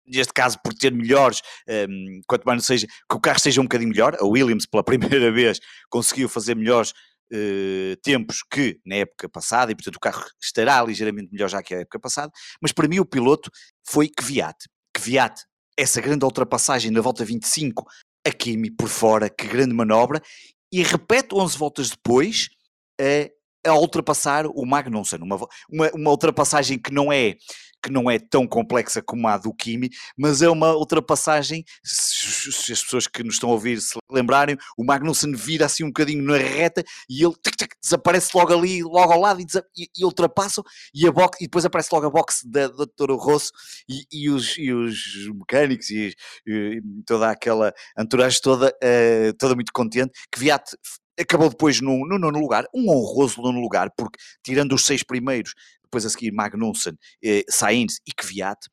neste 0.07 0.33
caso 0.33 0.57
por 0.63 0.73
ter 0.73 0.91
melhores, 0.91 1.41
um, 1.89 2.21
quanto 2.27 2.43
mais 2.45 2.57
não 2.57 2.63
seja, 2.63 2.87
que 2.87 3.15
o 3.15 3.19
carro 3.19 3.39
seja 3.39 3.59
um 3.59 3.65
bocadinho 3.65 3.89
melhor, 3.89 4.15
a 4.19 4.25
Williams 4.25 4.65
pela 4.65 4.83
primeira 4.83 5.31
vez 5.31 5.59
conseguiu 5.89 6.29
fazer 6.29 6.55
melhores 6.55 6.93
eh, 7.31 7.97
tempos 8.01 8.43
que 8.49 8.79
na 8.85 8.95
época 8.95 9.29
passada, 9.29 9.71
e 9.71 9.75
portanto 9.75 9.95
o 9.95 9.99
carro 9.99 10.25
estará 10.41 10.83
ligeiramente 10.83 11.31
melhor 11.31 11.49
já 11.49 11.61
que 11.61 11.73
a 11.73 11.79
época 11.79 11.99
passada, 11.99 12.31
mas 12.61 12.71
para 12.71 12.87
mim 12.87 12.99
o 12.99 13.05
piloto 13.05 13.49
foi 13.87 14.09
Kvyat, 14.09 14.57
Kvyat, 14.93 15.43
essa 15.77 16.01
grande 16.01 16.25
ultrapassagem 16.25 16.91
na 16.91 17.01
volta 17.01 17.23
25, 17.23 17.85
a 18.25 18.31
Kimi 18.31 18.71
por 18.71 18.89
fora, 18.89 19.29
que 19.29 19.47
grande 19.47 19.73
manobra, 19.73 20.21
e 20.71 20.83
repete 20.83 21.33
11 21.33 21.57
voltas 21.57 21.89
depois, 21.89 22.49
eh, 22.99 23.31
a 23.65 23.73
ultrapassar 23.73 24.45
o 24.47 24.65
Magnussen, 24.65 25.19
uma, 25.21 25.35
uma, 25.69 25.91
uma 25.93 26.11
ultrapassagem 26.11 26.77
que 26.79 26.93
não 26.93 27.11
é 27.11 27.35
que 27.83 27.91
não 27.91 28.09
é 28.09 28.19
tão 28.19 28.47
complexa 28.47 29.01
como 29.01 29.27
a 29.27 29.37
do 29.37 29.53
Kimi, 29.53 29.89
mas 30.17 30.41
é 30.41 30.49
uma 30.49 30.75
ultrapassagem, 30.75 31.63
se, 31.83 32.51
se 32.51 32.73
as 32.73 32.83
pessoas 32.83 33.07
que 33.07 33.23
nos 33.23 33.35
estão 33.35 33.49
a 33.49 33.53
ouvir 33.53 33.79
se 33.81 33.97
lembrarem, 34.11 34.57
o 34.77 34.83
Magnussen 34.83 35.33
vira 35.33 35.65
assim 35.65 35.83
um 35.83 35.87
bocadinho 35.87 36.23
na 36.23 36.37
reta 36.37 36.83
e 37.09 37.23
ele 37.23 37.33
tic, 37.35 37.55
tic, 37.55 37.73
desaparece 37.81 38.31
logo 38.35 38.53
ali, 38.53 38.83
logo 38.83 39.13
ao 39.13 39.19
lado 39.19 39.41
e, 39.41 39.45
e, 39.77 39.87
e 39.97 40.05
ultrapassam 40.05 40.63
e, 40.93 41.07
a 41.07 41.11
box, 41.11 41.37
e 41.39 41.45
depois 41.45 41.65
aparece 41.65 41.89
logo 41.91 42.07
a 42.07 42.09
box 42.09 42.41
da, 42.45 42.67
da 42.67 42.85
Toro 42.95 43.15
Rosso 43.15 43.51
e, 43.87 44.05
e, 44.11 44.29
os, 44.29 44.57
e 44.57 44.73
os 44.73 45.27
mecânicos 45.33 45.89
e, 45.89 46.15
e 46.47 46.81
toda 47.05 47.29
aquela 47.29 47.73
entourage 47.97 48.41
toda, 48.41 48.69
uh, 48.69 49.33
toda 49.37 49.55
muito 49.55 49.71
contente, 49.71 50.11
que 50.31 50.39
Viat 50.39 50.63
acabou 51.19 51.49
depois 51.49 51.81
no, 51.81 52.07
no 52.07 52.17
nono 52.17 52.39
lugar, 52.39 52.65
um 52.73 52.89
honroso 52.89 53.41
nono 53.41 53.59
lugar, 53.59 53.89
porque 53.97 54.19
tirando 54.43 54.73
os 54.73 54.85
seis 54.85 55.03
primeiros, 55.03 55.53
depois 55.83 56.05
a 56.05 56.09
seguir 56.09 56.31
Magnussen, 56.31 56.93
eh, 57.23 57.43
Sainz 57.49 57.99
e 58.07 58.11
Kvyat, 58.11 58.67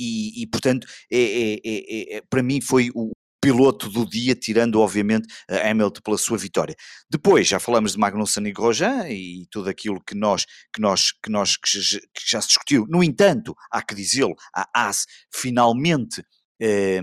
e, 0.00 0.42
e 0.42 0.46
portanto, 0.46 0.86
é, 1.10 1.54
é, 1.64 2.16
é, 2.16 2.22
para 2.28 2.42
mim 2.42 2.60
foi 2.60 2.90
o 2.94 3.12
piloto 3.42 3.88
do 3.88 4.08
dia, 4.08 4.36
tirando 4.36 4.80
obviamente 4.80 5.26
a 5.50 5.68
Hamilton 5.68 6.00
pela 6.02 6.16
sua 6.16 6.38
vitória. 6.38 6.76
Depois 7.10 7.48
já 7.48 7.58
falamos 7.58 7.92
de 7.92 7.98
Magnussen 7.98 8.46
e 8.46 8.52
Grosjean 8.52 9.08
e 9.10 9.46
tudo 9.50 9.68
aquilo 9.68 10.00
que 10.00 10.14
nós 10.14 10.46
que 10.72 10.80
nós 10.80 11.10
que 11.12 11.28
nós 11.28 11.56
que 11.56 11.80
já, 11.80 11.98
que 11.98 12.30
já 12.30 12.40
se 12.40 12.48
discutiu. 12.48 12.86
No 12.88 13.02
entanto, 13.02 13.54
há 13.70 13.82
que 13.82 13.96
dizê-lo, 13.96 14.34
a 14.54 14.88
AS 14.88 15.06
finalmente 15.34 16.22
eh, 16.60 17.00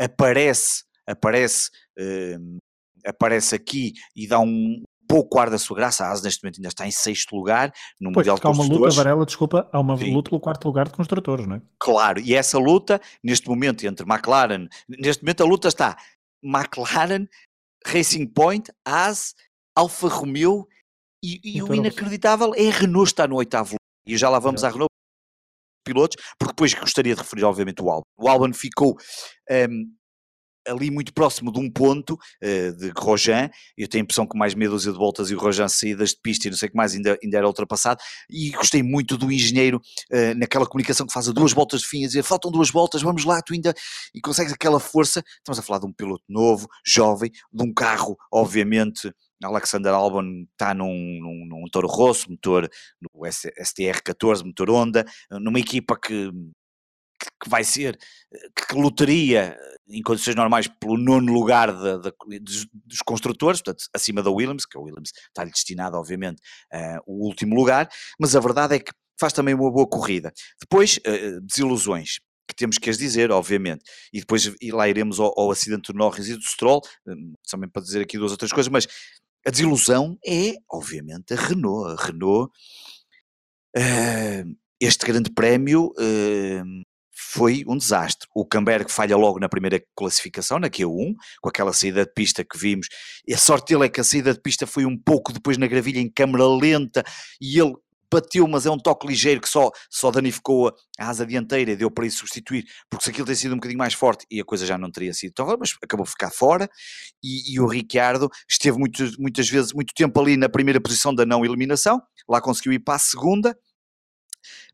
aparece 0.00 0.82
aparece 1.06 1.70
eh, 1.96 2.36
aparece 3.06 3.54
aqui 3.54 3.92
e 4.14 4.26
dá 4.26 4.38
um 4.38 4.82
pouco 5.08 5.38
ar 5.38 5.48
da 5.50 5.58
sua 5.58 5.76
graça. 5.76 6.04
A 6.04 6.10
AS 6.10 6.22
neste 6.22 6.42
momento 6.42 6.58
ainda 6.58 6.68
está 6.68 6.86
em 6.86 6.90
sexto 6.90 7.36
lugar 7.36 7.72
no 8.00 8.12
pois, 8.12 8.26
Mundial 8.26 8.36
de 8.36 8.46
há 8.46 8.50
uma 8.50 8.56
Construtores. 8.56 8.94
luta, 8.94 9.04
Varela, 9.04 9.26
desculpa, 9.26 9.68
há 9.72 9.80
uma 9.80 9.96
Sim. 9.96 10.12
luta 10.12 10.30
pelo 10.30 10.40
quarto 10.40 10.64
lugar 10.66 10.86
de 10.86 10.92
construtores, 10.92 11.46
não 11.46 11.56
é? 11.56 11.62
Claro, 11.78 12.20
e 12.20 12.34
essa 12.34 12.58
luta, 12.58 13.00
neste 13.22 13.48
momento, 13.48 13.86
entre 13.86 14.04
McLaren, 14.08 14.68
neste 14.88 15.22
momento 15.22 15.42
a 15.42 15.46
luta 15.46 15.68
está 15.68 15.96
McLaren, 16.42 17.26
Racing 17.86 18.26
Point, 18.26 18.70
AS, 18.84 19.34
Alfa 19.76 20.08
Romeo 20.08 20.66
e, 21.22 21.40
e 21.56 21.62
o 21.62 21.74
inacreditável 21.74 22.52
é 22.54 22.68
a 22.68 22.72
Renault 22.72 23.08
está 23.08 23.26
no 23.26 23.36
oitavo 23.36 23.70
lugar. 23.72 23.80
E 24.06 24.16
já 24.16 24.28
lá 24.28 24.38
vamos 24.38 24.62
à 24.64 24.68
Renault 24.68 24.90
pilotos, 25.84 26.16
porque 26.38 26.52
depois 26.52 26.74
gostaria 26.74 27.14
de 27.14 27.20
referir 27.20 27.44
obviamente 27.44 27.80
o 27.80 27.88
Albon. 27.88 28.02
O 28.18 28.28
Albon 28.28 28.52
ficou 28.52 28.96
um, 29.70 29.94
ali 30.66 30.90
muito 30.90 31.12
próximo 31.12 31.52
de 31.52 31.58
um 31.58 31.70
ponto 31.70 32.14
uh, 32.14 32.72
de 32.76 32.92
Rojan, 32.96 33.50
eu 33.76 33.88
tenho 33.88 34.02
a 34.02 34.04
impressão 34.04 34.26
que 34.26 34.36
mais 34.36 34.54
meia 34.54 34.70
dúzia 34.70 34.92
de 34.92 34.98
voltas 34.98 35.30
e 35.30 35.34
o 35.34 35.38
Rojan 35.38 35.68
saídas 35.68 36.10
de 36.10 36.20
pista 36.22 36.48
e 36.48 36.50
não 36.50 36.58
sei 36.58 36.68
o 36.68 36.70
que 36.70 36.76
mais 36.76 36.94
ainda, 36.94 37.18
ainda 37.22 37.38
era 37.38 37.46
ultrapassado, 37.46 38.00
e 38.28 38.50
gostei 38.50 38.82
muito 38.82 39.16
do 39.16 39.30
engenheiro 39.30 39.80
uh, 40.12 40.38
naquela 40.38 40.66
comunicação 40.66 41.06
que 41.06 41.12
faz 41.12 41.28
a 41.28 41.32
duas 41.32 41.52
voltas 41.52 41.80
de 41.80 41.86
fim, 41.86 42.04
a 42.04 42.06
dizer 42.06 42.22
faltam 42.22 42.50
duas 42.50 42.70
voltas, 42.70 43.02
vamos 43.02 43.24
lá, 43.24 43.40
tu 43.42 43.54
ainda, 43.54 43.74
e 44.14 44.20
consegues 44.20 44.52
aquela 44.52 44.80
força, 44.80 45.22
estamos 45.38 45.58
a 45.58 45.62
falar 45.62 45.80
de 45.80 45.86
um 45.86 45.92
piloto 45.92 46.24
novo, 46.28 46.68
jovem, 46.84 47.30
de 47.52 47.62
um 47.62 47.72
carro, 47.72 48.16
obviamente, 48.32 49.12
Alexander 49.44 49.92
Albon 49.92 50.46
está 50.52 50.72
num, 50.72 51.20
num, 51.20 51.46
num 51.46 51.68
Toro 51.70 51.86
Rosso, 51.86 52.30
motor 52.30 52.68
no 53.00 53.20
STR14, 53.20 54.44
motor 54.44 54.70
Honda, 54.70 55.04
numa 55.30 55.60
equipa 55.60 55.98
que 55.98 56.30
que 57.42 57.48
vai 57.48 57.64
ser, 57.64 57.98
que 58.68 58.74
lutaria 58.74 59.56
em 59.88 60.02
condições 60.02 60.34
normais 60.34 60.66
pelo 60.66 60.96
nono 60.96 61.32
lugar 61.32 61.72
de, 61.72 62.02
de, 62.02 62.38
dos, 62.40 62.66
dos, 62.72 62.98
construtores, 63.02 63.62
portanto, 63.62 63.84
acima 63.94 64.22
da 64.22 64.30
Williams, 64.30 64.66
que 64.66 64.76
a 64.76 64.80
Williams 64.80 65.12
está-lhe 65.28 65.50
destinado, 65.50 65.96
obviamente, 65.96 66.40
uh, 66.72 67.00
o 67.06 67.24
último 67.24 67.54
lugar, 67.54 67.88
mas 68.18 68.34
a 68.34 68.40
verdade 68.40 68.74
é 68.74 68.78
que 68.80 68.92
faz 69.18 69.32
também 69.32 69.54
uma 69.54 69.70
boa 69.70 69.86
corrida. 69.86 70.32
Depois, 70.60 70.98
uh, 70.98 71.40
desilusões, 71.40 72.18
que 72.48 72.54
temos 72.54 72.78
que 72.78 72.90
as 72.90 72.98
dizer, 72.98 73.30
obviamente, 73.30 73.84
e 74.12 74.20
depois 74.20 74.52
e 74.60 74.70
lá 74.70 74.88
iremos 74.88 75.18
ao, 75.18 75.32
ao 75.38 75.50
acidente 75.50 75.92
do 75.92 75.98
Norris 75.98 76.28
e 76.28 76.36
do 76.36 76.42
Stroll, 76.42 76.80
um, 77.06 77.34
também 77.48 77.68
para 77.68 77.82
dizer 77.82 78.02
aqui 78.02 78.18
duas 78.18 78.32
outras 78.32 78.52
coisas, 78.52 78.70
mas 78.70 78.86
a 79.46 79.50
desilusão 79.50 80.18
é, 80.26 80.54
obviamente, 80.70 81.32
a 81.32 81.36
Renault. 81.36 81.92
A 81.92 82.06
Renault, 82.06 82.52
uh, 83.76 84.56
este 84.80 85.06
grande 85.06 85.30
prémio 85.30 85.92
uh, 85.98 86.82
foi 87.16 87.64
um 87.66 87.76
desastre. 87.76 88.28
O 88.34 88.44
Camberg 88.44 88.92
falha 88.92 89.16
logo 89.16 89.38
na 89.38 89.48
primeira 89.48 89.82
classificação, 89.96 90.58
na 90.58 90.68
Q1, 90.68 91.14
com 91.40 91.48
aquela 91.48 91.72
saída 91.72 92.04
de 92.04 92.12
pista 92.12 92.44
que 92.44 92.58
vimos. 92.58 92.88
E 93.26 93.32
a 93.32 93.38
sorte 93.38 93.72
dele 93.72 93.86
é 93.86 93.88
que 93.88 94.00
a 94.00 94.04
saída 94.04 94.34
de 94.34 94.40
pista 94.40 94.66
foi 94.66 94.84
um 94.84 94.98
pouco 94.98 95.32
depois 95.32 95.56
na 95.56 95.66
gravilha 95.66 95.98
em 95.98 96.10
câmara 96.10 96.46
lenta 96.46 97.02
e 97.40 97.58
ele 97.58 97.74
bateu, 98.12 98.46
mas 98.46 98.66
é 98.66 98.70
um 98.70 98.78
toque 98.78 99.06
ligeiro 99.06 99.40
que 99.40 99.48
só, 99.48 99.70
só 99.90 100.10
danificou 100.10 100.72
a 100.98 101.08
asa 101.08 101.26
dianteira 101.26 101.72
e 101.72 101.76
deu 101.76 101.90
para 101.90 102.06
isso 102.06 102.18
substituir, 102.18 102.64
porque 102.88 103.04
se 103.04 103.10
aquilo 103.10 103.26
tem 103.26 103.34
sido 103.34 103.52
um 103.52 103.56
bocadinho 103.56 103.78
mais 103.78 103.94
forte 103.94 104.24
e 104.30 104.40
a 104.40 104.44
coisa 104.44 104.64
já 104.64 104.78
não 104.78 104.90
teria 104.90 105.12
sido 105.12 105.32
tão 105.32 105.46
mas 105.58 105.74
acabou 105.82 106.04
por 106.04 106.10
ficar 106.10 106.30
fora 106.30 106.68
e, 107.22 107.54
e 107.54 107.60
o 107.60 107.66
Ricciardo 107.66 108.30
esteve 108.48 108.78
muito, 108.78 109.04
muitas 109.18 109.48
vezes, 109.48 109.72
muito 109.72 109.92
tempo 109.94 110.20
ali 110.20 110.36
na 110.36 110.48
primeira 110.48 110.80
posição 110.80 111.14
da 111.14 111.26
não 111.26 111.44
eliminação, 111.44 112.00
lá 112.28 112.40
conseguiu 112.40 112.72
ir 112.72 112.78
para 112.78 112.94
a 112.94 112.98
segunda, 112.98 113.56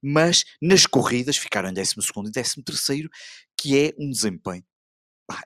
mas 0.02 0.44
nas 0.60 0.86
corridas 0.86 1.36
ficaram 1.36 1.68
em 1.68 1.74
12 1.74 1.94
e 2.58 2.62
13, 2.62 3.08
que 3.56 3.78
é 3.78 3.94
um 3.98 4.10
desempenho 4.10 4.64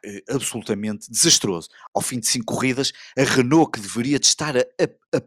eh, 0.05 0.23
absolutamente 0.29 1.11
desastroso. 1.11 1.69
Ao 1.95 2.03
fim 2.03 2.19
de 2.19 2.27
cinco 2.27 2.55
corridas, 2.55 2.93
a 3.17 3.23
Renault, 3.23 3.73
que 3.73 3.81
deveria 3.81 4.17
estar 4.17 4.57
a, 4.57 4.61
a, 4.61 5.19
a 5.19 5.23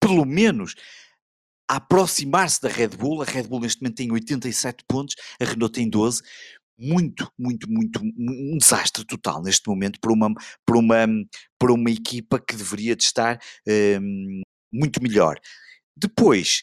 pelo 0.00 0.24
menos 0.24 0.74
a 1.68 1.76
aproximar-se 1.76 2.60
da 2.60 2.68
Red 2.68 2.88
Bull, 2.88 3.22
a 3.22 3.24
Red 3.24 3.44
Bull 3.44 3.60
neste 3.60 3.80
momento 3.80 3.96
tem 3.96 4.10
87 4.10 4.84
pontos, 4.88 5.14
a 5.40 5.44
Renault 5.44 5.72
tem 5.72 5.88
12, 5.88 6.22
muito, 6.80 7.30
muito, 7.38 7.70
muito, 7.70 8.00
um 8.02 8.56
desastre 8.58 9.04
total 9.04 9.42
neste 9.42 9.68
momento 9.68 10.00
para 10.00 10.12
uma, 10.12 10.32
para 10.66 10.78
uma, 10.78 11.06
para 11.58 11.72
uma 11.72 11.90
equipa 11.90 12.40
que 12.40 12.56
deveria 12.56 12.94
estar 12.94 13.38
um, 14.00 14.40
muito 14.72 15.02
melhor. 15.02 15.38
Depois, 15.96 16.62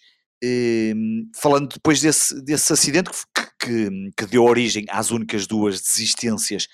falando 1.35 1.69
depois 1.69 2.01
desse, 2.01 2.41
desse 2.43 2.71
acidente 2.71 3.11
que, 3.35 3.47
que, 3.59 4.11
que, 4.17 4.25
deu 4.25 4.43
origem 4.43 4.85
às 4.89 5.11
únicas 5.11 5.47
duas 5.47 5.81
desistências 5.81 6.67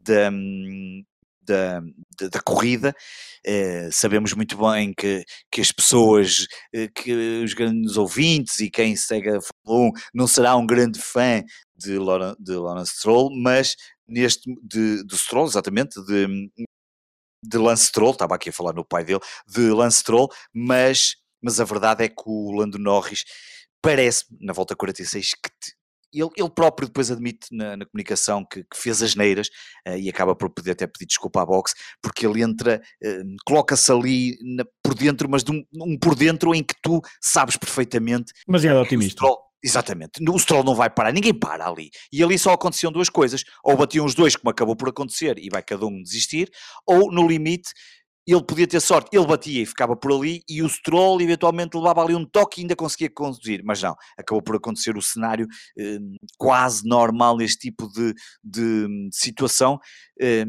da, 0.00 0.30
hum, 0.30 1.02
da, 1.48 1.80
da, 2.20 2.28
da 2.28 2.40
corrida, 2.40 2.94
eh, 3.44 3.88
sabemos 3.90 4.34
muito 4.34 4.56
bem 4.58 4.92
que, 4.92 5.24
que 5.50 5.60
as 5.60 5.72
pessoas, 5.72 6.46
eh, 6.72 6.88
que 6.94 7.42
os 7.42 7.54
grandes 7.54 7.96
ouvintes 7.96 8.60
e 8.60 8.70
quem 8.70 8.94
segue 8.94 9.30
a 9.30 9.40
Fórmula 9.40 9.90
1 9.90 10.00
não 10.14 10.26
será 10.26 10.54
um 10.56 10.66
grande 10.66 11.00
fã 11.00 11.42
de, 11.76 11.98
de 12.38 12.52
Lawrence 12.54 12.96
Stroll, 12.96 13.30
mas 13.34 13.74
neste, 14.06 14.50
de, 14.62 15.04
de 15.04 15.18
Stroll, 15.18 15.46
exatamente, 15.46 16.00
de, 16.04 16.50
de 17.44 17.58
Lance 17.58 17.86
Stroll, 17.86 18.12
estava 18.12 18.34
aqui 18.34 18.50
a 18.50 18.52
falar 18.52 18.72
no 18.72 18.84
pai 18.84 19.04
dele, 19.04 19.20
de 19.46 19.70
Lance 19.70 20.00
Stroll, 20.00 20.28
mas, 20.52 21.16
mas 21.42 21.60
a 21.60 21.64
verdade 21.64 22.04
é 22.04 22.08
que 22.08 22.22
o 22.26 22.52
Lando 22.52 22.78
Norris 22.78 23.24
parece, 23.82 24.24
na 24.40 24.52
volta 24.52 24.74
46, 24.74 25.32
que 25.34 25.50
ele, 26.12 26.30
ele 26.36 26.50
próprio 26.50 26.88
depois 26.88 27.10
admite 27.10 27.48
na, 27.52 27.76
na 27.76 27.84
comunicação 27.84 28.44
que, 28.44 28.64
que, 28.64 28.76
fez 28.76 29.02
as 29.02 29.14
neiras 29.14 29.48
uh, 29.86 29.96
e 29.96 30.08
acaba 30.08 30.34
por 30.34 30.50
poder 30.50 30.72
até 30.72 30.86
pedir 30.86 31.06
desculpa 31.06 31.42
à 31.42 31.46
boxe, 31.46 31.74
porque 32.02 32.26
ele 32.26 32.42
entra, 32.42 32.80
uh, 33.04 33.36
coloca-se 33.44 33.92
ali 33.92 34.38
na, 34.42 34.64
por 34.82 34.94
dentro, 34.94 35.28
mas 35.28 35.44
de 35.44 35.52
um, 35.52 35.62
um, 35.74 35.98
por 35.98 36.14
dentro 36.14 36.54
em 36.54 36.62
que 36.62 36.74
tu 36.82 37.00
sabes 37.20 37.56
perfeitamente. 37.56 38.32
Mas 38.46 38.64
é 38.64 38.74
otimista. 38.74 39.24
Exatamente, 39.60 40.22
o 40.22 40.38
Stroll 40.38 40.62
não 40.62 40.76
vai 40.76 40.88
parar, 40.88 41.12
ninguém 41.12 41.34
para 41.34 41.66
ali. 41.66 41.90
E 42.12 42.22
ali 42.22 42.38
só 42.38 42.52
aconteciam 42.52 42.92
duas 42.92 43.08
coisas: 43.08 43.42
ou 43.64 43.76
batiam 43.76 44.06
os 44.06 44.14
dois, 44.14 44.36
como 44.36 44.50
acabou 44.50 44.76
por 44.76 44.88
acontecer, 44.88 45.36
e 45.36 45.48
vai 45.50 45.64
cada 45.64 45.84
um 45.84 46.00
desistir, 46.00 46.48
ou 46.86 47.10
no 47.10 47.26
limite 47.26 47.70
ele 48.32 48.44
podia 48.44 48.66
ter 48.66 48.80
sorte, 48.80 49.16
ele 49.16 49.26
batia 49.26 49.62
e 49.62 49.66
ficava 49.66 49.96
por 49.96 50.12
ali, 50.12 50.42
e 50.48 50.62
o 50.62 50.68
Stroll 50.68 51.20
eventualmente 51.20 51.76
levava 51.76 52.02
ali 52.02 52.14
um 52.14 52.26
toque 52.26 52.60
e 52.60 52.64
ainda 52.64 52.76
conseguia 52.76 53.08
conduzir, 53.08 53.62
mas 53.64 53.82
não, 53.82 53.96
acabou 54.18 54.42
por 54.42 54.56
acontecer 54.56 54.96
o 54.96 55.02
cenário 55.02 55.46
eh, 55.78 55.98
quase 56.36 56.86
normal 56.86 57.36
neste 57.38 57.70
tipo 57.70 57.88
de, 57.88 58.12
de, 58.44 58.86
de 58.86 59.16
situação, 59.16 59.78
eh, 60.20 60.44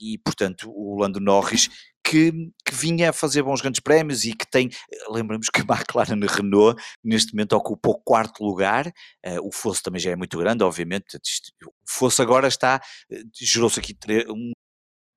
e 0.00 0.18
portanto 0.18 0.72
o 0.74 0.98
Lando 0.98 1.20
Norris 1.20 1.68
que, 2.02 2.32
que, 2.64 2.74
vinha 2.74 3.10
a 3.10 3.12
fazer 3.12 3.42
bons 3.42 3.60
grandes 3.60 3.80
prémios 3.80 4.24
e 4.24 4.32
que 4.32 4.50
tem, 4.50 4.68
lembramos 5.10 5.48
que 5.48 5.60
a 5.60 5.64
McLaren 5.64 6.26
Renault 6.26 6.82
neste 7.04 7.34
momento 7.34 7.52
ocupa 7.52 7.90
o 7.90 8.00
quarto 8.00 8.42
lugar, 8.42 8.86
uh, 8.88 9.46
o 9.46 9.52
fosso 9.52 9.82
também 9.82 10.00
já 10.00 10.10
é 10.10 10.16
muito 10.16 10.38
grande, 10.38 10.64
obviamente, 10.64 11.18
o 11.64 11.70
fosso 11.86 12.22
agora 12.22 12.48
está, 12.48 12.80
uh, 13.12 13.16
gerou-se 13.38 13.78
aqui 13.78 13.96
um 14.28 14.50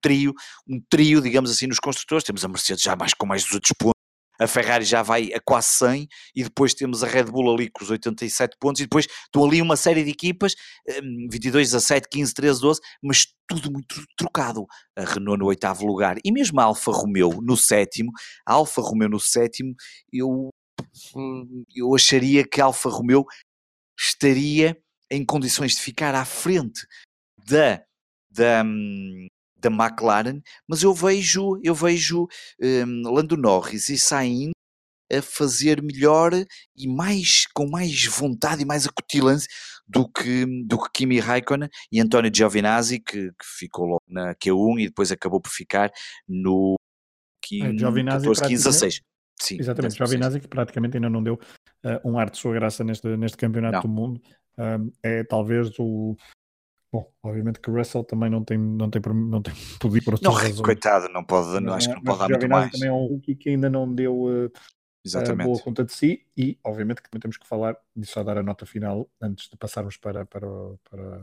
trio, 0.03 0.33
um 0.67 0.79
trio, 0.89 1.21
digamos 1.21 1.49
assim, 1.49 1.65
nos 1.65 1.79
construtores. 1.79 2.23
Temos 2.23 2.43
a 2.43 2.47
Mercedes 2.47 2.83
já 2.83 2.95
mais 2.95 3.13
com 3.13 3.25
mais 3.25 3.43
200 3.43 3.71
pontos, 3.79 3.93
a 4.39 4.47
Ferrari 4.47 4.83
já 4.83 5.01
vai 5.03 5.31
a 5.33 5.39
quase 5.39 5.67
100 5.77 6.07
e 6.35 6.43
depois 6.43 6.73
temos 6.73 7.03
a 7.03 7.07
Red 7.07 7.25
Bull 7.25 7.53
ali 7.53 7.69
com 7.69 7.83
os 7.83 7.91
87 7.91 8.57
pontos 8.59 8.81
e 8.81 8.85
depois 8.85 9.07
estão 9.25 9.45
ali 9.45 9.61
uma 9.61 9.75
série 9.75 10.03
de 10.03 10.09
equipas, 10.09 10.55
22, 11.29 11.71
17, 11.71 12.09
15, 12.09 12.33
13, 12.33 12.61
12, 12.61 12.81
mas 13.01 13.27
tudo 13.47 13.71
muito 13.71 14.03
trocado. 14.17 14.65
A 14.97 15.05
Renault 15.05 15.39
no 15.39 15.45
oitavo 15.45 15.85
lugar 15.85 16.17
e 16.23 16.31
mesmo 16.31 16.59
a 16.59 16.63
Alfa 16.63 16.91
Romeo 16.91 17.41
no 17.41 17.55
sétimo, 17.55 18.11
a 18.45 18.53
Alfa 18.53 18.81
Romeo 18.81 19.09
no 19.09 19.19
sétimo, 19.19 19.75
eu, 20.11 20.49
eu 21.75 21.95
acharia 21.95 22.45
que 22.47 22.59
a 22.59 22.65
Alfa 22.65 22.89
Romeo 22.89 23.25
estaria 23.97 24.77
em 25.11 25.23
condições 25.23 25.73
de 25.73 25.81
ficar 25.81 26.15
à 26.15 26.25
frente 26.25 26.87
da, 27.47 27.83
da, 28.31 28.63
hum, 28.65 29.27
da 29.63 29.69
McLaren, 29.69 30.41
mas 30.67 30.83
eu 30.83 30.93
vejo, 30.93 31.59
eu 31.63 31.73
vejo 31.73 32.27
um, 32.61 33.09
Lando 33.09 33.37
Norris 33.37 33.89
e 33.89 33.97
Sainz 33.97 34.51
a 35.11 35.21
fazer 35.21 35.81
melhor 35.81 36.31
e 36.75 36.87
mais 36.87 37.45
com 37.53 37.67
mais 37.69 38.05
vontade 38.05 38.63
e 38.63 38.65
mais 38.65 38.87
acutilância 38.87 39.47
do 39.87 40.09
que, 40.09 40.45
do 40.65 40.77
que 40.77 40.89
Kimi 40.93 41.19
Raikkonen 41.19 41.69
e 41.91 41.99
António 41.99 42.31
Giovinazzi, 42.33 42.99
que, 42.99 43.29
que, 43.31 43.45
ficou 43.57 43.85
logo 43.85 44.03
na 44.07 44.33
Q1 44.35 44.81
e 44.81 44.87
depois 44.87 45.11
acabou 45.11 45.39
por 45.39 45.51
ficar 45.51 45.91
no, 46.27 46.75
é, 47.51 47.77
Giovinazzi 47.77 48.25
14, 48.25 48.41
15, 48.47 48.63
16. 48.63 49.01
Sim, 49.39 49.57
Exatamente, 49.59 49.95
Giovinazzi 49.95 50.39
que 50.39 50.47
praticamente 50.47 50.97
ainda 50.97 51.09
não 51.09 51.21
deu 51.21 51.35
uh, 51.35 52.09
um 52.09 52.17
ar 52.17 52.29
de 52.29 52.37
sua 52.37 52.53
graça 52.53 52.83
neste, 52.83 53.07
neste 53.17 53.37
campeonato 53.37 53.87
não. 53.87 53.93
do 53.93 54.01
mundo. 54.01 54.21
Um, 54.57 54.91
é 55.01 55.23
talvez 55.23 55.71
o, 55.79 56.15
Bom, 56.93 57.11
obviamente 57.23 57.59
que 57.59 57.71
o 57.71 57.73
Russell 57.73 58.03
também 58.03 58.29
não 58.29 58.43
tem, 58.43 58.55
não 58.55 58.87
tem, 58.87 59.01
não 59.01 59.41
tem 59.41 59.51
poder 59.81 60.03
outras 60.05 60.21
não, 60.21 60.31
razões. 60.31 60.61
Coitado, 60.61 61.09
não 61.09 61.23
pode, 61.23 61.59
não, 61.59 61.73
acho 61.73 61.89
que 61.89 61.95
não 61.95 62.03
pode 62.03 62.19
dar 62.19 62.29
muito 62.29 62.47
mais. 62.47 62.71
também 62.71 62.87
é 62.87 62.91
um 62.91 63.07
rookie 63.07 63.33
que 63.33 63.49
ainda 63.49 63.67
não 63.67 63.91
deu 63.91 64.25
uh, 64.25 64.51
Exatamente. 65.03 65.47
boa 65.47 65.59
conta 65.59 65.83
de 65.83 65.91
si 65.91 66.23
e 66.37 66.59
obviamente 66.63 67.01
que 67.01 67.09
também 67.09 67.21
temos 67.21 67.37
que 67.37 67.47
falar 67.47 67.75
de 67.95 68.05
só 68.05 68.23
dar 68.23 68.37
a 68.37 68.43
nota 68.43 68.67
final 68.67 69.09
antes 69.19 69.49
de 69.49 69.57
passarmos 69.57 69.97
para, 69.97 70.23
para, 70.27 70.47
para 70.87 71.19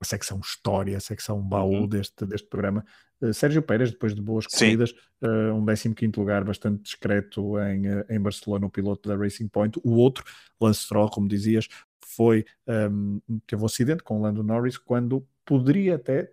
a 0.00 0.04
secção 0.04 0.38
história, 0.38 0.96
a 0.96 1.00
secção 1.00 1.42
baú 1.42 1.80
uhum. 1.80 1.88
deste, 1.88 2.24
deste 2.24 2.46
programa. 2.46 2.84
Uh, 3.20 3.34
Sérgio 3.34 3.62
Pérez, 3.62 3.90
depois 3.90 4.14
de 4.14 4.22
boas 4.22 4.46
corridas, 4.46 4.92
uh, 5.20 5.52
um 5.52 5.66
15 5.66 6.12
lugar 6.16 6.44
bastante 6.44 6.84
discreto 6.84 7.58
em, 7.58 7.86
em 8.08 8.20
Barcelona, 8.20 8.66
o 8.66 8.70
piloto 8.70 9.08
da 9.08 9.16
Racing 9.16 9.48
Point. 9.48 9.80
O 9.82 9.96
outro, 9.96 10.22
Lance 10.60 10.82
Stroll, 10.82 11.10
como 11.10 11.26
dizias, 11.26 11.66
foi 12.14 12.44
um, 12.90 13.20
teve 13.46 13.62
um 13.62 13.66
acidente 13.66 14.02
com 14.02 14.18
o 14.18 14.22
Lando 14.22 14.42
Norris 14.42 14.78
quando 14.78 15.26
poderia 15.44 15.96
até 15.96 16.32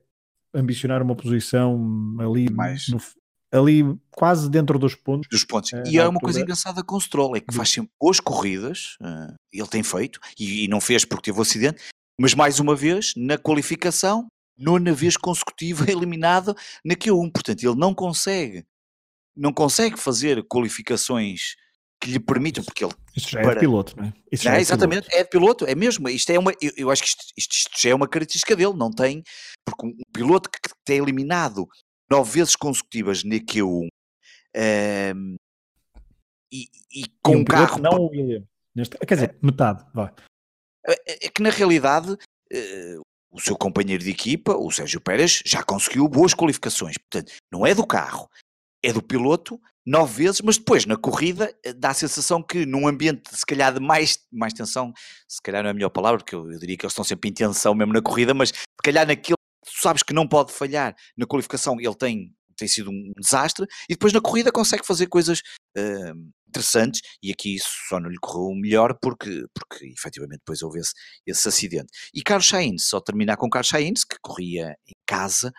ambicionar 0.54 1.02
uma 1.02 1.16
posição 1.16 2.16
ali 2.20 2.50
Mais. 2.52 2.88
No, 2.90 3.00
ali 3.52 3.84
quase 4.12 4.50
dentro 4.50 4.78
dos 4.80 4.96
pontos. 4.96 5.28
Dos 5.30 5.44
pontos. 5.44 5.72
Uh, 5.72 5.84
e 5.88 5.98
é 5.98 6.08
uma 6.08 6.20
coisa 6.20 6.42
engraçada 6.42 6.84
com 6.84 6.96
o 6.96 7.02
Stroll, 7.02 7.36
é 7.36 7.40
que 7.40 7.54
faz 7.54 7.70
sempre 7.70 7.92
boas 8.00 8.20
corridas, 8.20 8.98
uh, 9.02 9.34
ele 9.52 9.68
tem 9.68 9.84
feito, 9.84 10.20
e, 10.40 10.66
e, 10.66 10.68
não 10.68 10.82
fez 10.82 11.06
porque 11.06 11.26
teve 11.26 11.38
o 11.38 11.40
um 11.40 11.44
acidente, 11.44 11.82
mas 12.20 12.34
mais 12.34 12.60
uma 12.60 12.76
vez, 12.76 13.14
na 13.16 13.38
qualificação, 13.38 14.28
nona 14.58 14.94
vez 14.94 15.18
consecutiva 15.18 15.86
eliminado 15.90 16.56
na 16.84 16.96
Q1. 16.96 17.32
Portanto, 17.32 17.64
ele 17.64 17.76
não 17.76 17.94
consegue, 17.94 18.66
não 19.36 19.54
consegue 19.54 20.00
fazer 20.00 20.44
qualificações 20.48 21.56
que 22.04 22.12
lhe 22.12 22.20
permitam, 22.20 22.64
porque 22.64 22.84
ele. 22.84 22.94
Isto 23.16 23.30
já 23.30 23.42
é 23.42 23.54
de 23.54 23.60
piloto, 23.62 23.96
não 23.96 24.06
é? 24.06 24.14
Já 24.34 24.58
é, 24.58 24.60
exatamente, 24.60 25.08
piloto. 25.08 25.16
é 25.16 25.24
de 25.24 25.30
piloto, 25.30 25.66
é 25.66 25.76
mesmo. 25.76 26.10
Isto 26.10 26.32
é 26.32 26.40
uma, 26.40 26.52
eu, 26.62 26.72
eu 26.76 26.92
acho 26.92 27.02
que 27.02 27.08
isto, 27.08 27.24
isto, 27.38 27.52
isto, 27.54 27.82
já 27.82 27.92
é 27.92 27.96
uma 27.96 28.08
característica 28.08 28.56
dele, 28.56 28.74
não 28.74 28.92
tem, 28.92 29.24
porque 29.66 29.88
um 29.88 29.94
piloto 30.14 30.50
que 30.50 30.60
tem 30.84 30.98
eliminado 30.98 31.66
nove 32.12 32.40
vezes 32.40 32.58
consecutivas 32.58 33.24
na 33.24 33.36
Q1 33.36 33.64
um, 33.66 33.90
ehm, 34.54 35.36
e, 36.52 36.68
e, 36.92 37.06
com 37.22 37.34
e 37.34 37.36
um, 37.38 37.46
carro. 37.46 37.80
Não 37.80 37.92
o 37.92 38.10
William. 38.10 38.44
Neste, 38.76 38.98
quer 38.98 39.16
dizer, 39.16 39.38
metade, 39.42 39.86
vai. 39.94 40.12
É, 40.86 40.92
é, 40.92 41.26
é 41.28 41.30
que 41.30 41.42
na 41.42 41.52
realidade 41.52 42.12
uh, 42.12 43.02
o 43.32 43.40
seu 43.40 43.56
companheiro 43.56 44.04
de 44.04 44.10
equipa, 44.10 44.58
o 44.58 44.70
Sérgio 44.72 45.00
Pérez, 45.00 45.42
já 45.46 45.64
conseguiu 45.64 46.08
boas 46.10 46.34
qualificações. 46.34 46.98
Portanto, 46.98 47.32
não 47.52 47.66
é 47.66 47.74
do 47.74 47.88
carro, 47.88 48.30
é 48.84 48.92
do 48.92 49.02
piloto 49.02 49.60
nove 49.86 50.24
vezes, 50.24 50.42
mas 50.42 50.58
depois 50.58 50.86
na 50.86 50.96
corrida 50.96 51.54
eh, 51.64 51.74
dá 51.74 51.90
a 51.90 51.94
sensação 51.94 52.42
que 52.42 52.66
num 52.66 52.88
ambiente 52.88 53.24
se 53.36 53.46
calhar 53.46 53.74
de 53.74 53.80
mais, 53.80 54.20
mais 54.32 54.54
tensão, 54.54 54.94
se 55.28 55.42
calhar 55.42 55.62
não 55.62 55.70
é 55.70 55.72
a 55.72 55.74
melhor 55.74 55.90
palavra, 55.90 56.20
porque 56.20 56.36
eu, 56.36 56.50
eu 56.52 56.60
diria 56.60 56.78
que 56.78 56.86
eles 56.86 56.94
estão 56.94 57.04
sempre 57.04 57.30
em 57.30 57.34
tensão 57.34 57.76
mesmo 57.76 57.94
na 57.94 58.02
corrida, 58.02 58.34
mas 58.34 58.50
se 58.50 58.84
calhar 58.84 59.06
naquilo 59.06 59.38
tu 59.64 59.82
sabes 59.82 60.04
que 60.04 60.14
não 60.14 60.28
pode 60.28 60.52
falhar 60.52 60.96
na 61.18 61.26
qualificação, 61.26 61.80
ele 61.80 61.96
tem, 61.96 62.34
tem 62.58 62.68
sido 62.68 62.92
um 62.92 63.12
desastre, 63.18 63.66
e 63.90 63.94
depois 63.94 64.14
na 64.14 64.22
corrida 64.22 64.52
consegue 64.52 64.86
fazer 64.86 65.08
coisas 65.08 65.42
uh, 65.78 66.34
interessantes, 66.54 67.02
e 67.22 67.32
aqui 67.32 67.56
isso 67.56 67.70
só 67.90 68.00
não 68.00 68.10
lhe 68.10 68.18
correu 68.22 68.56
melhor 68.56 68.96
porque, 69.02 69.46
porque 69.54 69.88
efetivamente 69.88 70.40
depois 70.40 70.62
houve 70.62 70.80
esse, 70.80 70.94
esse 71.26 71.48
acidente. 71.48 71.88
E 72.14 72.22
Carlos 72.22 72.48
Sainz, 72.48 72.86
só 72.86 73.02
terminar 73.02 73.38
com 73.38 73.50
Carlos 73.50 73.70
Sainz, 73.70 74.04
que 74.04 74.18
corria 74.22 74.76
em 74.88 74.94
casa, 75.06 75.52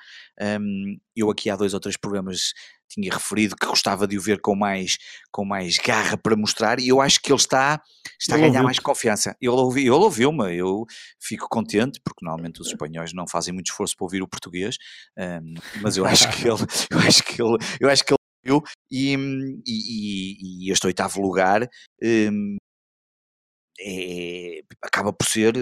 um, 0.60 0.96
eu 1.16 1.30
aqui 1.30 1.50
há 1.50 1.56
dois 1.56 1.74
ou 1.74 1.80
três 1.80 1.96
programas 1.96 2.52
tinha 2.88 3.12
referido 3.12 3.56
que 3.56 3.66
gostava 3.66 4.06
de 4.06 4.16
o 4.16 4.20
ver 4.20 4.40
com 4.40 4.54
mais, 4.54 4.98
com 5.32 5.44
mais 5.44 5.78
garra 5.78 6.16
para 6.16 6.36
mostrar, 6.36 6.78
e 6.78 6.88
eu 6.88 7.00
acho 7.00 7.20
que 7.20 7.32
ele 7.32 7.40
está, 7.40 7.82
está 8.20 8.36
a 8.36 8.38
ganhar 8.38 8.62
mais 8.62 8.78
confiança. 8.78 9.36
Ele, 9.40 9.50
ouvi, 9.50 9.82
ele 9.82 9.90
ouviu-me, 9.90 10.54
eu 10.54 10.84
fico 11.20 11.48
contente, 11.48 12.00
porque 12.04 12.24
normalmente 12.24 12.60
os 12.60 12.68
espanhóis 12.68 13.12
não 13.12 13.26
fazem 13.26 13.52
muito 13.52 13.70
esforço 13.70 13.96
para 13.96 14.04
ouvir 14.04 14.22
o 14.22 14.28
português, 14.28 14.76
um, 15.18 15.54
mas 15.82 15.96
eu 15.98 16.06
acho 16.06 16.28
que 16.30 16.46
ele, 16.46 16.64
eu 16.90 16.98
acho 17.00 17.22
que 17.24 17.42
ele, 17.42 17.56
eu 17.80 17.90
acho 17.90 18.04
que 18.04 18.12
ele 18.12 18.23
ouviu, 18.48 18.62
e, 18.90 19.14
e, 19.66 20.66
e 20.66 20.72
este 20.72 20.86
oitavo 20.86 21.20
lugar 21.20 21.68
um, 22.02 22.56
é, 23.80 24.60
acaba 24.82 25.12
por 25.12 25.26
ser 25.26 25.54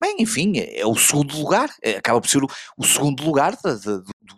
bem, 0.00 0.16
enfim, 0.18 0.54
é 0.56 0.84
o 0.84 0.96
segundo 0.96 1.36
lugar, 1.36 1.70
é, 1.82 1.96
acaba 1.96 2.20
por 2.20 2.28
ser 2.28 2.42
o, 2.42 2.48
o 2.76 2.84
segundo 2.84 3.22
lugar 3.22 3.56
de, 3.56 3.78
de, 3.78 4.02
de, 4.02 4.34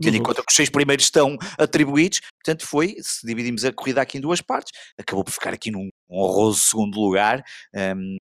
tendo 0.00 0.16
em 0.16 0.22
conta 0.22 0.40
que 0.40 0.50
os 0.50 0.54
seis 0.54 0.70
primeiros 0.70 1.04
estão 1.04 1.36
atribuídos, 1.58 2.20
portanto 2.42 2.66
foi, 2.66 2.96
se 3.00 3.26
dividimos 3.26 3.64
a 3.64 3.72
corrida 3.72 4.00
aqui 4.00 4.18
em 4.18 4.20
duas 4.20 4.40
partes, 4.40 4.72
acabou 4.98 5.24
por 5.24 5.32
ficar 5.32 5.52
aqui 5.52 5.70
num 5.70 5.88
honroso 6.08 6.60
segundo 6.60 7.00
lugar, 7.00 7.42
um, 7.74 8.16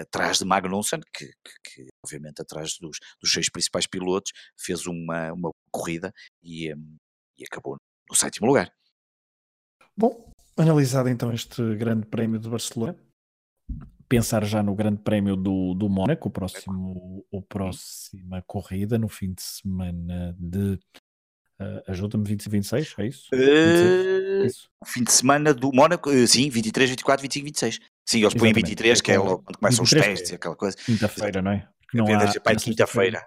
atrás 0.00 0.38
de 0.38 0.44
Magnussen, 0.44 1.00
que, 1.16 1.26
que, 1.26 1.52
que, 1.64 1.88
obviamente 2.04 2.42
atrás 2.42 2.76
dos, 2.80 2.98
dos 3.20 3.32
seis 3.32 3.48
principais 3.50 3.86
pilotos, 3.86 4.32
fez 4.58 4.86
uma, 4.86 5.32
uma 5.32 5.50
corrida 5.72 6.12
e, 6.42 6.72
um, 6.74 6.96
e 7.38 7.44
acabou 7.44 7.76
no 8.08 8.16
sétimo 8.16 8.46
lugar. 8.46 8.72
Bom, 9.96 10.30
analisado 10.56 11.08
então 11.08 11.32
este 11.32 11.74
grande 11.76 12.06
prémio 12.06 12.38
de 12.38 12.48
Barcelona, 12.48 12.96
pensar 14.08 14.44
já 14.44 14.62
no 14.62 14.74
grande 14.74 15.02
prémio 15.02 15.36
do, 15.36 15.74
do 15.74 15.88
Mónaco, 15.88 16.28
o 16.28 16.32
próximo, 16.32 17.24
o 17.30 17.42
próxima 17.42 18.42
corrida 18.42 18.98
no 18.98 19.08
fim 19.08 19.32
de 19.32 19.42
semana 19.42 20.36
de 20.38 20.78
Uh, 21.54 21.80
Ajuda-me 21.86 22.24
20 22.26 22.46
e 22.46 22.50
26, 22.50 22.94
é 22.98 23.06
isso? 23.06 23.28
Uh, 23.32 23.36
26, 23.36 24.42
é 24.42 24.46
isso? 24.46 24.70
Fim 24.84 25.04
de 25.04 25.12
semana 25.12 25.54
do 25.54 25.72
Mónaco, 25.72 26.10
uh, 26.10 26.26
sim, 26.26 26.50
23, 26.50 26.90
24, 26.90 27.22
25, 27.22 27.44
26. 27.44 27.80
Sim, 28.04 28.22
eles 28.22 28.34
põem 28.34 28.52
23, 28.52 29.00
que 29.00 29.12
é 29.12 29.18
logo 29.18 29.44
quando 29.44 29.58
começam 29.58 29.84
23, 29.84 30.04
os 30.04 30.08
testes 30.10 30.32
e 30.32 30.34
aquela 30.34 30.56
coisa. 30.56 30.76
Quinta-feira, 30.76 31.40
não 31.40 31.52
é? 31.52 31.68
não 31.94 32.06
há, 32.12 32.40
para 32.40 32.56
quinta-feira. 32.56 33.24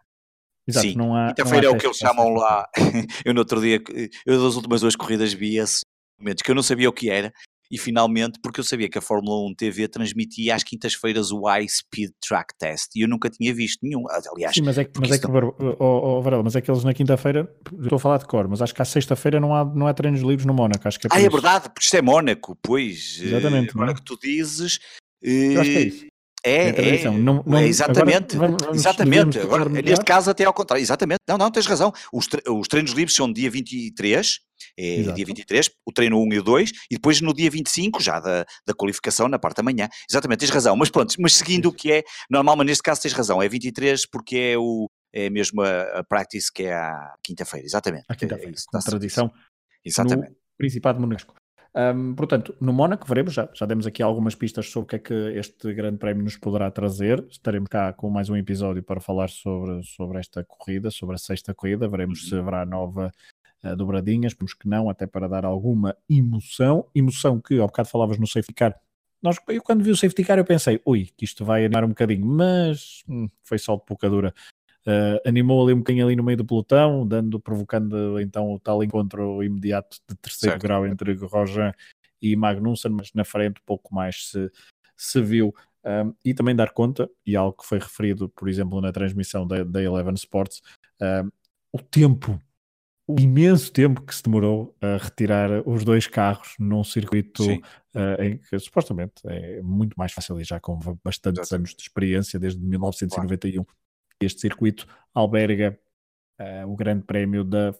Exato, 0.67 0.87
sim, 0.87 0.95
não 0.95 1.15
há. 1.15 1.27
Quinta-feira 1.27 1.67
é 1.67 1.69
o 1.69 1.77
que 1.77 1.85
eles 1.85 1.97
chamam 1.97 2.33
lá. 2.33 2.67
eu 3.23 3.33
no 3.33 3.39
outro 3.39 3.61
dia, 3.61 3.81
eu 4.25 4.43
das 4.43 4.55
últimas 4.55 4.81
duas 4.81 4.95
corridas 4.95 5.33
vi 5.33 5.57
esse 5.57 5.81
momentos 6.19 6.41
que 6.41 6.49
eu 6.49 6.55
não 6.55 6.63
sabia 6.63 6.89
o 6.89 6.93
que 6.93 7.09
era 7.09 7.31
e 7.69 7.77
finalmente, 7.77 8.39
porque 8.41 8.59
eu 8.59 8.63
sabia 8.63 8.89
que 8.89 8.97
a 8.97 9.01
Fórmula 9.01 9.45
1 9.49 9.55
TV 9.55 9.87
transmitia 9.87 10.55
às 10.55 10.63
quintas-feiras 10.63 11.31
o 11.31 11.45
High 11.45 11.67
Speed 11.67 12.11
Track 12.25 12.57
Test 12.57 12.95
e 12.95 13.01
eu 13.01 13.07
nunca 13.07 13.29
tinha 13.29 13.53
visto 13.53 13.79
nenhum. 13.83 14.03
Aliás, 14.33 14.55
Sim, 14.55 14.61
mas 14.61 14.77
é 14.77 14.85
que, 14.85 14.99
mas 14.99 15.11
é 15.11 15.19
que, 15.19 15.27
oh, 15.27 15.57
oh, 15.79 16.21
Varela, 16.21 16.43
mas 16.43 16.55
é 16.55 16.61
que 16.61 16.71
eles 16.71 16.83
na 16.83 16.93
quinta-feira, 16.93 17.49
estou 17.81 17.97
a 17.97 17.99
falar 17.99 18.17
de 18.19 18.25
cor, 18.25 18.47
mas 18.47 18.61
acho 18.61 18.73
que 18.73 18.81
à 18.81 18.85
sexta-feira 18.85 19.39
não 19.39 19.53
há, 19.53 19.65
não 19.65 19.87
há 19.87 19.93
treinos 19.93 20.21
livres 20.21 20.45
no 20.45 20.53
Mónaco. 20.53 20.87
Acho 20.87 20.99
que 20.99 21.07
é 21.07 21.09
ah, 21.11 21.21
é 21.21 21.29
verdade, 21.29 21.69
porque 21.69 21.83
isto 21.83 21.97
é 21.97 22.01
Mónaco, 22.01 22.57
pois. 22.61 23.19
Exatamente. 23.21 23.71
Agora 23.71 23.91
é? 23.91 23.95
que 23.95 24.03
tu 24.03 24.17
dizes. 24.17 24.79
Eu 25.21 25.59
acho 25.59 25.69
que 25.69 25.77
é 25.77 25.81
isso. 25.81 26.05
É, 26.47 26.69
é, 26.69 27.09
não, 27.11 27.43
não, 27.45 27.57
é 27.57 27.67
exatamente, 27.67 28.35
agora, 28.35 28.55
vamos, 28.59 28.77
exatamente. 28.77 29.39
Agora, 29.39 29.67
neste 29.67 30.05
caso 30.05 30.29
até 30.29 30.45
ao 30.45 30.53
contrário, 30.53 30.81
exatamente. 30.81 31.19
Não, 31.27 31.37
não, 31.37 31.51
tens 31.51 31.65
razão. 31.65 31.91
Os, 32.11 32.27
os 32.49 32.67
treinos 32.67 32.91
livres 32.91 33.15
são 33.15 33.31
dia 33.31 33.51
23, 33.51 34.39
é 34.77 34.99
Exato. 34.99 35.15
dia 35.15 35.25
23, 35.25 35.69
o 35.85 35.91
treino 35.91 36.21
1 36.21 36.33
e 36.33 36.39
o 36.39 36.43
2, 36.43 36.71
e 36.91 36.95
depois 36.95 37.19
no 37.21 37.33
dia 37.33 37.49
25, 37.49 38.01
já 38.01 38.19
da, 38.19 38.45
da 38.65 38.73
qualificação, 38.73 39.27
na 39.27 39.37
parte 39.37 39.57
da 39.57 39.63
manhã. 39.63 39.89
Exatamente, 40.09 40.39
tens 40.39 40.49
razão. 40.49 40.75
Mas 40.75 40.89
pronto, 40.89 41.13
mas 41.19 41.35
seguindo 41.35 41.67
o 41.67 41.73
que 41.73 41.91
é 41.91 42.03
normal, 42.29 42.55
mas 42.57 42.67
neste 42.67 42.83
caso 42.83 43.01
tens 43.01 43.13
razão, 43.13 43.41
é 43.41 43.49
23 43.49 44.05
porque 44.05 44.37
é 44.37 44.57
o 44.57 44.89
é 45.13 45.29
mesmo 45.29 45.61
a, 45.61 45.99
a 45.99 46.03
practice 46.03 46.51
que 46.51 46.63
é 46.63 46.73
à 46.73 47.13
quinta-feira, 47.23 47.65
exatamente. 47.65 48.05
À 48.07 48.15
quinta-feira, 48.15 48.51
é, 48.51 48.79
tradição. 48.81 49.31
Exatamente. 49.83 50.35
Principado 50.57 50.99
Monesco. 50.99 51.33
Um, 51.77 52.15
portanto, 52.15 52.55
no 52.59 52.73
Mónaco 52.73 53.07
veremos, 53.07 53.35
já, 53.35 53.47
já 53.53 53.67
demos 53.67 53.85
aqui 53.85 54.01
algumas 54.01 54.33
pistas 54.33 54.67
sobre 54.67 54.85
o 54.85 54.89
que 54.89 54.95
é 54.95 54.99
que 54.99 55.13
este 55.37 55.71
grande 55.75 55.99
prémio 55.99 56.23
nos 56.23 56.35
poderá 56.35 56.71
trazer. 56.71 57.23
Estaremos 57.29 57.69
cá 57.69 57.93
com 57.93 58.09
mais 58.09 58.31
um 58.31 58.35
episódio 58.35 58.81
para 58.81 58.99
falar 58.99 59.29
sobre, 59.29 59.83
sobre 59.83 60.17
esta 60.17 60.43
corrida, 60.43 60.89
sobre 60.89 61.13
a 61.13 61.19
sexta 61.19 61.53
corrida. 61.53 61.87
Veremos 61.87 62.23
uhum. 62.23 62.29
se 62.29 62.35
haverá 62.35 62.65
nova 62.65 63.11
uh, 63.63 63.75
dobradinha, 63.75 64.27
esperemos 64.27 64.55
que 64.55 64.67
não, 64.67 64.89
até 64.89 65.05
para 65.05 65.29
dar 65.29 65.45
alguma 65.45 65.95
emoção. 66.09 66.87
Emoção 66.95 67.39
que, 67.39 67.59
ao 67.59 67.67
bocado 67.67 67.89
falavas 67.89 68.17
no 68.17 68.25
safety 68.25 68.55
car, 68.55 68.75
nós, 69.21 69.37
eu 69.47 69.61
quando 69.61 69.83
vi 69.83 69.91
o 69.91 69.95
safety 69.95 70.23
car 70.23 70.39
eu 70.39 70.45
pensei, 70.45 70.81
ui, 70.83 71.09
que 71.15 71.25
isto 71.25 71.45
vai 71.45 71.63
animar 71.63 71.83
um 71.83 71.89
bocadinho, 71.89 72.25
mas 72.25 73.03
hum, 73.07 73.29
foi 73.43 73.59
só 73.59 73.75
de 73.75 73.85
pouca 73.85 74.09
dura. 74.09 74.33
Uh, 74.87 75.19
animou 75.27 75.61
ali 75.61 75.73
um 75.73 75.79
bocadinho 75.79 76.05
ali 76.05 76.15
no 76.15 76.23
meio 76.23 76.37
do 76.37 76.45
pelotão, 76.45 77.05
dando, 77.05 77.41
provocando 77.41 78.21
então 78.21 78.53
o 78.53 78.57
tal 78.57 78.81
encontro 78.81 79.43
imediato 79.43 79.97
de 80.09 80.15
terceiro 80.15 80.53
certo. 80.53 80.61
grau 80.61 80.87
entre 80.87 81.13
Rojan 81.13 81.73
e 82.21 82.33
Magnussen, 82.37 82.91
mas 82.91 83.11
na 83.13 83.25
frente 83.25 83.59
pouco 83.65 83.93
mais 83.93 84.29
se, 84.29 84.49
se 84.95 85.21
viu. 85.21 85.53
Um, 85.83 86.13
e 86.23 86.33
também 86.33 86.55
dar 86.55 86.71
conta, 86.71 87.09
e 87.25 87.35
algo 87.35 87.57
que 87.57 87.65
foi 87.65 87.79
referido, 87.79 88.29
por 88.29 88.47
exemplo, 88.47 88.79
na 88.79 88.93
transmissão 88.93 89.45
da, 89.45 89.61
da 89.63 89.83
Eleven 89.83 90.13
Sports, 90.13 90.61
um, 91.01 91.29
o 91.73 91.81
tempo, 91.81 92.41
o 93.05 93.19
imenso 93.19 93.71
tempo 93.73 94.01
que 94.01 94.15
se 94.15 94.23
demorou 94.23 94.73
a 94.81 94.95
retirar 94.97 95.67
os 95.67 95.83
dois 95.83 96.07
carros 96.07 96.55
num 96.57 96.83
circuito 96.83 97.43
uh, 97.43 98.21
em 98.21 98.37
que 98.37 98.57
supostamente 98.57 99.15
é 99.25 99.61
muito 99.61 99.95
mais 99.97 100.13
fácil 100.13 100.39
e 100.39 100.45
já 100.45 100.61
com 100.61 100.79
bastantes 101.03 101.41
Exato. 101.41 101.55
anos 101.55 101.75
de 101.75 101.81
experiência, 101.81 102.39
desde 102.39 102.61
1991. 102.61 103.63
Claro 103.65 103.77
este 104.21 104.41
circuito 104.41 104.87
alberga 105.13 105.77
uh, 106.39 106.67
o 106.67 106.75
grande 106.75 107.03
prémio 107.03 107.43
da 107.43 107.73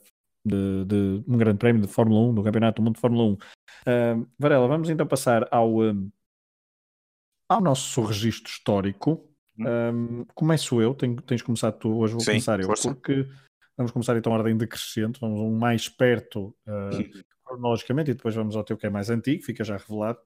de, 0.48 0.86
de, 0.86 1.24
um 1.28 1.38
grande 1.38 1.58
prémio 1.58 1.82
de 1.82 1.88
Fórmula 1.88 2.30
1, 2.30 2.36
do 2.36 2.44
Campeonato 2.44 2.82
do 2.82 2.86
Mundo 2.86 2.96
de 2.96 3.02
Fórmula 3.02 3.24
1. 3.26 3.34
Uh, 3.34 3.38
eh, 3.86 4.16
Varela, 4.40 4.68
vamos 4.68 4.90
então 4.90 5.06
passar 5.06 5.46
ao, 5.52 5.82
um, 5.82 6.10
ao 7.50 7.62
nosso 7.62 8.02
registro 8.04 8.50
histórico. 8.50 9.30
Um, 9.60 10.24
começo 10.36 10.82
eu, 10.82 10.94
tenho, 10.94 11.16
tens 11.22 11.42
começado 11.42 11.80
tu, 11.80 11.98
hoje 11.98 12.14
vou 12.14 12.22
Sim, 12.22 12.32
começar 12.32 12.60
eu, 12.60 12.68
força. 12.68 12.94
porque 12.94 13.28
vamos 13.76 13.92
começar 13.92 14.16
então 14.16 14.32
a 14.32 14.38
ordem 14.38 14.56
decrescente, 14.56 15.20
vamos 15.20 15.40
um 15.40 15.58
mais 15.58 15.90
perto 15.90 16.56
uh, 16.68 17.24
cronologicamente 17.44 18.12
e 18.12 18.14
depois 18.14 18.36
vamos 18.36 18.56
ao 18.56 18.64
teu 18.64 18.78
que 18.78 18.86
é 18.86 18.90
mais 18.90 19.10
antigo, 19.10 19.44
fica 19.44 19.64
já 19.64 19.76
revelado. 19.76 20.20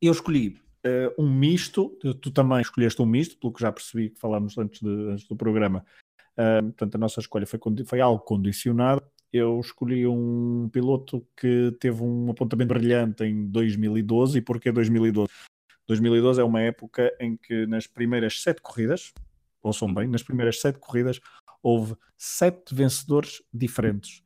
Eu 0.00 0.12
escolhi 0.12 0.60
uh, 0.86 1.22
um 1.22 1.30
misto, 1.30 1.90
tu 2.20 2.30
também 2.30 2.60
escolheste 2.60 3.00
um 3.00 3.06
misto, 3.06 3.38
pelo 3.38 3.52
que 3.52 3.60
já 3.60 3.72
percebi 3.72 4.10
que 4.10 4.20
falámos 4.20 4.56
antes, 4.58 4.80
de, 4.80 4.88
antes 4.88 5.26
do 5.26 5.36
programa. 5.36 5.84
Uh, 6.32 6.64
portanto, 6.64 6.94
a 6.94 6.98
nossa 6.98 7.20
escolha 7.20 7.46
foi, 7.46 7.60
foi 7.84 8.00
algo 8.00 8.22
condicionado. 8.22 9.02
Eu 9.32 9.58
escolhi 9.60 10.06
um 10.06 10.68
piloto 10.72 11.26
que 11.36 11.76
teve 11.80 12.02
um 12.02 12.30
apontamento 12.30 12.72
brilhante 12.72 13.24
em 13.24 13.46
2012. 13.46 14.38
E 14.38 14.40
porquê 14.40 14.70
2012? 14.70 15.28
2012 15.86 16.40
é 16.40 16.44
uma 16.44 16.60
época 16.60 17.14
em 17.20 17.36
que 17.36 17.66
nas 17.66 17.86
primeiras 17.86 18.40
sete 18.42 18.62
corridas, 18.62 19.12
ouçam 19.62 19.92
bem, 19.92 20.06
nas 20.08 20.22
primeiras 20.22 20.60
sete 20.60 20.78
corridas 20.78 21.20
houve 21.62 21.96
sete 22.16 22.74
vencedores 22.74 23.42
diferentes 23.52 24.22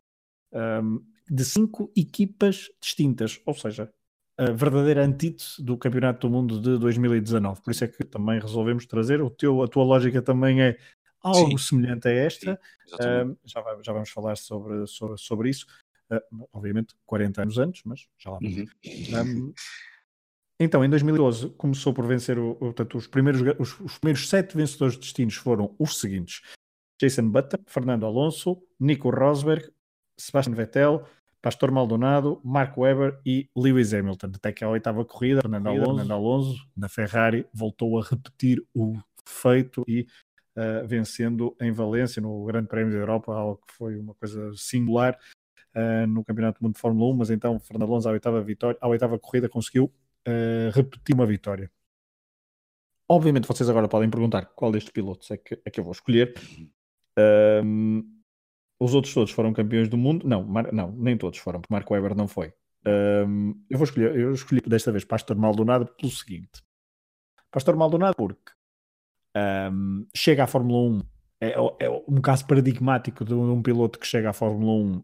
um, 0.53 1.01
de 1.31 1.45
cinco 1.45 1.93
equipas 1.97 2.69
distintas, 2.81 3.41
ou 3.45 3.55
seja, 3.55 3.93
a 4.39 4.53
verdadeira 4.53 5.05
antítese 5.05 5.61
do 5.61 5.77
Campeonato 5.77 6.29
do 6.29 6.33
Mundo 6.33 6.61
de 6.61 6.79
2019. 6.79 7.61
Por 7.61 7.73
isso 7.73 7.85
é 7.85 7.89
que 7.89 8.05
também 8.05 8.39
resolvemos 8.39 8.87
trazer. 8.87 9.21
O 9.21 9.29
teu, 9.29 9.63
a 9.63 9.69
tua 9.69 9.83
lógica 9.83 10.23
também 10.23 10.63
é 10.63 10.79
algo 11.21 11.59
Sim. 11.59 11.59
semelhante 11.59 12.07
a 12.07 12.13
esta. 12.13 12.61
Sim, 12.87 13.37
já, 13.45 13.61
vai, 13.61 13.77
já, 13.83 13.93
vamos 13.93 14.11
falar 14.11 14.37
sobre, 14.37 14.87
sobre, 14.87 15.19
sobre 15.19 15.51
isso. 15.51 15.67
Uh, 16.11 16.49
obviamente 16.53 16.95
40 17.05 17.43
anos 17.43 17.59
antes, 17.59 17.83
mas 17.85 18.07
já 18.17 18.31
lá 18.31 18.39
vamos. 18.41 18.57
Uhum. 18.57 19.49
Um, 19.49 19.53
então, 20.61 20.85
em 20.85 20.89
2012, 20.89 21.51
começou 21.51 21.93
por 21.93 22.07
vencer 22.07 22.39
o, 22.39 22.53
o 22.53 22.57
portanto, 22.57 22.97
os 22.97 23.07
primeiros, 23.09 23.43
os, 23.59 23.81
os, 23.81 23.99
primeiros 23.99 24.29
sete 24.29 24.57
vencedores 24.57 24.95
de 24.95 25.01
destinos 25.01 25.35
foram 25.35 25.75
os 25.79 25.99
seguintes: 25.99 26.43
Jason 27.01 27.29
Button, 27.29 27.59
Fernando 27.67 28.07
Alonso, 28.07 28.61
Nico 28.79 29.11
Rosberg, 29.11 29.69
Sebastian 30.17 30.55
Vettel, 30.55 31.05
Pastor 31.41 31.71
Maldonado, 31.71 32.41
Mark 32.45 32.77
Webber 32.77 33.21
e 33.25 33.49
Lewis 33.57 33.95
Hamilton. 33.95 34.33
Até 34.35 34.53
que 34.53 34.65
a 34.65 34.69
oitava 34.69 35.05
corrida, 35.05 35.41
Fernando 35.41 35.69
Alonso, 35.69 35.87
Fernando 35.87 36.13
Alonso 36.13 36.69
na 36.77 36.89
Ferrari, 36.89 37.47
voltou 37.53 37.99
a 37.99 38.03
repetir 38.03 38.63
o 38.75 38.97
feito 39.25 39.85
e 39.87 40.07
uh, 40.57 40.87
vencendo 40.87 41.57
em 41.61 41.71
Valência, 41.71 42.21
no 42.21 42.45
Grande 42.45 42.69
Prémio 42.69 42.93
da 42.93 42.99
Europa, 42.99 43.33
algo 43.33 43.61
que 43.67 43.73
foi 43.75 43.97
uma 43.97 44.15
coisa 44.15 44.53
singular 44.55 45.17
uh, 45.75 46.07
no 46.07 46.25
Campeonato 46.25 46.59
do 46.59 46.65
Mundo 46.65 46.75
de 46.75 46.81
Fórmula 46.81 47.13
1. 47.13 47.17
Mas 47.17 47.31
então, 47.31 47.61
Fernando 47.61 47.89
Alonso, 47.89 48.09
à 48.09 48.13
oitava, 48.13 48.41
vitória, 48.43 48.79
à 48.81 48.89
oitava 48.89 49.19
corrida, 49.19 49.49
conseguiu 49.49 49.85
uh, 49.85 50.71
repetir 50.75 51.15
uma 51.15 51.27
vitória. 51.27 51.71
Obviamente, 53.09 53.47
vocês 53.47 53.71
agora 53.71 53.89
podem 53.89 54.11
perguntar 54.11 54.47
qual 54.47 54.71
destes 54.71 54.93
pilotos 54.93 55.31
é 55.31 55.37
que, 55.37 55.59
é 55.65 55.71
que 55.71 55.81
eu 55.81 55.85
vou 55.85 55.93
escolher. 55.93 56.35
Um, 57.65 58.18
os 58.81 58.95
outros 58.95 59.13
todos 59.13 59.33
foram 59.33 59.53
campeões 59.53 59.89
do 59.89 59.97
mundo. 59.97 60.27
Não, 60.27 60.45
Mar... 60.45 60.73
não, 60.73 60.93
nem 60.93 61.17
todos 61.17 61.39
foram, 61.39 61.61
porque 61.61 61.73
Marco 61.73 61.93
Weber 61.93 62.15
não 62.17 62.29
foi. 62.29 62.53
Um, 62.87 63.55
eu 63.69 63.77
vou 63.77 63.85
escolher, 63.85 64.17
eu 64.17 64.33
escolhi 64.33 64.61
desta 64.61 64.93
vez 64.93 65.05
Pastor 65.05 65.37
Maldonado 65.37 65.87
pelo 65.99 66.11
seguinte: 66.11 66.63
Pastor 67.51 67.77
Maldonado, 67.77 68.15
porque 68.17 68.53
um, 69.73 70.07
chega 70.15 70.45
à 70.45 70.47
Fórmula 70.47 70.79
1, 70.91 71.03
é, 71.41 71.53
é, 71.81 71.91
um 72.09 72.21
caso 72.21 72.47
paradigmático 72.47 73.25
de 73.25 73.35
um, 73.35 73.63
piloto 73.63 73.99
que 73.99 74.07
chega 74.07 74.31
à 74.31 74.33
Fórmula 74.33 74.73
1 74.73 75.03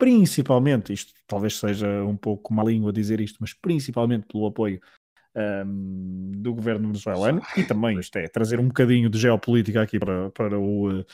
principalmente, 0.00 0.94
isto 0.94 1.12
talvez 1.26 1.58
seja 1.58 1.86
um 2.04 2.16
pouco 2.16 2.54
má 2.54 2.64
língua 2.64 2.90
dizer 2.90 3.20
isto, 3.20 3.36
mas 3.38 3.52
principalmente 3.52 4.26
pelo 4.26 4.46
apoio 4.46 4.80
um, 5.36 6.32
do 6.36 6.54
governo 6.54 6.88
venezuelano 6.88 7.42
e 7.54 7.62
também 7.62 7.98
isto 7.98 8.16
é 8.16 8.26
trazer 8.26 8.58
um 8.58 8.68
bocadinho 8.68 9.10
de 9.10 9.18
geopolítica 9.18 9.82
aqui 9.82 9.98
para, 9.98 10.30
para, 10.30 10.58
o, 10.58 11.04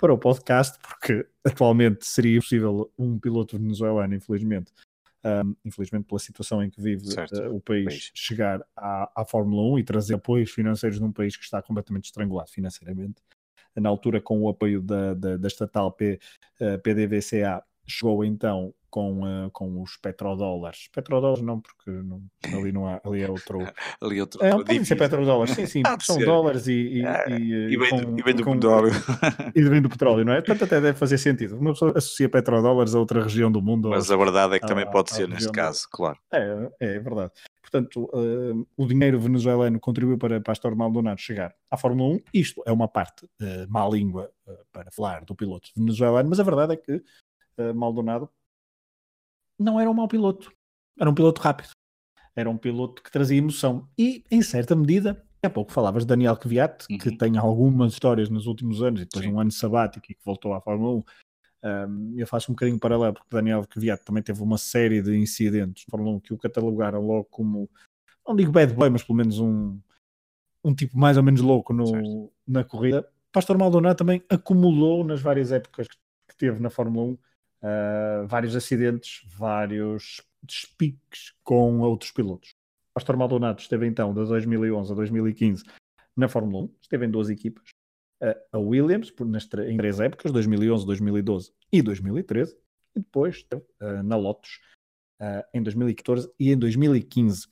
para 0.00 0.14
o 0.14 0.18
podcast, 0.18 0.78
porque 0.80 1.26
atualmente 1.44 2.06
seria 2.06 2.40
possível 2.40 2.90
um 2.98 3.18
piloto 3.18 3.58
venezuelano, 3.58 4.14
infelizmente, 4.14 4.72
um, 5.22 5.54
infelizmente 5.62 6.06
pela 6.06 6.18
situação 6.18 6.64
em 6.64 6.70
que 6.70 6.80
vive 6.80 7.04
uh, 7.08 7.54
o 7.54 7.60
país, 7.60 7.84
país, 7.84 8.10
chegar 8.14 8.64
à, 8.74 9.10
à 9.14 9.24
Fórmula 9.26 9.62
1 9.74 9.78
e 9.78 9.84
trazer 9.84 10.14
apoios 10.14 10.50
financeiros 10.50 10.98
num 10.98 11.12
país 11.12 11.36
que 11.36 11.44
está 11.44 11.60
completamente 11.60 12.06
estrangulado 12.06 12.50
financeiramente. 12.50 13.22
Na 13.76 13.88
altura, 13.88 14.20
com 14.20 14.40
o 14.40 14.48
apoio 14.48 14.80
da, 14.80 15.14
da, 15.14 15.36
da 15.36 15.46
estatal 15.46 15.92
P, 15.92 16.18
uh, 16.60 16.78
PDVCA, 16.82 17.62
chegou 17.86 18.24
então 18.24 18.74
com, 18.90 19.22
uh, 19.22 19.50
com 19.52 19.80
os 19.80 19.96
petrodólares. 19.96 20.88
Petrodólares 20.92 21.42
não, 21.42 21.60
porque 21.60 21.90
não, 21.90 22.22
ali 22.52 22.72
não 22.72 22.86
há, 22.86 23.00
ali 23.04 23.22
é 23.22 23.30
outro. 23.30 23.58
ali 24.02 24.18
é 24.18 24.20
outro. 24.20 24.44
É, 24.44 24.50
podem 24.50 24.84
ser 24.84 24.96
petrodólares, 24.96 25.54
sim, 25.54 25.66
sim, 25.66 25.82
são 26.02 26.16
ser. 26.16 26.24
dólares 26.24 26.66
e. 26.66 26.98
E, 27.00 27.06
ah, 27.06 27.24
e, 27.28 27.72
e, 27.72 27.76
vem, 27.76 27.90
com, 27.90 28.18
e 28.18 28.22
vem 28.22 28.34
do 28.34 28.44
com, 28.44 28.54
petróleo. 28.54 28.90
E 29.54 29.62
vem 29.62 29.80
do 29.80 29.88
petróleo, 29.88 30.24
não 30.24 30.32
é? 30.32 30.40
Portanto, 30.40 30.64
até 30.64 30.80
deve 30.80 30.98
fazer 30.98 31.18
sentido. 31.18 31.56
Uma 31.56 31.72
pessoa 31.72 31.92
associa 31.96 32.28
petrodólares 32.28 32.94
a 32.94 32.98
outra 32.98 33.22
região 33.22 33.50
do 33.50 33.62
mundo. 33.62 33.90
Mas 33.90 34.10
a 34.10 34.16
verdade 34.16 34.56
é 34.56 34.58
que 34.58 34.66
também 34.66 34.88
pode 34.90 35.12
ser 35.12 35.28
neste 35.28 35.50
caso, 35.52 35.86
claro. 35.90 36.18
É, 36.32 36.70
é 36.80 36.98
verdade. 36.98 37.32
Portanto, 37.62 38.10
uh, 38.12 38.66
o 38.76 38.86
dinheiro 38.86 39.20
venezuelano 39.20 39.78
contribuiu 39.78 40.18
para 40.18 40.40
Pastor 40.40 40.74
Maldonado 40.74 41.20
chegar 41.20 41.54
à 41.70 41.76
Fórmula 41.76 42.16
1. 42.16 42.20
Isto 42.34 42.62
é 42.66 42.72
uma 42.72 42.88
parte 42.88 43.26
uh, 43.26 43.66
má 43.68 43.88
língua 43.88 44.30
uh, 44.46 44.58
para 44.72 44.90
falar 44.90 45.24
do 45.24 45.36
piloto 45.36 45.70
venezuelano, 45.76 46.28
mas 46.28 46.40
a 46.40 46.42
verdade 46.42 46.72
é 46.72 46.76
que 46.76 47.00
Maldonado 47.74 48.30
não 49.58 49.78
era 49.78 49.90
um 49.90 49.94
mau 49.94 50.08
piloto. 50.08 50.50
Era 50.98 51.10
um 51.10 51.14
piloto 51.14 51.40
rápido. 51.40 51.70
Era 52.34 52.48
um 52.48 52.56
piloto 52.56 53.02
que 53.02 53.10
trazia 53.10 53.36
emoção. 53.36 53.88
E, 53.98 54.24
em 54.30 54.40
certa 54.40 54.74
medida, 54.74 55.22
há 55.42 55.50
pouco 55.50 55.70
falavas 55.70 56.04
de 56.04 56.08
Daniel 56.08 56.36
Kvyat, 56.36 56.86
uhum. 56.90 56.98
que 56.98 57.16
tem 57.16 57.36
algumas 57.36 57.92
histórias 57.92 58.30
nos 58.30 58.46
últimos 58.46 58.82
anos, 58.82 59.02
e 59.02 59.04
depois 59.04 59.24
Sim. 59.24 59.32
um 59.32 59.40
ano 59.40 59.50
sabático 59.50 60.06
e 60.10 60.14
que 60.14 60.24
voltou 60.24 60.54
à 60.54 60.60
Fórmula 60.60 60.96
1. 60.96 61.04
Um, 61.62 62.14
eu 62.16 62.26
faço 62.26 62.50
um 62.50 62.54
bocadinho 62.54 62.78
paralelo, 62.78 63.12
porque 63.12 63.28
Daniel 63.30 63.66
Kvyat 63.66 64.02
também 64.02 64.22
teve 64.22 64.42
uma 64.42 64.56
série 64.56 65.02
de 65.02 65.16
incidentes 65.16 65.84
na 65.86 65.90
Fórmula 65.90 66.16
1 66.16 66.20
que 66.20 66.32
o 66.32 66.38
catalogaram 66.38 67.06
logo 67.06 67.24
como, 67.24 67.68
não 68.26 68.34
digo 68.34 68.50
bad 68.50 68.72
boy, 68.72 68.88
mas 68.88 69.02
pelo 69.02 69.18
menos 69.18 69.38
um, 69.38 69.78
um 70.64 70.74
tipo 70.74 70.98
mais 70.98 71.18
ou 71.18 71.22
menos 71.22 71.42
louco 71.42 71.74
no, 71.74 72.32
na 72.46 72.64
corrida. 72.64 73.06
Pastor 73.30 73.58
Maldonado 73.58 73.96
também 73.96 74.24
acumulou 74.28 75.04
nas 75.04 75.20
várias 75.20 75.52
épocas 75.52 75.86
que 75.86 76.36
teve 76.36 76.60
na 76.60 76.70
Fórmula 76.70 77.12
1 77.12 77.18
uh, 77.62 78.26
vários 78.26 78.56
acidentes, 78.56 79.22
vários 79.26 80.22
despiques 80.42 81.34
com 81.42 81.80
outros 81.80 82.10
pilotos. 82.10 82.54
Pastor 82.94 83.16
Maldonado 83.16 83.60
esteve 83.60 83.86
então 83.86 84.12
de 84.12 84.26
2011 84.26 84.92
a 84.92 84.94
2015 84.94 85.64
na 86.16 86.28
Fórmula 86.28 86.64
1, 86.64 86.74
esteve 86.82 87.06
em 87.06 87.10
duas 87.10 87.30
equipas, 87.30 87.68
uh, 88.22 88.34
a 88.52 88.58
Williams 88.58 89.12
nas, 89.20 89.48
em 89.66 89.76
três 89.76 90.00
épocas, 90.00 90.32
2011, 90.32 90.86
2012 90.86 91.52
e 91.72 91.82
2013, 91.82 92.56
e 92.96 93.00
depois 93.00 93.36
esteve 93.36 93.64
uh, 93.80 94.02
na 94.02 94.16
Lotus 94.16 94.60
em 95.52 95.62
2014 95.62 96.32
e 96.40 96.50
em 96.50 96.58
2015. 96.58 97.46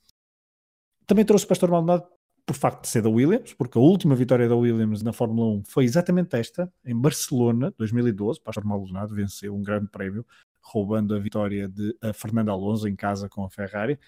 Também 1.05 1.23
trouxe 1.23 1.45
Pastor 1.45 1.69
Maldonado 1.69 2.07
por 2.49 2.55
facto 2.55 2.81
de 2.81 2.87
ser 2.87 3.03
da 3.03 3.09
Williams, 3.09 3.53
porque 3.53 3.77
a 3.77 3.81
última 3.81 4.15
vitória 4.15 4.49
da 4.49 4.55
Williams 4.55 5.03
na 5.03 5.13
Fórmula 5.13 5.59
1 5.59 5.65
foi 5.65 5.83
exatamente 5.83 6.35
esta, 6.35 6.67
em 6.83 6.99
Barcelona, 6.99 7.71
2012. 7.77 8.41
Pastor 8.41 8.65
Maldonado 8.65 9.13
venceu 9.13 9.55
um 9.55 9.61
grande 9.61 9.87
prémio, 9.87 10.25
roubando 10.59 11.13
a 11.13 11.19
vitória 11.19 11.69
de 11.69 11.95
Fernando 12.15 12.49
Alonso 12.49 12.87
em 12.87 12.95
casa 12.95 13.29
com 13.29 13.45
a 13.45 13.51
Ferrari. 13.51 13.99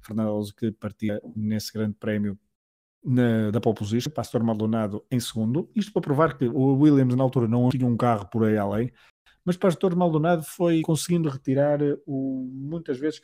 Fernando 0.00 0.28
Alonso 0.28 0.56
que 0.56 0.72
partia 0.72 1.20
nesse 1.36 1.74
grande 1.74 1.94
prémio 2.00 2.38
na, 3.04 3.50
da 3.50 3.60
pole 3.60 3.76
position, 3.76 4.10
Pastor 4.10 4.42
Maldonado 4.42 5.04
em 5.10 5.20
segundo. 5.20 5.70
Isto 5.76 5.92
para 5.92 6.00
provar 6.00 6.38
que 6.38 6.46
o 6.46 6.78
Williams 6.78 7.14
na 7.14 7.22
altura 7.22 7.46
não 7.46 7.68
tinha 7.68 7.86
um 7.86 7.98
carro 7.98 8.30
por 8.30 8.46
aí 8.46 8.56
além, 8.56 8.90
mas 9.44 9.58
Pastor 9.58 9.94
Maldonado 9.94 10.42
foi 10.42 10.80
conseguindo 10.80 11.28
retirar 11.28 11.80
o, 12.06 12.48
muitas 12.50 12.98
vezes 12.98 13.20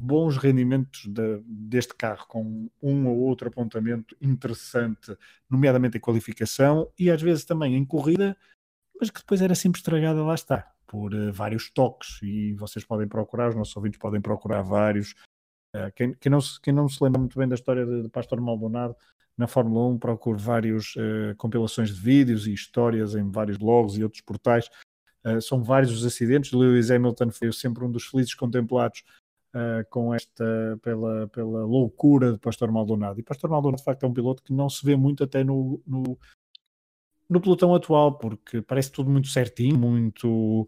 bons 0.00 0.36
rendimentos 0.36 1.06
de, 1.06 1.40
deste 1.46 1.94
carro, 1.94 2.26
com 2.28 2.68
um 2.82 3.06
ou 3.06 3.16
outro 3.18 3.48
apontamento 3.48 4.16
interessante, 4.20 5.16
nomeadamente 5.48 5.96
em 5.96 6.00
qualificação 6.00 6.90
e 6.98 7.10
às 7.10 7.20
vezes 7.20 7.44
também 7.44 7.74
em 7.74 7.84
corrida, 7.84 8.36
mas 9.00 9.10
que 9.10 9.20
depois 9.20 9.40
era 9.40 9.54
sempre 9.54 9.78
estragada, 9.78 10.22
lá 10.22 10.34
está, 10.34 10.70
por 10.86 11.14
uh, 11.14 11.32
vários 11.32 11.70
toques. 11.70 12.20
E 12.22 12.54
vocês 12.54 12.84
podem 12.84 13.08
procurar, 13.08 13.48
os 13.48 13.56
nossos 13.56 13.76
ouvintes 13.76 13.98
podem 13.98 14.20
procurar 14.20 14.62
vários. 14.62 15.12
Uh, 15.74 15.90
quem, 15.94 16.14
quem, 16.14 16.30
não 16.30 16.40
se, 16.40 16.60
quem 16.60 16.72
não 16.72 16.88
se 16.88 17.02
lembra 17.02 17.20
muito 17.20 17.38
bem 17.38 17.48
da 17.48 17.54
história 17.54 17.84
de, 17.84 18.02
de 18.02 18.08
Pastor 18.08 18.40
Maldonado, 18.40 18.94
na 19.36 19.46
Fórmula 19.46 19.88
1 19.88 19.98
procure 19.98 20.40
várias 20.40 20.94
uh, 20.96 21.34
compilações 21.36 21.94
de 21.94 22.00
vídeos 22.00 22.46
e 22.46 22.54
histórias 22.54 23.14
em 23.14 23.30
vários 23.30 23.58
blogs 23.58 23.96
e 23.96 24.02
outros 24.02 24.22
portais. 24.22 24.68
São 25.42 25.60
vários 25.60 25.90
os 25.90 26.06
acidentes. 26.06 26.52
Lewis 26.52 26.88
Hamilton 26.88 27.32
foi 27.32 27.52
sempre 27.52 27.84
um 27.84 27.90
dos 27.90 28.06
felizes 28.06 28.32
contemplados 28.32 29.02
uh, 29.56 29.88
com 29.88 30.12
esta, 30.14 30.78
pela, 30.82 31.26
pela 31.28 31.64
loucura 31.64 32.32
de 32.32 32.38
Pastor 32.38 32.70
Maldonado. 32.70 33.18
E 33.18 33.22
Pastor 33.22 33.48
Maldonado, 33.48 33.78
de 33.78 33.84
facto, 33.84 34.04
é 34.04 34.06
um 34.06 34.12
piloto 34.12 34.42
que 34.42 34.52
não 34.52 34.68
se 34.68 34.84
vê 34.84 34.94
muito 34.94 35.24
até 35.24 35.42
no, 35.42 35.80
no, 35.86 36.18
no 37.28 37.40
pelotão 37.40 37.74
atual, 37.74 38.18
porque 38.18 38.60
parece 38.60 38.92
tudo 38.92 39.10
muito 39.10 39.28
certinho, 39.28 39.78
muito 39.78 40.66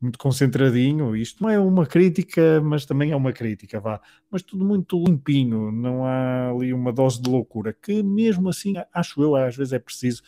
muito 0.00 0.18
concentradinho. 0.18 1.14
Isto 1.14 1.42
não 1.42 1.50
é 1.50 1.58
uma 1.58 1.84
crítica, 1.84 2.58
mas 2.62 2.86
também 2.86 3.10
é 3.10 3.16
uma 3.16 3.34
crítica, 3.34 3.78
vá. 3.80 4.00
Mas 4.30 4.42
tudo 4.42 4.64
muito 4.64 5.02
limpinho, 5.04 5.70
não 5.70 6.06
há 6.06 6.50
ali 6.50 6.72
uma 6.72 6.90
dose 6.90 7.20
de 7.20 7.28
loucura, 7.28 7.74
que 7.74 8.02
mesmo 8.02 8.48
assim, 8.48 8.74
acho 8.94 9.22
eu, 9.22 9.36
às 9.36 9.54
vezes 9.56 9.72
é 9.74 9.78
preciso. 9.78 10.22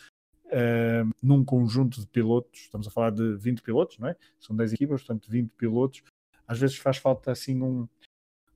Uh, 0.45 1.09
num 1.19 1.43
conjunto 1.43 1.99
de 1.99 2.05
pilotos, 2.05 2.59
estamos 2.61 2.87
a 2.87 2.91
falar 2.91 3.09
de 3.09 3.35
20 3.37 3.63
pilotos, 3.63 3.97
não 3.97 4.09
é? 4.09 4.15
São 4.39 4.55
10 4.55 4.73
equipas, 4.73 5.01
portanto 5.01 5.27
20 5.27 5.49
pilotos, 5.57 6.03
às 6.47 6.59
vezes 6.59 6.77
faz 6.77 6.97
falta 6.97 7.31
assim 7.31 7.61
um, 7.61 7.87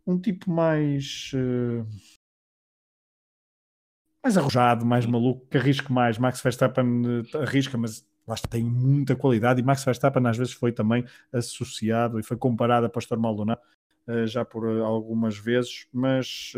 um 0.05 0.19
tipo 0.19 0.49
mais 0.49 1.31
uh, 1.33 1.85
mais 4.23 4.37
arrojado, 4.37 4.85
mais 4.85 5.05
maluco, 5.05 5.45
que 5.47 5.57
arrisque 5.57 5.91
mais. 5.91 6.17
Max 6.17 6.41
Verstappen 6.41 7.21
uh, 7.21 7.37
arrisca, 7.41 7.77
mas 7.77 8.05
lá 8.27 8.35
está, 8.35 8.47
tem 8.47 8.63
muita 8.63 9.15
qualidade 9.15 9.61
e 9.61 9.63
Max 9.63 9.83
Verstappen 9.83 10.25
às 10.27 10.37
vezes 10.37 10.53
foi 10.53 10.71
também 10.71 11.05
associado 11.31 12.19
e 12.19 12.23
foi 12.23 12.37
comparado 12.37 12.85
a 12.85 12.89
Pastor 12.89 13.17
Maldonado 13.19 13.61
uh, 14.07 14.27
já 14.27 14.43
por 14.43 14.65
algumas 14.81 15.37
vezes, 15.37 15.87
mas 15.91 16.53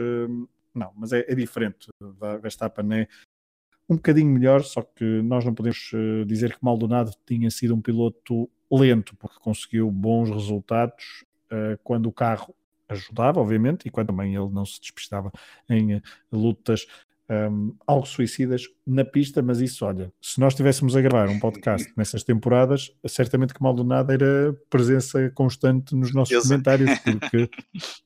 não, 0.74 0.94
mas 0.96 1.12
é, 1.12 1.26
é, 1.28 1.36
diferente. 1.36 1.88
Verstappen 2.42 3.02
é 3.02 3.08
um 3.90 3.96
bocadinho 3.96 4.30
melhor, 4.32 4.64
só 4.64 4.84
que 4.84 5.04
nós 5.24 5.44
não 5.44 5.54
podemos 5.54 5.92
dizer 6.28 6.56
que 6.56 6.64
Maldonado 6.64 7.12
tinha 7.26 7.50
sido 7.50 7.76
um 7.76 7.82
piloto 7.82 8.50
lento, 8.78 9.16
porque 9.18 9.40
conseguiu 9.40 9.90
bons 9.92 10.30
resultados 10.30 11.26
uh, 11.52 11.78
quando 11.84 12.08
o 12.08 12.12
carro 12.12 12.54
ajudava, 12.88 13.40
obviamente, 13.40 13.88
e 13.88 13.92
quando 13.92 14.08
também 14.08 14.36
ele 14.36 14.50
não 14.50 14.66
se 14.66 14.80
despistava 14.80 15.32
em 15.70 15.96
uh, 15.96 16.02
lutas 16.32 16.86
um, 17.30 17.34
ehm, 17.34 17.72
algo 17.86 18.08
suicidas, 18.08 18.64
na 18.90 19.06
pista, 19.06 19.42
mas 19.42 19.62
isso, 19.62 19.86
olha, 19.86 20.12
se 20.22 20.40
nós 20.40 20.54
estivéssemos 20.54 20.96
a 20.96 21.02
gravar 21.02 21.30
um 21.30 21.40
podcast 21.40 21.92
nessas 21.96 22.24
temporadas, 22.24 22.92
certamente 23.08 23.54
que 23.54 23.62
Maldonado 23.62 24.12
era 24.12 24.56
presença 24.70 25.30
constante 25.36 25.96
nos 25.96 26.14
nossos 26.14 26.34
Exato. 26.34 26.50
comentários, 26.50 27.00
porque 27.00 27.50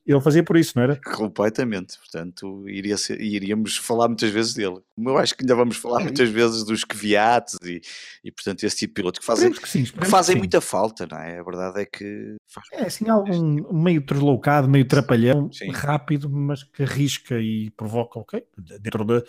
ele 0.06 0.20
fazia 0.20 0.44
por 0.44 0.56
isso, 0.56 0.72
não 0.76 0.82
era? 0.82 1.00
Completamente, 1.00 1.98
portanto, 1.98 2.68
iria 2.68 2.96
ser, 2.98 3.20
iríamos 3.20 3.76
falar 3.76 4.08
muitas 4.08 4.30
vezes 4.30 4.54
dele. 4.54 4.78
Eu 4.96 5.16
acho 5.16 5.34
que 5.34 5.42
ainda 5.42 5.54
vamos 5.54 5.76
falar 5.76 6.00
muitas 6.00 6.28
vezes 6.28 6.64
dos 6.64 6.84
Kvyats 6.84 7.56
e, 7.64 7.80
e, 8.22 8.30
portanto, 8.30 8.64
esse 8.64 8.76
tipo 8.76 8.90
de 8.92 8.94
pilotos 8.94 9.20
que 9.20 9.26
fazem, 9.26 9.50
que 9.50 9.68
sim, 9.68 9.84
que 9.84 10.06
fazem 10.06 10.36
que 10.36 10.40
muita 10.40 10.60
falta, 10.60 11.06
não 11.10 11.18
é? 11.18 11.38
A 11.38 11.42
verdade 11.42 11.80
é 11.80 11.86
que... 11.86 12.36
É, 12.72 12.82
assim, 12.82 13.08
algum 13.08 13.72
meio 13.72 14.00
deslocado, 14.00 14.68
meio 14.68 14.86
trapalhão, 14.86 15.50
sim. 15.50 15.70
rápido, 15.70 16.28
mas 16.28 16.62
que 16.62 16.82
arrisca 16.82 17.40
e 17.40 17.70
provoca, 17.70 18.18
ok, 18.18 18.44
dentro 18.80 19.04
da 19.04 19.22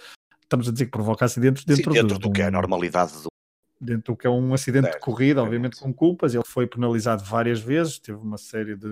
estamos 0.45 0.67
a 0.67 0.71
dizer 0.71 0.85
que 0.85 0.91
provoca 0.91 1.25
acidentes 1.25 1.65
dentro, 1.65 1.91
Sim, 1.91 2.01
dentro 2.01 2.19
do, 2.19 2.29
do, 2.29 2.31
que 2.31 2.41
é 2.41 2.45
a 2.45 2.51
normalidade 2.51 3.11
do... 3.23 3.27
dentro 3.79 4.13
do 4.13 4.17
que 4.17 4.27
é 4.27 4.29
um 4.29 4.53
acidente 4.53 4.91
de 4.91 4.99
corrida, 4.99 5.43
obviamente 5.43 5.77
com 5.77 5.93
culpas, 5.93 6.33
ele 6.33 6.43
foi 6.45 6.67
penalizado 6.67 7.23
várias 7.23 7.59
vezes, 7.59 7.99
teve 7.99 8.17
uma 8.17 8.37
série 8.37 8.75
de 8.75 8.87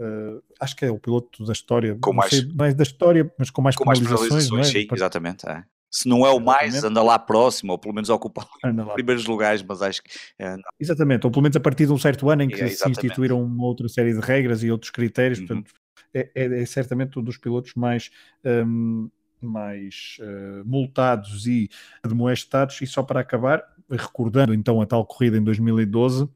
uh, 0.00 0.42
acho 0.58 0.74
que 0.74 0.84
é 0.84 0.90
o 0.90 0.98
piloto 0.98 1.44
da 1.44 1.52
história, 1.52 1.96
com 2.00 2.12
mais, 2.12 2.30
sei, 2.30 2.48
mais 2.54 2.74
da 2.74 2.82
história, 2.82 3.32
mas 3.38 3.50
com 3.50 3.62
mais 3.62 3.76
com 3.76 3.84
penalizações, 3.84 4.20
mais 4.20 4.48
penalizações 4.48 4.68
é? 4.68 4.80
sim, 4.80 4.88
exatamente, 4.92 5.48
é. 5.48 5.64
Se 5.92 6.08
não 6.08 6.24
é 6.24 6.30
o 6.30 6.38
mais, 6.38 6.74
Exatamente. 6.74 6.86
anda 6.86 7.02
lá 7.02 7.18
próximo, 7.18 7.72
ou 7.72 7.78
pelo 7.78 7.92
menos 7.92 8.08
ocupa 8.10 8.46
os 8.64 8.92
primeiros 8.94 9.26
lugares, 9.26 9.60
mas 9.60 9.82
acho 9.82 10.00
que. 10.00 10.10
É, 10.38 10.56
Exatamente, 10.78 11.26
ou 11.26 11.32
pelo 11.32 11.42
menos 11.42 11.56
a 11.56 11.60
partir 11.60 11.86
de 11.86 11.92
um 11.92 11.98
certo 11.98 12.30
ano 12.30 12.44
em 12.44 12.48
que 12.48 12.62
é, 12.62 12.68
se 12.68 12.88
instituíram 12.88 13.42
uma 13.42 13.64
outra 13.64 13.88
série 13.88 14.14
de 14.14 14.20
regras 14.20 14.62
e 14.62 14.70
outros 14.70 14.92
critérios, 14.92 15.40
uhum. 15.40 15.46
portanto, 15.48 15.72
é, 16.14 16.30
é, 16.32 16.62
é, 16.62 16.66
certamente 16.66 17.18
um 17.18 17.22
dos 17.22 17.36
pilotos 17.36 17.74
mais 17.74 18.08
um, 18.44 19.10
mais 19.40 20.18
uh, 20.20 20.64
multados 20.64 21.46
e 21.46 21.68
demoestados. 22.04 22.80
E 22.80 22.86
só 22.86 23.02
para 23.02 23.20
acabar, 23.20 23.62
recordando 23.90 24.54
então 24.54 24.80
a 24.80 24.86
tal 24.86 25.04
corrida 25.04 25.36
em 25.36 25.44
2012, 25.44 26.28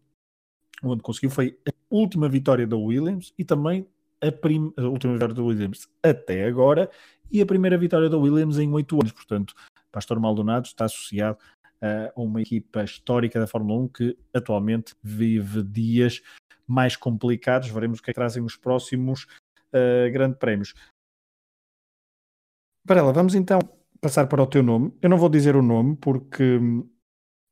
onde 0.82 1.02
conseguiu 1.02 1.30
foi 1.30 1.58
a 1.68 1.72
última 1.90 2.28
vitória 2.28 2.66
da 2.66 2.76
Williams 2.76 3.32
e 3.38 3.44
também 3.44 3.86
a, 4.20 4.32
prim... 4.32 4.72
a 4.76 4.82
última 4.82 5.12
vitória 5.14 5.34
da 5.34 5.42
Williams 5.42 5.88
até 6.02 6.46
agora 6.46 6.90
e 7.30 7.40
a 7.40 7.46
primeira 7.46 7.78
vitória 7.78 8.08
da 8.08 8.18
Williams 8.18 8.58
em 8.58 8.72
oito 8.72 8.96
anos. 8.96 9.12
Portanto, 9.12 9.54
Pastor 9.90 10.18
Maldonado 10.18 10.66
está 10.66 10.84
associado 10.86 11.38
a 11.80 12.20
uma 12.20 12.40
equipa 12.40 12.82
histórica 12.82 13.38
da 13.38 13.46
Fórmula 13.46 13.82
1 13.82 13.88
que 13.88 14.18
atualmente 14.32 14.94
vive 15.02 15.62
dias 15.62 16.22
mais 16.66 16.96
complicados. 16.96 17.68
Veremos 17.68 17.98
o 17.98 18.02
que 18.02 18.10
é 18.10 18.12
que 18.12 18.18
trazem 18.18 18.42
os 18.42 18.56
próximos 18.56 19.24
uh, 19.72 20.10
grandes 20.12 20.38
prémios. 20.38 20.74
Varela, 22.86 23.12
vamos 23.12 23.34
então 23.34 23.58
passar 24.00 24.26
para 24.26 24.42
o 24.42 24.46
teu 24.46 24.62
nome. 24.62 24.92
Eu 25.00 25.08
não 25.08 25.16
vou 25.16 25.30
dizer 25.30 25.56
o 25.56 25.62
nome 25.62 25.96
porque 25.96 26.60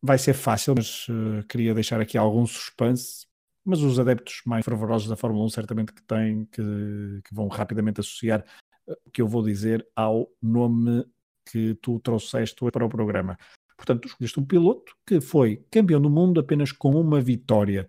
vai 0.03 0.19
ser 0.19 0.35
fácil, 0.35 0.75
mas 0.77 1.09
uh, 1.09 1.47
queria 1.49 1.73
deixar 1.73 2.01
aqui 2.01 2.19
algum 2.19 2.45
suspense. 2.45 3.27
Mas 3.65 3.81
os 3.81 3.99
adeptos 3.99 4.43
mais 4.45 4.65
fervorosos 4.65 5.09
da 5.09 5.17
Fórmula 5.17 5.47
1 5.47 5.49
certamente 5.51 5.93
que 5.93 6.03
têm, 6.03 6.45
que, 6.47 7.21
que 7.25 7.35
vão 7.35 7.47
rapidamente 7.47 8.01
associar 8.01 8.45
eh, 8.89 8.99
o 9.07 9.11
que 9.11 9.23
eu 9.23 9.29
vou 9.29 9.41
dizer 9.41 9.87
ao 9.95 10.29
nome 10.43 11.07
que 11.49 11.75
tu 11.77 12.01
trouxeste 12.01 12.57
para 12.73 12.85
o 12.85 12.89
programa. 12.89 13.39
Portanto, 13.77 14.03
tu 14.03 14.09
escolheste 14.09 14.41
um 14.41 14.45
piloto 14.45 14.93
que 15.07 15.21
foi 15.21 15.65
campeão 15.71 16.01
do 16.01 16.11
mundo 16.11 16.41
apenas 16.41 16.73
com 16.73 16.91
uma 16.91 17.21
vitória. 17.21 17.89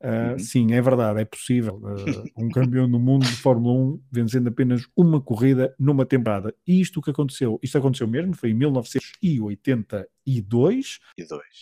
Uh, 0.00 0.32
uhum. 0.32 0.38
Sim, 0.38 0.72
é 0.72 0.80
verdade, 0.80 1.20
é 1.20 1.24
possível. 1.24 1.74
Uh, 1.76 2.24
um 2.36 2.48
campeão 2.48 2.88
do 2.88 3.00
mundo 3.00 3.26
de 3.26 3.34
Fórmula 3.36 3.74
1 3.74 4.00
vencendo 4.10 4.48
apenas 4.48 4.86
uma 4.96 5.20
corrida 5.20 5.74
numa 5.78 6.06
temporada. 6.06 6.54
E 6.66 6.80
isto 6.80 7.02
que 7.02 7.10
aconteceu, 7.10 7.58
isto 7.62 7.76
aconteceu 7.76 8.06
mesmo, 8.06 8.34
foi 8.36 8.50
em 8.50 8.54
1982. 8.54 10.06
E 10.24 10.40
dois. 10.40 11.00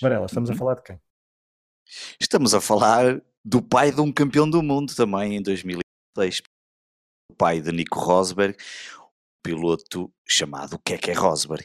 Varela, 0.01 0.27
estamos 0.27 0.51
uhum. 0.51 0.55
a 0.55 0.59
falar 0.59 0.75
de 0.75 0.83
quem? 0.83 1.01
Estamos 2.21 2.53
a 2.53 2.61
falar 2.61 3.23
do 3.45 3.63
pai 3.63 3.91
de 3.93 4.01
um 4.01 4.13
campeão 4.13 4.49
do 4.49 4.63
mundo 4.63 4.95
também 4.95 5.37
em 5.37 5.43
2006. 5.43 6.43
O 7.31 7.35
pai 7.37 7.61
de 7.61 7.73
Nico 7.73 7.99
Rosberg, 7.99 8.57
piloto 9.43 10.13
chamado 10.27 10.79
Keke 10.85 11.13
Rosberg. 11.13 11.65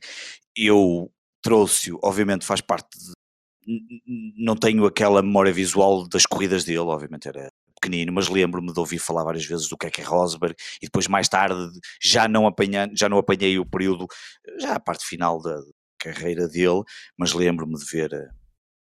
Eu 0.55 1.11
trouxe, 1.41 1.91
obviamente 2.03 2.45
faz 2.45 2.61
parte 2.61 2.97
de 2.97 3.11
não 4.37 4.55
tenho 4.55 4.85
aquela 4.85 5.21
memória 5.21 5.53
visual 5.53 6.07
das 6.07 6.25
corridas 6.25 6.63
dele, 6.63 6.79
obviamente 6.79 7.27
era 7.27 7.51
pequenino, 7.81 8.13
mas 8.13 8.29
lembro-me 8.29 8.71
de 8.71 8.79
ouvir 8.79 8.99
falar 8.99 9.23
várias 9.23 9.45
vezes 9.45 9.67
do 9.67 9.77
que 9.77 9.87
é 9.87 9.89
que 9.89 10.01
é 10.01 10.03
Rosberg 10.03 10.55
e 10.81 10.85
depois 10.85 11.07
mais 11.07 11.27
tarde 11.27 11.71
já 12.01 12.27
não 12.27 12.45
apanhei, 12.45 12.91
já 12.95 13.09
não 13.09 13.17
apanhei 13.17 13.57
o 13.57 13.65
período, 13.65 14.07
já 14.59 14.75
a 14.75 14.79
parte 14.79 15.05
final 15.05 15.41
da 15.41 15.59
carreira 15.99 16.47
dele, 16.47 16.83
mas 17.17 17.33
lembro-me 17.33 17.77
de 17.77 17.85
ver 17.85 18.13
eh, 18.13 18.27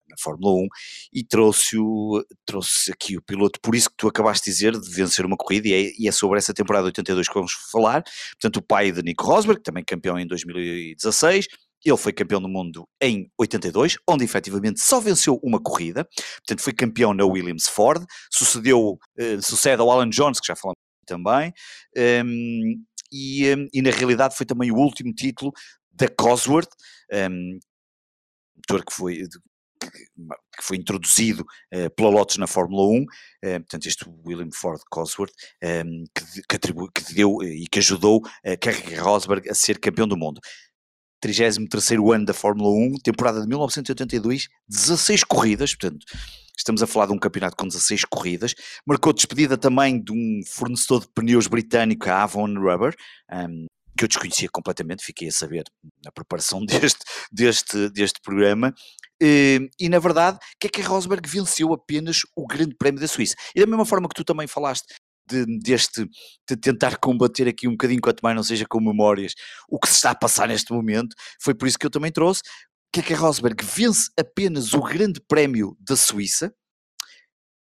na 0.10 0.16
Fórmula 0.20 0.54
1 0.64 0.68
e 1.14 1.24
trouxe, 1.24 1.78
o, 1.78 2.24
trouxe 2.46 2.92
aqui 2.92 3.18
o 3.18 3.22
piloto, 3.22 3.60
por 3.62 3.76
isso 3.76 3.90
que 3.90 3.96
tu 3.98 4.08
acabaste 4.08 4.46
de 4.46 4.52
dizer, 4.52 4.80
de 4.80 4.90
vencer 4.90 5.26
uma 5.26 5.38
corrida, 5.38 5.68
e 5.68 5.74
é, 5.74 5.92
e 5.98 6.08
é 6.08 6.12
sobre 6.12 6.38
essa 6.38 6.54
temporada 6.54 6.86
82 6.86 7.28
que 7.28 7.34
vamos 7.34 7.54
falar. 7.72 8.04
Portanto, 8.32 8.58
o 8.58 8.62
pai 8.62 8.92
de 8.92 9.02
Nico 9.04 9.26
Rosberg, 9.26 9.62
também 9.62 9.84
campeão 9.84 10.18
em 10.20 10.28
2016, 10.28 11.48
ele 11.86 11.98
foi 11.98 12.12
campeão 12.14 12.42
do 12.42 12.50
mundo 12.50 12.88
em 13.02 13.32
82, 13.38 13.98
onde 14.08 14.24
efetivamente 14.24 14.82
só 14.82 15.00
venceu 15.00 15.40
uma 15.44 15.62
corrida, 15.62 16.08
portanto 16.38 16.62
foi 16.62 16.74
campeão 16.74 17.14
na 17.14 17.26
Williams 17.26 17.68
Ford, 17.68 18.06
sucedeu, 18.32 18.98
uh, 19.20 19.42
sucede 19.42 19.82
ao 19.82 19.92
Alan 19.92 20.10
Jones, 20.10 20.40
que 20.40 20.48
já 20.48 20.56
falamos 20.56 20.78
também, 21.06 21.54
um, 21.96 22.02
ehm, 22.02 22.84
e, 23.12 23.46
um, 23.46 23.62
ehm, 23.62 23.68
e, 23.74 23.82
na 23.82 23.92
realidade 23.92 24.36
foi 24.36 24.46
também 24.46 24.72
o 24.72 24.76
último 24.76 25.14
título 25.14 25.54
da 25.92 26.08
Cosworth, 26.10 26.70
um, 27.14 27.60
motor 28.58 28.86
que 28.86 28.94
foi, 28.94 29.24
que 29.80 30.64
foi 30.64 30.78
introduzido 30.78 31.46
uh, 31.74 31.90
pela 31.96 32.10
Lotus 32.10 32.38
na 32.38 32.48
Fórmula 32.48 32.84
1, 32.88 33.02
uh, 33.02 33.06
eh, 33.44 33.60
portanto 33.60 33.86
este 33.86 34.06
William 34.26 34.50
Ford 34.52 34.82
Cosworth, 34.90 35.32
um, 35.64 36.04
que, 36.14 36.42
que, 36.50 36.56
atribu, 36.56 36.92
que 36.92 37.14
deu 37.14 37.42
e 37.44 37.68
que 37.68 37.80
ajudou 37.80 38.22
a 38.46 38.58
Kerry 38.58 38.96
Rosberg 38.96 39.50
a 39.50 39.54
ser 39.54 39.80
campeão 39.80 40.08
do 40.08 40.18
mundo. 40.18 40.42
33 41.22 42.00
ano 42.14 42.26
da 42.26 42.34
Fórmula 42.34 42.70
1, 42.70 43.00
temporada 43.04 43.42
de 43.42 43.48
1982, 43.48 44.48
16 44.68 45.24
corridas, 45.24 45.76
portanto, 45.76 46.06
estamos 46.58 46.82
a 46.82 46.88
falar 46.88 47.08
de 47.08 47.14
um 47.14 47.20
campeonato 47.20 47.56
com 47.56 47.68
16 47.68 48.06
corridas, 48.06 48.54
marcou 48.86 49.14
despedida 49.14 49.58
também 49.58 50.02
de 50.02 50.12
um 50.12 50.42
fornecedor 50.46 51.02
de 51.02 51.08
pneus 51.14 51.48
britânico, 51.48 52.10
a 52.10 52.24
Avon 52.24 52.54
Rubber, 52.54 52.96
um, 53.32 53.66
que 53.98 54.04
eu 54.04 54.08
desconhecia 54.08 54.48
completamente, 54.52 55.04
fiquei 55.04 55.28
a 55.28 55.32
saber 55.32 55.64
na 56.06 56.12
preparação 56.12 56.64
deste, 56.66 57.04
deste, 57.32 57.90
deste 57.90 58.22
programa, 58.22 58.74
e, 59.22 59.70
e 59.80 59.90
na 59.90 60.00
verdade, 60.00 60.38
que 60.60 60.68
é 60.68 60.70
que 60.70 60.82
Rosberg 60.82 61.28
venceu 61.28 61.74
apenas 61.74 62.22
o 62.36 62.46
Grande 62.46 62.76
Prémio 62.76 63.02
da 63.02 63.08
Suíça. 63.08 63.36
E 63.56 63.60
da 63.60 63.66
mesma 63.66 63.86
forma 63.86 64.08
que 64.08 64.14
tu 64.14 64.24
também 64.24 64.48
falaste 64.48 64.94
de, 65.28 65.46
deste, 65.60 66.06
de 66.50 66.56
tentar 66.56 66.98
combater 66.98 67.48
aqui 67.48 67.68
um 67.68 67.72
bocadinho, 67.72 68.02
quanto 68.02 68.22
mais 68.22 68.36
não 68.36 68.44
seja 68.44 68.66
com 68.68 68.80
memórias, 68.80 69.34
o 69.70 69.80
que 69.80 69.88
se 69.88 69.96
está 69.96 70.12
a 70.12 70.16
passar 70.16 70.48
neste 70.48 70.72
momento. 70.72 71.16
Foi 71.42 71.54
por 71.54 71.68
isso 71.68 71.78
que 71.78 71.86
eu 71.86 71.92
também 71.92 72.12
trouxe. 72.12 72.42
Que 72.92 73.14
a 73.14 73.18
Rosberg 73.18 73.64
vence 73.64 74.10
apenas 74.18 74.74
o 74.74 74.82
Grande 74.82 75.20
Prémio 75.20 75.78
da 75.80 75.96
Suíça, 75.96 76.54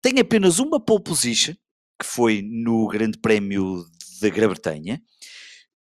tem 0.00 0.20
apenas 0.20 0.58
uma 0.58 0.78
pole 0.78 1.02
position, 1.02 1.54
que 2.00 2.06
foi 2.06 2.40
no 2.42 2.86
Grande 2.86 3.18
Prémio 3.18 3.84
da 4.20 4.28
Grã-Bretanha, 4.28 5.02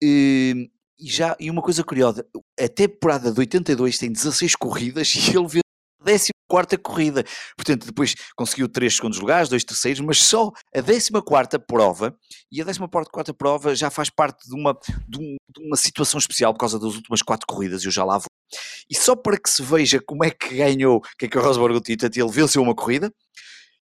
e, 0.02 0.70
já, 1.00 1.36
e 1.40 1.50
uma 1.50 1.62
coisa 1.62 1.84
curiosa, 1.84 2.26
a 2.60 2.68
temporada 2.68 3.32
de 3.32 3.40
82 3.40 3.98
tem 3.98 4.12
16 4.12 4.56
corridas 4.56 5.14
e 5.16 5.38
ele 5.38 5.62
vence 6.02 6.33
quarta 6.54 6.78
corrida. 6.78 7.24
Portanto, 7.58 7.88
depois 7.88 8.14
conseguiu 8.36 8.70
três 8.70 8.96
segundos 8.96 9.18
lugares, 9.18 9.50
dois 9.50 9.64
terceiros, 9.64 10.00
mas 10.02 10.20
só 10.20 10.52
a 10.76 10.82
décima 10.82 11.20
quarta 11.20 11.58
prova, 11.58 12.16
e 12.52 12.62
a 12.62 12.64
décima 12.64 12.88
quarta 12.88 13.34
prova 13.34 13.74
já 13.76 13.90
faz 13.90 14.08
parte 14.12 14.48
de 14.48 14.54
uma, 14.54 14.78
de, 15.10 15.18
um, 15.18 15.36
de 15.50 15.66
uma 15.66 15.76
situação 15.76 16.20
especial 16.20 16.54
por 16.54 16.60
causa 16.60 16.78
das 16.78 16.94
últimas 16.94 17.24
quatro 17.24 17.48
corridas, 17.48 17.84
eu 17.84 17.90
já 17.90 18.06
lá 18.06 18.20
vou. 18.20 18.28
E 18.88 18.96
só 18.96 19.16
para 19.16 19.36
que 19.36 19.50
se 19.50 19.64
veja 19.64 20.00
como 20.06 20.24
é 20.24 20.30
que 20.30 20.56
ganhou, 20.56 21.02
que 21.18 21.26
é 21.26 21.28
que 21.28 21.40
o 21.40 21.42
Rosberg 21.42 21.76
o 21.76 21.82
título, 21.82 22.12
ele 22.16 22.32
venceu 22.32 22.62
uma 22.62 22.76
corrida, 22.76 23.12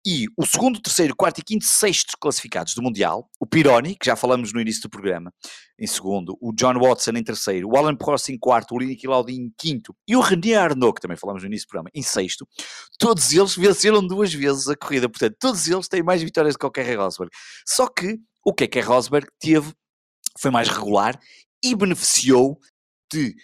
e 0.05 0.27
o 0.37 0.45
segundo, 0.45 0.81
terceiro, 0.81 1.15
quarto 1.15 1.39
e 1.39 1.43
quinto, 1.43 1.65
sexto 1.65 2.17
classificados 2.19 2.73
do 2.73 2.81
Mundial, 2.81 3.29
o 3.39 3.45
Pironi, 3.45 3.95
que 3.95 4.05
já 4.05 4.15
falamos 4.15 4.53
no 4.53 4.61
início 4.61 4.83
do 4.83 4.89
programa, 4.89 5.33
em 5.77 5.85
segundo, 5.85 6.37
o 6.41 6.53
John 6.53 6.79
Watson 6.79 7.11
em 7.11 7.23
terceiro, 7.23 7.69
o 7.69 7.77
Alan 7.77 7.95
Prost 7.95 8.29
em 8.29 8.37
quarto, 8.37 8.73
o 8.73 8.79
Linick 8.79 9.05
Lauda 9.05 9.31
em 9.31 9.51
quinto 9.57 9.93
e 10.07 10.15
o 10.15 10.21
René 10.21 10.55
Arnaud, 10.55 10.93
que 10.93 11.01
também 11.01 11.17
falamos 11.17 11.43
no 11.43 11.47
início 11.47 11.67
do 11.67 11.69
programa, 11.69 11.89
em 11.93 12.01
sexto, 12.01 12.47
todos 12.97 13.31
eles 13.33 13.55
venceram 13.55 14.05
duas 14.05 14.33
vezes 14.33 14.67
a 14.69 14.75
corrida, 14.75 15.09
portanto, 15.09 15.35
todos 15.39 15.67
eles 15.67 15.87
têm 15.87 16.01
mais 16.01 16.21
vitórias 16.21 16.55
do 16.55 16.59
que 16.59 16.65
o 16.65 16.71
Kerry 16.71 16.95
Rosberg. 16.95 17.31
Só 17.67 17.87
que 17.87 18.17
o 18.45 18.53
que 18.53 18.63
é 18.63 18.67
que 18.67 18.79
Rosberg 18.79 19.27
teve 19.39 19.73
foi 20.39 20.49
mais 20.49 20.69
regular 20.69 21.19
e 21.63 21.75
beneficiou 21.75 22.57
de 23.11 23.35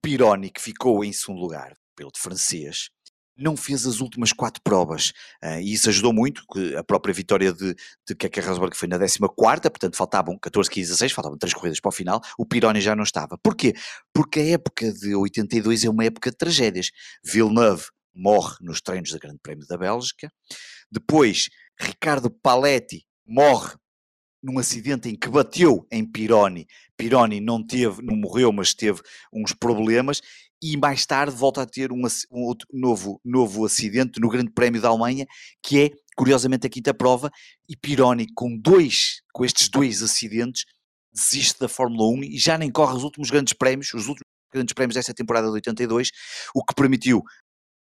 Pironi, 0.00 0.50
que 0.50 0.60
ficou 0.60 1.04
em 1.04 1.12
segundo 1.12 1.40
lugar, 1.40 1.74
piloto 1.96 2.20
francês, 2.20 2.90
não 3.36 3.56
fez 3.56 3.86
as 3.86 4.00
últimas 4.00 4.32
quatro 4.32 4.62
provas 4.62 5.12
uh, 5.42 5.58
e 5.60 5.72
isso 5.72 5.88
ajudou 5.88 6.12
muito, 6.12 6.44
que 6.52 6.76
a 6.76 6.84
própria 6.84 7.12
vitória 7.12 7.52
de, 7.52 7.74
de 8.06 8.14
Keke 8.14 8.40
Rosberg 8.40 8.76
foi 8.76 8.88
na 8.88 8.98
14 8.98 9.28
portanto 9.62 9.96
faltavam 9.96 10.38
14, 10.38 10.70
15, 10.70 10.90
16, 10.90 11.12
faltavam 11.12 11.38
três 11.38 11.52
corridas 11.52 11.80
para 11.80 11.88
o 11.88 11.92
final, 11.92 12.20
o 12.38 12.46
Pironi 12.46 12.80
já 12.80 12.94
não 12.94 13.02
estava. 13.02 13.38
Porquê? 13.42 13.74
Porque 14.12 14.40
a 14.40 14.46
época 14.50 14.92
de 14.92 15.14
82 15.14 15.84
é 15.84 15.90
uma 15.90 16.04
época 16.04 16.30
de 16.30 16.36
tragédias. 16.36 16.90
Villeneuve 17.24 17.84
morre 18.14 18.56
nos 18.60 18.80
treinos 18.80 19.10
da 19.10 19.18
Grande 19.18 19.40
Prémio 19.42 19.66
da 19.66 19.76
Bélgica, 19.76 20.30
depois 20.90 21.48
Ricardo 21.78 22.30
Paletti 22.30 23.04
morre 23.26 23.74
num 24.44 24.58
acidente 24.58 25.08
em 25.08 25.16
que 25.16 25.28
bateu 25.28 25.86
em 25.90 26.04
Pironi. 26.04 26.66
Pironi 26.98 27.40
não 27.40 27.66
teve, 27.66 28.02
não 28.02 28.14
morreu, 28.14 28.52
mas 28.52 28.74
teve 28.74 29.00
uns 29.32 29.54
problemas 29.54 30.20
e 30.66 30.78
mais 30.78 31.04
tarde 31.04 31.36
volta 31.36 31.60
a 31.60 31.66
ter 31.66 31.92
um, 31.92 32.06
um 32.32 32.40
outro 32.40 32.66
novo, 32.72 33.20
novo 33.22 33.66
acidente 33.66 34.18
no 34.18 34.30
Grande 34.30 34.50
Prémio 34.50 34.80
da 34.80 34.88
Alemanha, 34.88 35.26
que 35.62 35.78
é, 35.78 35.90
curiosamente, 36.16 36.66
a 36.66 36.70
quinta 36.70 36.94
prova, 36.94 37.30
e 37.68 37.76
Pironi, 37.76 38.26
com 38.34 38.56
dois, 38.56 39.20
com 39.34 39.44
estes 39.44 39.68
dois 39.68 40.02
acidentes, 40.02 40.64
desiste 41.12 41.60
da 41.60 41.68
Fórmula 41.68 42.08
1 42.18 42.24
e 42.24 42.38
já 42.38 42.56
nem 42.56 42.72
corre 42.72 42.96
os 42.96 43.04
últimos 43.04 43.28
grandes 43.28 43.52
prémios, 43.52 43.92
os 43.92 44.08
últimos 44.08 44.24
grandes 44.50 44.72
prémios 44.72 44.94
desta 44.94 45.12
temporada 45.12 45.48
de 45.48 45.52
82, 45.52 46.08
o 46.54 46.64
que 46.64 46.74
permitiu 46.74 47.22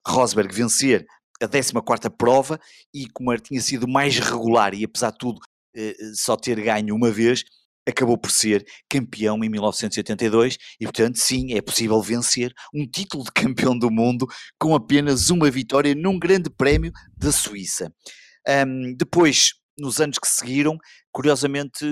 Rosberg 0.07 0.51
vencer 0.51 1.05
a 1.39 1.47
14 1.47 1.73
prova 2.17 2.59
e 2.91 3.07
como 3.13 3.37
tinha 3.37 3.61
sido 3.61 3.87
mais 3.87 4.17
regular 4.17 4.73
e 4.73 4.83
apesar 4.83 5.11
de 5.11 5.19
tudo 5.19 5.39
eh, 5.75 5.95
eh, 5.99 6.11
só 6.15 6.35
ter 6.35 6.59
ganho 6.59 6.95
uma 6.95 7.11
vez, 7.11 7.43
acabou 7.91 8.17
por 8.17 8.31
ser 8.31 8.65
campeão 8.89 9.43
em 9.43 9.49
1982 9.49 10.57
e, 10.79 10.85
portanto, 10.85 11.17
sim, 11.17 11.53
é 11.53 11.61
possível 11.61 12.01
vencer 12.01 12.53
um 12.73 12.87
título 12.87 13.23
de 13.23 13.31
campeão 13.31 13.77
do 13.77 13.91
mundo 13.91 14.27
com 14.59 14.75
apenas 14.75 15.29
uma 15.29 15.49
vitória 15.49 15.93
num 15.95 16.17
grande 16.17 16.49
prémio 16.49 16.91
da 17.17 17.31
Suíça. 17.31 17.93
Um, 18.47 18.95
depois, 18.95 19.53
nos 19.77 19.99
anos 19.99 20.17
que 20.17 20.27
seguiram, 20.27 20.77
curiosamente, 21.11 21.85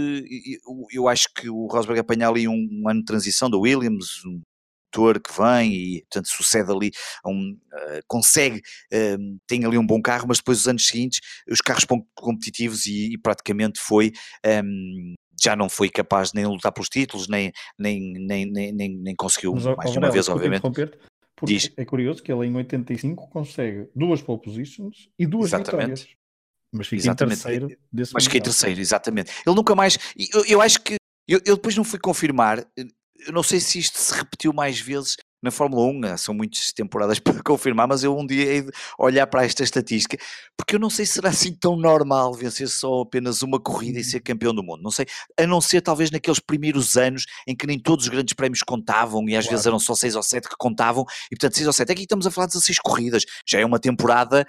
eu 0.92 1.08
acho 1.08 1.28
que 1.36 1.50
o 1.50 1.68
Rosberg 1.68 2.00
apanha 2.00 2.28
ali 2.28 2.48
um, 2.48 2.68
um 2.72 2.90
ano 2.90 3.00
de 3.00 3.06
transição 3.06 3.50
da 3.50 3.58
Williams, 3.58 4.24
um 4.26 4.42
motor 4.90 5.20
que 5.20 5.32
vem 5.38 5.74
e, 5.74 6.02
portanto, 6.02 6.28
sucede 6.30 6.72
ali, 6.72 6.92
um, 7.26 7.52
uh, 7.52 8.00
consegue, 8.08 8.60
uh, 8.94 9.40
tem 9.48 9.64
ali 9.66 9.78
um 9.78 9.86
bom 9.86 10.02
carro, 10.02 10.26
mas 10.28 10.38
depois, 10.38 10.62
os 10.62 10.68
anos 10.68 10.88
seguintes, 10.88 11.20
os 11.50 11.62
carros 11.62 11.86
competitivos 12.16 12.86
e, 12.86 13.14
e 13.14 13.18
praticamente 13.18 13.80
foi 13.80 14.12
um, 14.64 15.16
já 15.42 15.56
não 15.56 15.70
foi 15.70 15.90
capaz 15.90 16.34
nem 16.34 16.46
lutar 16.46 16.72
pelos 16.72 16.90
títulos, 16.90 17.28
nem, 17.28 17.52
nem, 17.78 18.14
nem, 18.14 18.46
nem, 18.46 18.74
nem, 18.74 19.16
conseguiu 19.16 19.54
Mas, 19.54 19.66
mais 19.66 19.96
uma 19.96 20.12
vez, 20.12 20.28
obviamente. 20.30 20.64
Diz. 21.44 21.72
É 21.78 21.86
curioso 21.86 22.22
que 22.22 22.32
ele 22.32 22.48
em 22.48 22.56
85 22.56 23.30
consegue 23.30 23.90
duas 23.96 24.22
pole 24.22 24.42
positions 24.42 25.10
e 25.18 25.26
duas 25.26 25.48
exatamente. 25.48 26.02
vitórias. 26.02 26.08
Mas 26.72 26.88
fica 26.88 27.02
exatamente. 27.02 27.40
em 27.40 27.42
terceiro 27.42 27.78
desse 27.92 28.14
Mas 28.14 28.26
fica 28.26 28.38
em 28.38 28.42
terceiro, 28.42 28.80
exatamente. 28.80 29.32
Ele 29.46 29.56
nunca 29.56 29.74
mais. 29.74 29.98
Eu, 30.34 30.46
eu 30.46 30.62
acho 30.62 30.82
que. 30.82 30.96
Eu, 31.28 31.40
eu 31.46 31.56
depois 31.56 31.76
não 31.76 31.84
fui 31.84 32.00
confirmar. 32.00 32.66
Eu 32.76 33.34
não 33.34 33.44
sei 33.44 33.60
se 33.60 33.80
isto 33.80 33.98
se 33.98 34.14
repetiu 34.14 34.54
mais 34.54 34.80
vezes 34.80 35.16
na 35.42 35.52
Fórmula 35.52 35.84
1, 35.88 36.00
né, 36.00 36.18
são 36.18 36.34
muitas 36.34 36.72
temporadas 36.72 37.20
para 37.20 37.42
confirmar, 37.44 37.88
mas 37.88 38.04
eu 38.04 38.18
um 38.18 38.26
dia 38.26 38.46
hei 38.46 38.62
de 38.62 38.72
olhar 38.98 39.26
para 39.28 39.46
esta 39.46 39.64
estatística, 39.64 40.18
porque 40.58 40.76
eu 40.76 40.80
não 40.80 40.90
sei 40.90 41.06
se 41.06 41.14
será 41.14 41.30
assim 41.30 41.54
tão 41.54 41.76
normal 41.76 42.34
vencer 42.34 42.68
só 42.68 43.02
apenas 43.02 43.42
uma 43.42 43.60
corrida 43.60 44.00
e 44.00 44.02
uhum. 44.02 44.08
ser 44.08 44.20
campeão 44.20 44.54
do 44.54 44.64
mundo, 44.64 44.82
não 44.82 44.92
sei, 44.92 45.06
a 45.38 45.48
não 45.48 45.62
ser 45.62 45.82
talvez 45.82 46.12
naqueles 46.12 46.40
primeiros 46.40 46.98
anos 46.98 47.26
em 47.48 47.56
que 47.56 47.66
nem 47.66 47.80
todos 47.80 48.06
os 48.06 48.10
grandes 48.10 48.34
prémios 48.34 48.62
contavam 48.64 49.28
e 49.28 49.36
às 49.36 49.46
claro. 49.46 49.52
vezes 49.52 49.66
eram 49.66 49.80
só 49.80 49.96
6 49.96 50.16
ou 50.16 50.24
7 50.24 50.50
que 50.50 50.56
contavam, 50.58 51.06
e 51.32 51.36
portanto 51.36 51.56
6 51.56 51.68
ou 51.68 51.74
7, 51.74 51.92
aqui 51.92 52.02
estamos 52.04 52.28
a 52.28 52.32
falar 52.32 52.48
de 52.48 52.54
16 52.54 52.80
corridas, 52.80 53.24
já 53.48 53.60
é 53.60 53.66
uma 53.66 53.80
temporada, 53.80 54.46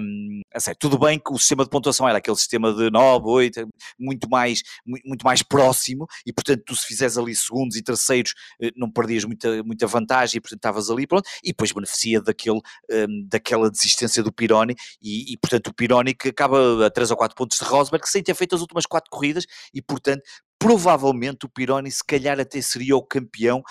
um, 0.00 0.42
assim, 0.52 0.72
tudo 0.78 0.98
bem 0.98 1.18
que 1.18 1.32
o 1.32 1.38
sistema 1.38 1.64
de 1.64 1.70
pontuação 1.70 2.08
era 2.08 2.18
aquele 2.18 2.36
sistema 2.36 2.72
de 2.72 2.90
9, 2.90 3.26
8, 3.26 3.68
muito 3.98 4.28
mais, 4.28 4.62
muito 4.84 5.24
mais 5.24 5.42
próximo, 5.42 6.06
e 6.26 6.32
portanto 6.32 6.62
tu 6.66 6.76
se 6.76 6.86
fizeres 6.86 7.16
ali 7.16 7.34
segundos 7.34 7.76
e 7.76 7.82
terceiros 7.82 8.34
eh, 8.60 8.70
não 8.76 8.90
perdias 8.90 9.24
muita, 9.24 9.62
muita 9.62 9.86
vantagem, 9.86 10.33
e 10.36 10.40
portanto 10.40 10.58
estavas 10.58 10.90
ali, 10.90 11.06
pronto, 11.06 11.28
e 11.42 11.48
depois 11.48 11.72
beneficia 11.72 12.20
daquele, 12.20 12.60
um, 12.90 13.28
daquela 13.28 13.70
desistência 13.70 14.22
do 14.22 14.32
Pironi, 14.32 14.74
e, 15.02 15.32
e, 15.32 15.36
portanto 15.36 15.68
o 15.68 15.74
Pironi 15.74 16.14
que 16.14 16.28
acaba 16.28 16.86
a 16.86 16.90
3 16.90 17.10
ou 17.10 17.16
4 17.16 17.36
pontos 17.36 17.58
de 17.58 17.64
Rosberg, 17.64 18.08
sem 18.08 18.22
ter 18.22 18.34
feito 18.34 18.54
as 18.54 18.60
últimas 18.60 18.86
4 18.86 19.10
corridas, 19.10 19.46
e 19.72 19.82
portanto 19.82 20.22
provavelmente 20.58 21.46
o 21.46 21.48
Pironi 21.48 21.90
se 21.90 22.04
calhar 22.04 22.38
até 22.40 22.60
seria 22.60 22.96
o 22.96 23.02
campeão, 23.02 23.62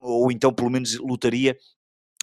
ou 0.00 0.30
então 0.32 0.52
pelo 0.52 0.70
menos 0.70 0.96
lutaria 0.98 1.56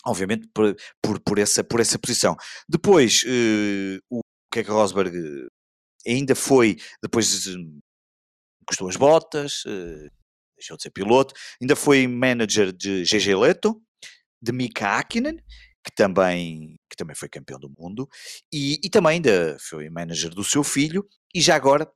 obviamente 0.05 0.47
por, 0.53 0.75
por, 1.01 1.19
por, 1.19 1.37
essa, 1.37 1.63
por 1.63 1.79
essa 1.79 1.99
posição. 1.99 2.35
Depois, 2.67 3.23
uh, 3.23 3.99
o 4.09 4.21
que 4.51 4.59
é 4.59 4.63
que 4.63 4.71
Rosberg 4.71 5.11
ainda 6.05 6.33
foi, 6.33 6.77
depois 7.01 7.47
uh, 7.47 7.79
custou 8.65 8.87
as 8.87 8.95
botas, 8.95 9.63
deixou 10.57 10.75
de 10.75 10.83
ser 10.83 10.91
piloto, 10.91 11.33
ainda 11.61 11.75
foi 11.75 12.07
manager 12.07 12.71
de 12.71 13.03
GG 13.03 13.35
Leto, 13.35 13.81
de 14.41 14.51
Mika 14.51 14.97
Hakkinen, 14.97 15.37
que 15.83 15.91
também, 15.95 16.75
que 16.89 16.97
também 16.97 17.15
foi 17.15 17.29
campeão 17.29 17.59
do 17.59 17.71
mundo, 17.77 18.07
e, 18.51 18.79
e 18.83 18.89
também 18.89 19.13
ainda 19.13 19.57
foi 19.59 19.89
manager 19.89 20.31
do 20.31 20.43
seu 20.43 20.63
filho, 20.63 21.07
e 21.33 21.41
já 21.41 21.55
agora, 21.55 21.89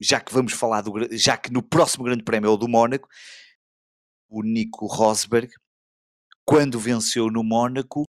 já 0.00 0.20
que 0.20 0.32
vamos 0.32 0.52
falar 0.52 0.82
do, 0.82 0.92
já 1.16 1.36
que 1.36 1.52
no 1.52 1.62
próximo 1.62 2.04
grande 2.04 2.24
prémio 2.24 2.48
é 2.48 2.50
o 2.50 2.56
do 2.56 2.68
Mónaco, 2.68 3.08
o 4.28 4.42
Nico 4.42 4.86
Rosberg, 4.86 5.52
quando 6.44 6.78
venceu 6.78 7.28
no 7.30 7.44
Mónaco, 7.44 8.04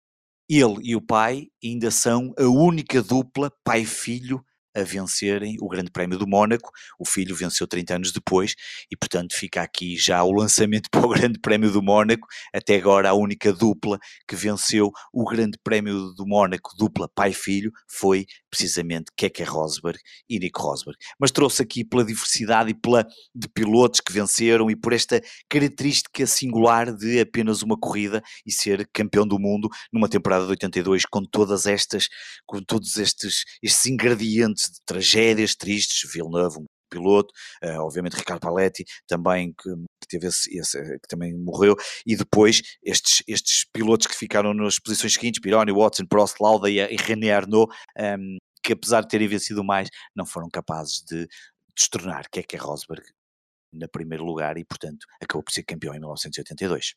ele 0.49 0.77
e 0.83 0.95
o 0.95 1.01
pai 1.01 1.47
ainda 1.63 1.89
são 1.91 2.33
a 2.37 2.43
única 2.43 3.01
dupla 3.01 3.51
pai-filho 3.63 4.43
a 4.75 4.83
vencerem 4.83 5.57
o 5.59 5.67
Grande 5.67 5.91
Prémio 5.91 6.17
do 6.17 6.27
Mónaco. 6.27 6.71
O 6.99 7.05
filho 7.05 7.35
venceu 7.35 7.67
30 7.67 7.95
anos 7.95 8.11
depois 8.11 8.55
e, 8.89 8.97
portanto, 8.97 9.33
fica 9.35 9.61
aqui 9.61 9.97
já 9.97 10.23
o 10.23 10.31
lançamento 10.31 10.89
para 10.91 11.05
o 11.05 11.09
Grande 11.09 11.39
Prémio 11.39 11.71
do 11.71 11.81
Mónaco. 11.81 12.27
Até 12.53 12.75
agora, 12.75 13.09
a 13.09 13.13
única 13.13 13.51
dupla 13.53 13.99
que 14.27 14.35
venceu 14.35 14.91
o 15.13 15.25
Grande 15.25 15.57
Prémio 15.63 16.13
do 16.13 16.25
Mónaco, 16.25 16.71
dupla 16.77 17.09
pai-filho, 17.13 17.71
foi 17.87 18.25
precisamente 18.49 19.11
Keke 19.15 19.43
Rosberg 19.43 19.99
e 20.29 20.39
Nico 20.39 20.61
Rosberg. 20.61 20.97
Mas 21.19 21.31
trouxe 21.31 21.61
aqui 21.61 21.83
pela 21.83 22.03
diversidade 22.03 22.71
e 22.71 22.73
pela 22.73 23.05
de 23.33 23.47
pilotos 23.47 24.01
que 24.01 24.11
venceram 24.11 24.69
e 24.69 24.75
por 24.75 24.93
esta 24.93 25.21
característica 25.49 26.25
singular 26.27 26.93
de 26.93 27.19
apenas 27.19 27.61
uma 27.61 27.77
corrida 27.77 28.21
e 28.45 28.51
ser 28.51 28.87
campeão 28.93 29.25
do 29.25 29.39
mundo 29.39 29.69
numa 29.91 30.09
temporada 30.09 30.45
de 30.45 30.51
82 30.51 31.05
com 31.05 31.23
todas 31.23 31.65
estas, 31.65 32.07
com 32.45 32.61
todos 32.61 32.97
estes, 32.97 33.43
estes 33.63 33.85
ingredientes 33.85 34.60
tragédias 34.85 35.55
tristes, 35.55 36.09
Villeneuve, 36.11 36.59
um 36.59 36.65
piloto, 36.89 37.33
uh, 37.63 37.79
obviamente 37.79 38.17
Ricardo 38.17 38.41
Paletti 38.41 38.83
também 39.07 39.53
que, 39.53 39.69
que 39.73 40.07
teve 40.09 40.27
esse, 40.27 40.57
esse, 40.57 40.77
que 40.99 41.07
também 41.07 41.33
morreu, 41.33 41.75
e 42.05 42.15
depois 42.15 42.61
estes, 42.83 43.23
estes 43.27 43.65
pilotos 43.71 44.07
que 44.07 44.15
ficaram 44.15 44.53
nas 44.53 44.77
posições 44.77 45.13
seguintes, 45.13 45.41
Pironi, 45.41 45.71
Watson, 45.71 46.05
Prost, 46.05 46.35
Lauda 46.41 46.69
e, 46.69 46.79
e 46.79 46.95
René 46.97 47.31
Arnaud, 47.31 47.71
um, 47.97 48.01
ehm, 48.03 48.37
que 48.61 48.73
apesar 48.73 49.01
de 49.01 49.07
terem 49.07 49.27
vencido 49.27 49.63
mais, 49.63 49.89
não 50.15 50.25
foram 50.25 50.49
capazes 50.49 51.01
de 51.01 51.27
destornar 51.75 52.29
Keke 52.29 52.57
Rosberg 52.57 53.03
na 53.73 53.87
primeiro 53.87 54.23
lugar 54.23 54.57
e, 54.57 54.65
portanto, 54.65 55.05
acabou 55.21 55.43
por 55.43 55.51
ser 55.51 55.63
campeão 55.63 55.93
em 55.95 55.99
1982. 55.99 56.93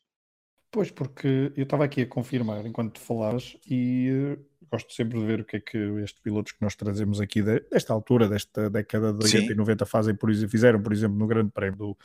Pois, 0.71 0.91
porque 0.91 1.53
eu 1.55 1.63
estava 1.63 1.85
aqui 1.85 2.01
a 2.01 2.07
confirmar 2.07 2.65
enquanto 2.65 2.99
falavas 2.99 3.55
e 3.65 4.09
uh, 4.11 4.45
gosto 4.71 4.93
sempre 4.93 5.19
de 5.19 5.25
ver 5.25 5.41
o 5.41 5.45
que 5.45 5.57
é 5.57 5.59
que 5.59 5.77
estes 6.03 6.21
pilotos 6.21 6.51
que 6.51 6.61
nós 6.61 6.75
trazemos 6.75 7.21
aqui 7.21 7.41
de, 7.41 7.59
desta 7.71 7.93
altura, 7.93 8.27
desta 8.27 8.69
década 8.69 9.13
de 9.13 9.23
80 9.23 9.47
Sim. 9.47 9.51
e 9.51 9.55
90 9.55 9.85
fazem, 9.85 10.15
por 10.15 10.33
fizeram, 10.33 10.81
por 10.81 10.93
exemplo, 10.93 11.17
no 11.17 11.27
Grande 11.27 11.51
Prémio 11.51 11.77
do, 11.77 11.97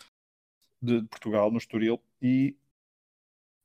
de 1.01 1.09
Portugal, 1.09 1.51
no 1.51 1.59
Estoril, 1.59 2.01
e 2.21 2.57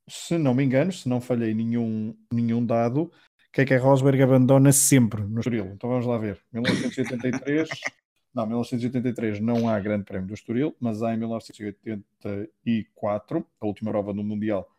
se 0.08 0.38
não 0.38 0.54
me 0.54 0.64
engano, 0.64 0.92
se 0.92 1.10
não 1.10 1.20
falhei 1.20 1.54
nenhum, 1.54 2.16
nenhum 2.32 2.66
dado, 2.66 3.12
que 3.56 3.62
é 3.62 3.66
que 3.66 3.74
a 3.74 3.80
Rosberg 3.80 4.22
abandona 4.22 4.74
sempre 4.74 5.24
no 5.24 5.40
Estoril. 5.40 5.68
Então 5.68 5.90
vamos 5.90 6.06
lá 6.06 6.18
ver. 6.18 6.42
1983, 6.52 7.70
não, 8.36 8.46
1983 8.46 9.40
não 9.40 9.70
há 9.70 9.80
Grande 9.80 10.04
Prémio 10.04 10.28
do 10.28 10.34
Estoril, 10.34 10.76
mas 10.78 11.02
há 11.02 11.14
em 11.14 11.18
1984, 11.18 13.48
a 13.62 13.66
última 13.66 13.92
prova 13.92 14.14
no 14.14 14.26
Mundial, 14.26 14.70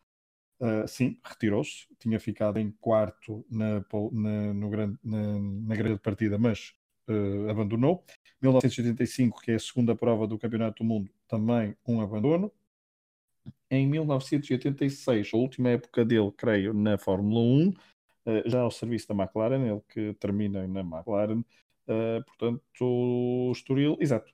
Uh, 0.58 0.88
sim, 0.88 1.18
retirou-se, 1.22 1.86
tinha 1.98 2.18
ficado 2.18 2.58
em 2.58 2.70
quarto 2.80 3.44
na, 3.50 3.84
na, 4.10 4.54
no 4.54 4.70
grande, 4.70 4.98
na, 5.04 5.38
na 5.38 5.74
grande 5.74 6.00
partida, 6.00 6.38
mas 6.38 6.72
uh, 7.08 7.50
abandonou. 7.50 8.04
1985, 8.40 9.40
que 9.42 9.50
é 9.50 9.54
a 9.56 9.58
segunda 9.58 9.94
prova 9.94 10.26
do 10.26 10.38
Campeonato 10.38 10.82
do 10.82 10.88
Mundo, 10.88 11.10
também 11.28 11.76
um 11.86 12.00
abandono. 12.00 12.50
Em 13.70 13.86
1986, 13.86 15.30
a 15.34 15.36
última 15.36 15.70
época 15.70 16.04
dele, 16.04 16.32
creio, 16.34 16.72
na 16.72 16.96
Fórmula 16.96 17.40
1, 17.40 17.68
uh, 17.68 17.74
já 18.46 18.60
ao 18.60 18.70
serviço 18.70 19.08
da 19.08 19.14
McLaren, 19.14 19.62
ele 19.62 19.82
que 19.88 20.14
termina 20.14 20.66
na 20.66 20.80
McLaren, 20.80 21.44
portanto, 22.26 23.52
Estoril, 23.52 23.96
exato, 24.00 24.32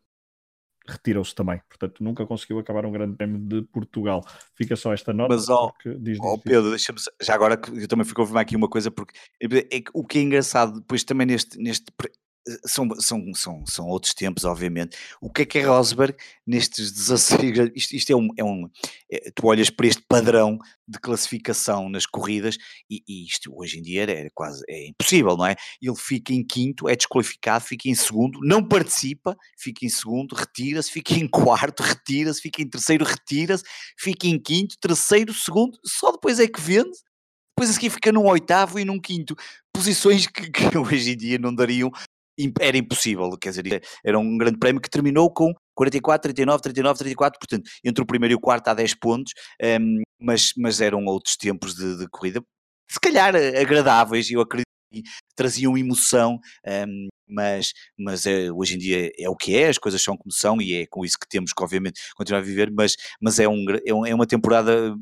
retirou-se 0.87 1.35
também. 1.35 1.61
Portanto, 1.69 2.03
nunca 2.03 2.27
conseguiu 2.27 2.59
acabar 2.59 2.85
um 2.85 2.93
grande 2.93 3.17
prémio 3.17 3.39
de 3.39 3.63
Portugal. 3.63 4.25
Fica 4.55 4.77
só 4.77 4.93
esta 4.93 5.13
nota. 5.13 5.35
Mas, 5.35 5.49
ó, 5.49 5.73
diz, 5.99 6.19
oh, 6.21 6.39
Pedro, 6.39 6.71
deixa-me. 6.71 6.99
Já 7.21 7.35
agora 7.35 7.57
que 7.57 7.71
eu 7.71 7.89
também 7.89 8.05
fui 8.05 8.15
confirmar 8.15 8.43
aqui 8.43 8.57
uma 8.57 8.69
coisa, 8.69 8.91
porque 8.91 9.15
é, 9.41 9.77
é, 9.77 9.83
o 9.93 10.05
que 10.05 10.19
é 10.19 10.23
engraçado 10.23 10.81
depois 10.81 11.05
também 11.05 11.27
neste, 11.27 11.59
neste 11.59 11.87
são, 12.67 12.89
são, 12.99 13.35
são, 13.35 13.67
são 13.67 13.87
outros 13.87 14.15
tempos, 14.15 14.45
obviamente. 14.45 14.97
O 15.21 15.31
que 15.31 15.43
é 15.43 15.47
que 15.47 15.59
é 15.59 15.63
Rosberg 15.63 16.17
nestes 16.47 16.93
16? 16.93 17.73
Isto, 17.75 17.97
isto 17.97 18.13
é, 18.13 18.17
um, 18.17 18.29
é 18.37 18.45
um. 18.45 18.69
É, 19.11 19.31
tu 19.35 19.47
olhas 19.47 19.71
para 19.71 19.87
este 19.87 20.03
padrão 20.09 20.59
de 20.87 20.99
classificação 20.99 21.89
nas 21.89 22.07
corridas 22.07 22.57
e, 22.91 23.03
e 23.09 23.25
isto 23.25 23.53
hoje 23.55 23.79
em 23.79 23.83
dia 23.83 24.05
é, 24.11 24.29
quase 24.35 24.63
é 24.69 24.89
impossível, 24.89 25.37
não 25.37 25.47
é? 25.47 25.57
Ele 25.81 25.97
fica 25.97 26.33
em 26.33 26.45
quinto, 26.45 26.89
é 26.89 26.97
desqualificado, 26.97 27.65
fica 27.65 27.89
em 27.89 27.95
segundo, 27.95 28.41
não 28.43 28.67
participa, 28.67 29.37
fica 29.57 29.87
em 29.87 29.89
segundo, 29.89 30.35
retira-se, 30.35 30.91
fica 30.91 31.15
em 31.15 31.29
quarto, 31.29 31.83
retira-se, 31.83 32.41
fica 32.41 32.63
em 32.63 32.69
terceiro, 32.69 33.05
retira-se, 33.05 33.65
fica 33.99 34.27
em 34.27 34.41
quinto, 34.41 34.77
terceiro, 34.81 35.33
segundo, 35.33 35.79
só 35.85 36.13
depois 36.13 36.39
é 36.39 36.47
que 36.47 36.61
vende 36.61 36.93
depois 37.55 37.71
a 37.71 37.73
seguir 37.75 37.91
fica 37.91 38.11
num 38.11 38.27
oitavo 38.27 38.79
e 38.79 38.85
num 38.85 38.99
quinto. 38.99 39.37
Posições 39.73 40.27
que, 40.27 40.51
que, 40.51 40.77
hoje 40.77 41.13
em 41.13 41.17
dia 41.17 41.39
não 41.39 41.55
dariam 41.55 41.91
era 42.61 42.77
impossível, 42.77 43.31
quer 43.39 43.51
dizer, 43.51 43.83
era 44.05 44.19
um 44.19 44.39
grande 44.39 44.59
prémio 44.59 44.81
que 44.81 44.91
terminou 44.91 45.33
com 45.33 45.55
44, 45.75 46.23
39, 46.23 46.63
39, 46.63 46.99
34, 46.99 47.39
portanto, 47.39 47.71
entre 47.85 48.03
o 48.03 48.07
primeiro 48.07 48.33
e 48.33 48.37
o 48.37 48.41
quarto 48.41 48.69
há 48.69 48.75
10 48.75 48.95
pontos, 48.95 49.33
um, 49.81 50.03
mas, 50.21 50.53
mas 50.57 50.81
eram 50.81 51.05
outros 51.07 51.37
tempos 51.37 51.75
de, 51.75 51.99
de, 51.99 52.09
corrida, 52.09 52.43
se 52.91 53.01
calhar 53.01 53.35
eh, 53.35 53.61
agradáveis, 53.61 54.31
eu 54.31 54.41
acredito 54.41 54.67
que 54.93 55.03
traziam 55.35 55.77
emoção, 55.77 56.39
um, 56.67 57.09
mas, 57.29 57.73
mas 57.99 58.27
é, 58.27 58.53
hoje 58.53 58.75
em 58.75 58.79
dia 58.79 59.11
é 59.19 59.29
o 59.29 59.37
que 59.37 59.57
é, 59.57 59.69
as 59.69 59.79
coisas 59.79 60.03
são 60.03 60.17
como 60.17 60.31
são 60.31 60.61
e 60.61 60.75
é 60.75 60.87
com 60.87 61.05
isso 61.05 61.19
que 61.19 61.29
temos 61.29 61.53
que 61.53 61.63
obviamente 61.63 62.01
continuar 62.15 62.41
a 62.41 62.45
viver, 62.45 62.71
mas, 62.71 62.95
mas 63.21 63.39
é, 63.39 63.49
um, 63.49 63.65
é, 63.87 63.95
um, 63.95 64.07
é 64.07 64.15
uma 64.15 64.27
temporada 64.27 64.95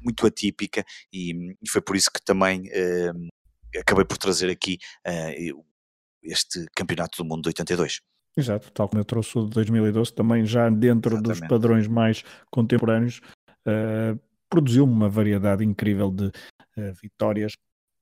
muito 0.00 0.26
atípica 0.26 0.84
e, 1.12 1.54
e, 1.62 1.68
foi 1.68 1.80
por 1.80 1.96
isso 1.96 2.10
que 2.12 2.22
também 2.22 2.62
uh, 2.62 3.28
acabei 3.78 4.04
por 4.04 4.18
trazer 4.18 4.50
aqui 4.50 4.78
uh, 5.06 5.64
este 6.28 6.66
Campeonato 6.74 7.22
do 7.22 7.28
Mundo 7.28 7.42
de 7.42 7.48
82. 7.48 8.00
Exato, 8.36 8.70
tal 8.72 8.88
como 8.88 9.00
eu 9.00 9.04
trouxe 9.04 9.36
o 9.36 9.44
de 9.46 9.50
2012, 9.50 10.12
também 10.12 10.46
já 10.46 10.70
dentro 10.70 11.14
Exatamente. 11.14 11.40
dos 11.40 11.48
padrões 11.48 11.88
mais 11.88 12.22
contemporâneos, 12.50 13.20
uh, 13.66 14.18
produziu 14.48 14.84
uma 14.84 15.08
variedade 15.08 15.64
incrível 15.64 16.10
de 16.10 16.26
uh, 16.26 16.92
vitórias 17.02 17.52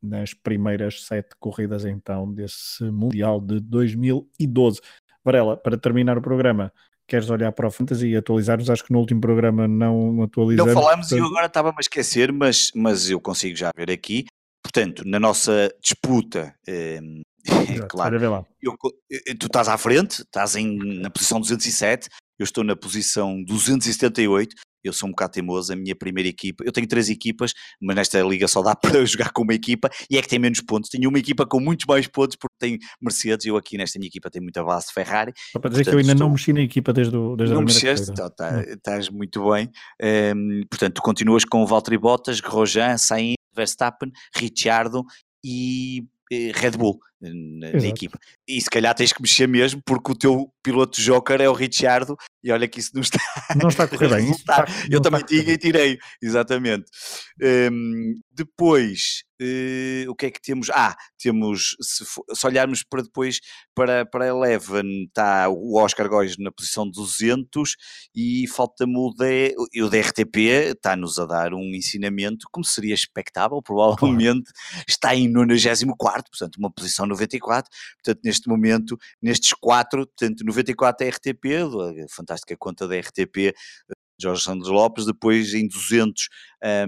nas 0.03 0.35
primeiras 0.35 1.05
sete 1.05 1.31
corridas 1.41 1.85
então 1.85 2.31
desse 2.33 2.85
Mundial 2.85 3.41
de 3.41 3.61
2012. 3.61 4.81
Varela, 5.25 5.57
para 5.57 5.79
terminar 5.79 6.19
o 6.19 6.23
programa, 6.23 6.71
queres 7.09 7.31
olhar 7.31 7.51
para 7.53 7.67
o 7.67 7.71
Fantasy 7.71 8.09
e 8.09 8.17
atualizar-nos? 8.17 8.71
Acho 8.71 8.85
que 8.85 8.93
no 8.93 8.99
último 8.99 9.21
programa 9.21 9.67
não 9.67 10.23
atualizamos. 10.23 10.75
Não 10.75 10.83
falamos 10.83 11.09
portanto... 11.09 11.19
e 11.19 11.23
eu 11.23 11.27
agora 11.27 11.47
estava-me 11.47 11.79
a 11.79 11.81
esquecer, 11.81 12.33
mas, 12.33 12.71
mas 12.75 13.11
eu 13.11 13.21
consigo 13.21 13.57
já 13.57 13.71
ver 13.77 13.91
aqui. 13.91 14.27
Portanto, 14.63 15.03
na 15.07 15.19
nossa 15.19 15.73
disputa 15.81 16.55
eh, 16.67 17.01
claro. 17.89 18.17
Eu, 18.61 18.77
tu 19.39 19.47
estás 19.47 19.69
à 19.69 19.79
frente, 19.79 20.23
estás 20.23 20.57
em, 20.57 20.77
na 21.01 21.11
posição 21.11 21.41
207, 21.41 22.09
eu 22.39 22.45
estou 22.45 22.63
na 22.63 22.77
posição 22.77 23.43
278. 23.43 24.55
Eu 24.85 24.93
sou 24.93 25.09
um 25.09 25.11
bocado 25.11 25.33
teimoso, 25.33 25.73
a 25.73 25.77
minha 25.77 25.97
primeira 25.97 26.29
equipa. 26.29 26.63
Eu 26.65 26.71
tenho 26.71 26.87
três 26.87 27.11
equipas, 27.11 27.53
mas 27.83 27.97
nesta 27.97 28.23
liga 28.23 28.47
só 28.47 28.63
dá 28.63 28.77
para 28.77 29.05
jogar 29.05 29.33
com 29.33 29.43
uma 29.43 29.55
equipa 29.55 29.91
e 30.09 30.17
é 30.17 30.23
que 30.23 30.29
tem 30.29 30.39
menos 30.39 30.61
pontos. 30.61 30.89
Tenho 30.89 31.09
uma 31.09 31.19
equipa 31.19 31.45
com 31.45 31.59
muitos 31.59 31.87
mais 31.87 32.07
pontos 32.07 32.37
porque 32.37 32.55
tem 32.59 32.79
Mercedes. 33.03 33.47
Eu 33.47 33.57
aqui 33.57 33.77
nesta 33.77 33.99
minha 33.99 34.07
equipa 34.07 34.31
tenho 34.31 34.45
muita 34.45 34.63
base 34.63 34.87
de 34.87 34.93
Ferrari. 34.93 35.33
Só 35.53 35.59
para 35.59 35.71
dizer 35.71 35.85
portanto, 35.85 35.93
que 35.93 35.97
eu 35.97 35.99
ainda 35.99 36.13
estou... 36.13 36.27
não 36.27 36.33
mexi 36.33 36.53
na 36.53 36.61
equipa 36.61 36.93
desde, 36.93 37.17
o, 37.17 37.35
desde 37.35 37.53
não 37.53 37.63
a 37.63 37.65
primeira 37.65 37.89
mexeste, 37.89 38.13
então, 38.13 38.31
tá, 38.31 38.63
estás 38.63 39.09
muito 39.09 39.51
bem. 39.51 39.69
Um, 40.01 40.61
portanto, 40.71 40.95
tu 40.95 41.03
continuas 41.03 41.45
com 41.45 41.63
o 41.63 41.67
Valtteri 41.67 41.99
Bottas, 41.99 42.41
Grosjean, 42.41 42.97
Sainz, 42.97 43.35
Verstappen, 43.57 44.13
Ricciardo 44.37 45.03
e 45.45 46.05
eh, 46.31 46.53
Red 46.55 46.73
Bull 46.73 46.99
na, 47.21 47.73
na, 47.73 47.87
equipa. 47.87 48.19
E 48.47 48.61
se 48.61 48.69
calhar 48.69 48.95
tens 48.95 49.13
que 49.13 49.23
mexer 49.23 49.47
mesmo, 49.47 49.81
porque 49.85 50.13
o 50.13 50.15
teu 50.15 50.53
piloto 50.63 51.01
Joker 51.01 51.41
é 51.41 51.49
o 51.49 51.53
Ricciardo, 51.53 52.17
e 52.43 52.53
olha 52.53 52.69
que 52.69 52.81
isso 52.81 52.91
não 52.95 53.03
está. 53.03 53.19
Não 53.61 53.69
está 53.69 53.85
a 53.85 53.89
correr 53.89 54.09
bem. 54.15 54.31
Está, 54.31 54.65
eu 54.91 55.01
também 55.01 55.23
tinha 55.25 55.53
e 55.53 55.59
tirei, 55.59 55.99
exatamente. 56.23 56.85
Um, 57.43 58.15
depois, 58.33 59.23
uh, 59.41 60.11
o 60.11 60.15
que 60.15 60.27
é 60.27 60.31
que 60.31 60.41
temos? 60.41 60.71
Ah, 60.71 60.95
temos, 61.19 61.77
se, 61.81 62.05
for, 62.05 62.25
se, 62.33 62.47
olharmos 62.47 62.83
para 62.83 63.03
depois 63.03 63.41
para, 63.75 64.05
para 64.07 64.27
Eleven, 64.27 65.05
está 65.05 65.49
o 65.49 65.77
Oscar 65.77 66.09
Góis 66.09 66.37
na 66.39 66.53
posição 66.53 66.89
200 66.89 67.77
e 68.15 68.47
falta-me 68.49 68.97
o, 68.97 69.13
D, 69.13 69.55
o 69.83 69.89
DRTP, 69.89 70.73
está-nos 70.75 71.19
a 71.19 71.27
dar 71.27 71.55
um 71.55 71.75
ensinamento, 71.75 72.47
como 72.53 72.65
seria 72.65 72.95
expectável, 72.95 73.61
provavelmente 73.63 74.51
está 74.87 75.15
em 75.15 75.29
94, 75.29 76.25
portanto, 76.31 76.57
uma 76.57 76.71
posição 76.71 77.06
94. 77.07 77.71
Portanto, 78.03 78.21
neste 78.25 78.49
momento, 78.49 78.99
nestes 79.23 79.53
quatro, 79.53 80.07
portanto, 80.07 80.45
94 80.45 81.07
é 81.07 81.11
RTP, 81.11 81.45
a 82.05 82.09
fantástica 82.09 82.57
conta 82.57 82.87
da 82.87 82.99
RTP, 82.99 83.55
Jorge 84.21 84.43
Santos 84.43 84.69
Lopes, 84.69 85.05
depois 85.05 85.53
em 85.55 85.69
200 85.69 86.29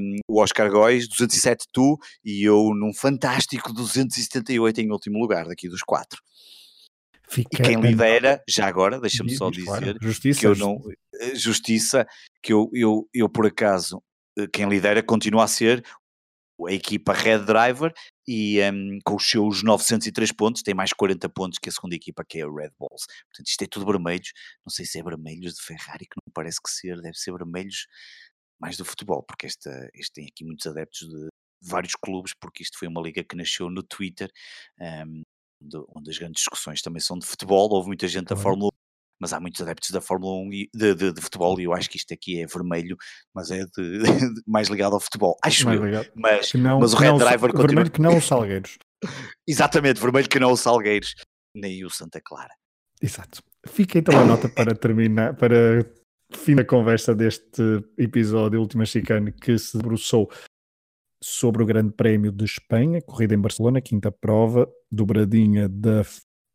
um, 0.01 0.16
o 0.29 0.41
Oscar 0.43 0.71
Góis, 0.71 1.07
207 1.09 1.66
tu 1.73 1.99
e 2.25 2.43
eu 2.43 2.71
num 2.75 2.93
fantástico 2.95 3.73
278 3.73 4.81
em 4.81 4.91
último 4.91 5.19
lugar, 5.19 5.47
daqui 5.47 5.69
dos 5.69 5.83
quatro. 5.83 6.21
Fica 7.29 7.62
e 7.62 7.62
quem 7.62 7.81
lidera, 7.81 8.43
já 8.49 8.66
agora, 8.66 8.99
deixa-me 8.99 9.37
só 9.37 9.51
dizer 9.51 9.66
claro. 9.66 9.99
justiça, 10.01 10.41
que 10.41 10.47
eu 10.47 10.57
não. 10.57 10.81
Eh, 11.21 11.35
justiça, 11.35 12.07
que 12.43 12.53
eu, 12.53 12.71
eu, 12.73 13.07
eu 13.12 13.29
por 13.29 13.47
acaso, 13.47 14.03
eh, 14.39 14.47
quem 14.51 14.66
lidera 14.66 15.03
continua 15.03 15.45
a 15.45 15.49
ser 15.49 15.85
a 16.66 16.73
equipa 16.73 17.12
Red 17.12 17.41
Driver 17.41 17.93
e 18.31 18.61
um, 18.70 18.99
com 19.03 19.16
os 19.16 19.26
seus 19.26 19.62
903 19.62 20.33
pontos, 20.33 20.62
tem 20.62 20.74
mais 20.74 20.93
40 20.93 21.26
pontos 21.31 21.59
que 21.59 21.70
a 21.70 21.72
segunda 21.72 21.95
equipa 21.95 22.22
que 22.22 22.39
é 22.39 22.43
a 22.43 22.47
Red 22.47 22.72
Bulls. 22.79 23.07
Portanto, 23.31 23.47
isto 23.47 23.62
é 23.62 23.66
tudo 23.66 23.87
vermelhos. 23.87 24.35
Não 24.66 24.70
sei 24.70 24.85
se 24.85 24.99
é 24.99 25.03
vermelhos 25.03 25.55
de 25.55 25.62
Ferrari, 25.62 26.05
que 26.05 26.16
não 26.22 26.31
parece 26.35 26.61
que 26.62 26.70
ser, 26.70 27.01
deve 27.01 27.16
ser 27.16 27.33
vermelhos 27.33 27.87
mais 28.61 28.76
do 28.76 28.85
futebol, 28.85 29.22
porque 29.22 29.47
esta, 29.47 29.89
este 29.95 30.12
tem 30.12 30.26
aqui 30.26 30.45
muitos 30.45 30.66
adeptos 30.66 31.09
de 31.09 31.29
vários 31.62 31.95
clubes, 31.95 32.35
porque 32.39 32.62
isto 32.62 32.79
foi 32.79 32.87
uma 32.87 33.01
liga 33.01 33.24
que 33.24 33.35
nasceu 33.35 33.70
no 33.70 33.83
Twitter, 33.83 34.31
um, 34.79 35.22
onde, 35.97 36.11
as 36.11 36.18
grandes 36.18 36.41
discussões 36.41 36.83
também 36.83 37.01
são 37.01 37.18
de 37.18 37.24
futebol. 37.24 37.70
Houve 37.72 37.87
muita 37.89 38.07
gente 38.07 38.26
da 38.26 38.37
Fórmula 38.37 38.68
1 38.74 38.78
mas 39.21 39.33
há 39.33 39.41
muitos 39.41 39.61
adeptos 39.61 39.91
da 39.91 40.01
Fórmula 40.01 40.35
1 40.43 40.53
e 40.53 40.71
de, 40.75 40.95
de, 40.95 41.12
de, 41.12 41.21
futebol 41.21 41.59
e 41.61 41.64
eu 41.64 41.73
acho 41.73 41.91
que 41.91 41.97
isto 41.97 42.12
aqui 42.12 42.41
é 42.41 42.47
vermelho, 42.47 42.97
mas 43.35 43.51
é 43.51 43.64
de, 43.64 44.03
mais 44.47 44.69
ligado 44.69 44.95
ao 44.95 45.01
futebol. 45.01 45.37
Acho 45.45 45.64
mais 45.64 45.79
eu. 45.79 45.87
Ligado. 45.87 46.11
Mas, 46.14 46.53
não, 46.55 46.81
mas 46.81 46.93
o 46.93 46.97
Red 46.97 47.19
Driver 47.19 47.51
continua... 47.51 47.66
Vermelho 47.66 47.91
que 47.91 48.01
não 48.01 48.16
os 48.16 48.25
Salgueiros. 48.25 48.79
Exatamente, 49.47 50.01
vermelho 50.01 50.29
que 50.29 50.39
não 50.39 50.53
os 50.53 50.61
Salgueiros, 50.61 51.14
nem 51.55 51.85
o 51.85 51.91
Santa 51.91 52.21
Clara. 52.25 52.53
Exato. 53.03 53.43
Fica 53.66 53.99
então 53.99 54.19
a 54.19 54.25
nota 54.25 54.49
para 54.49 54.75
terminar, 54.75 55.35
para 55.37 55.85
fim 56.33 56.55
da 56.55 56.64
conversa 56.64 57.14
deste 57.14 57.62
episódio 57.97 58.61
Última 58.61 58.85
Chicane 58.85 59.33
que 59.33 59.57
se 59.59 59.77
debruçou 59.77 60.31
sobre 61.23 61.62
o 61.62 61.66
Grande 61.66 61.93
Prémio 61.93 62.31
de 62.31 62.45
Espanha, 62.45 63.03
corrida 63.03 63.35
em 63.35 63.41
Barcelona, 63.41 63.81
quinta 63.81 64.11
prova, 64.11 64.69
dobradinha 64.91 65.69
da 65.69 66.05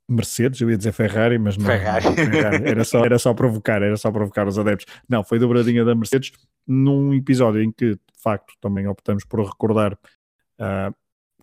Mercedes, 0.09 0.59
eu 0.59 0.69
ia 0.69 0.77
dizer 0.77 0.91
Ferrari, 0.91 1.39
mas 1.39 1.57
não. 1.57 1.65
Ferrari. 1.65 2.03
Ferrari. 2.15 2.69
Era, 2.69 2.83
só, 2.83 3.05
era 3.05 3.17
só 3.17 3.33
provocar, 3.33 3.81
era 3.81 3.95
só 3.95 4.11
provocar 4.11 4.47
os 4.47 4.59
adeptos. 4.59 4.85
Não, 5.07 5.23
foi 5.23 5.39
dobradinha 5.39 5.85
da 5.85 5.95
Mercedes 5.95 6.31
num 6.67 7.13
episódio 7.13 7.61
em 7.61 7.71
que, 7.71 7.91
de 7.95 8.21
facto, 8.21 8.53
também 8.59 8.87
optamos 8.87 9.25
por 9.25 9.43
recordar, 9.43 9.93
uh, 9.93 10.93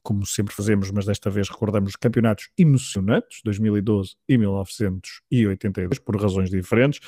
como 0.03 0.27
sempre 0.27 0.55
fazemos, 0.55 0.91
mas 0.91 1.07
desta 1.07 1.31
vez 1.31 1.49
recordamos 1.49 1.97
campeonatos 1.97 2.51
emocionantes, 2.57 3.41
2012 3.45 4.17
e 4.29 4.39
1982, 4.39 5.99
por 5.99 6.21
razões 6.21 6.51
diferentes. 6.51 7.01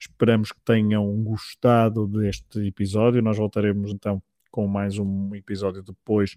Esperamos 0.00 0.52
que 0.52 0.60
tenham 0.64 1.06
gostado 1.22 2.06
deste 2.06 2.66
episódio. 2.66 3.22
Nós 3.22 3.36
voltaremos 3.36 3.90
então 3.90 4.22
com 4.50 4.66
mais 4.66 4.98
um 4.98 5.34
episódio 5.34 5.82
depois 5.82 6.36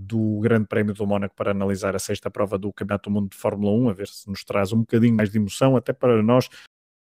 do 0.00 0.40
Grande 0.40 0.66
Prémio 0.66 0.94
do 0.94 1.06
Mónaco 1.06 1.34
para 1.34 1.50
analisar 1.50 1.94
a 1.94 1.98
sexta 1.98 2.30
prova 2.30 2.56
do 2.56 2.72
Campeonato 2.72 3.10
do 3.10 3.12
Mundo 3.12 3.30
de 3.30 3.36
Fórmula 3.36 3.72
1, 3.72 3.88
a 3.90 3.92
ver 3.92 4.08
se 4.08 4.28
nos 4.28 4.42
traz 4.44 4.72
um 4.72 4.78
bocadinho 4.78 5.14
mais 5.14 5.30
de 5.30 5.38
emoção, 5.38 5.76
até 5.76 5.92
para 5.92 6.22
nós, 6.22 6.48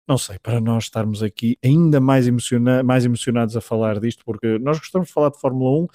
não 0.08 0.18
sei, 0.18 0.38
para 0.38 0.62
nós 0.62 0.86
estarmos 0.86 1.24
aqui 1.24 1.58
ainda 1.64 2.00
mais, 2.00 2.28
emociona 2.28 2.84
mais 2.84 3.04
emocionados 3.04 3.58
a 3.58 3.62
falar 3.62 4.00
disto, 4.00 4.24
porque 4.24 4.60
nós 4.60 4.78
gostamos 4.78 5.08
de 5.08 5.14
falar 5.14 5.30
de 5.30 5.40
Fórmula 5.40 5.88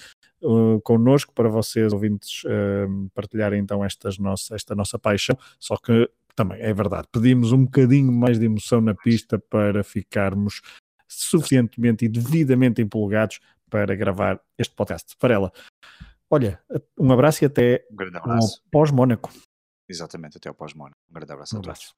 1 0.43 0.47
uh, 0.49 0.81
connosco, 0.81 1.33
para 1.33 1.49
vocês, 1.49 1.93
ouvintes, 1.93 2.43
uh, 2.45 3.11
partilharem 3.15 3.61
então 3.61 3.85
estas 3.85 4.19
nossa, 4.19 4.57
esta 4.57 4.75
nossa 4.75 4.99
paixão, 4.99 5.37
só 5.61 5.77
que 5.77 6.11
também 6.35 6.61
é 6.61 6.73
verdade, 6.73 7.07
pedimos 7.13 7.53
um 7.53 7.65
bocadinho 7.65 8.13
mais 8.13 8.39
de 8.39 8.47
emoção 8.47 8.81
na 8.81 8.95
pista 8.95 9.39
para 9.39 9.85
ficarmos 9.85 10.63
suficientemente 11.07 12.05
e 12.05 12.09
devidamente 12.09 12.83
empolgados 12.83 13.41
para 13.71 13.95
gravar 13.95 14.41
este 14.59 14.75
podcast. 14.75 15.15
Varela, 15.21 15.53
Olha, 16.31 16.63
um 16.99 17.11
abraço 17.11 17.43
e 17.43 17.47
até 17.47 17.87
um 17.91 18.17
abraço. 18.19 18.63
pós-Mónaco. 18.71 19.31
Exatamente, 19.89 20.37
até 20.37 20.49
ao 20.49 20.55
pós-Mónaco. 20.55 21.01
Um 21.09 21.15
grande 21.15 21.33
abraço 21.33 21.57
um 21.57 21.61
a 21.61 21.63
todos. 21.63 21.95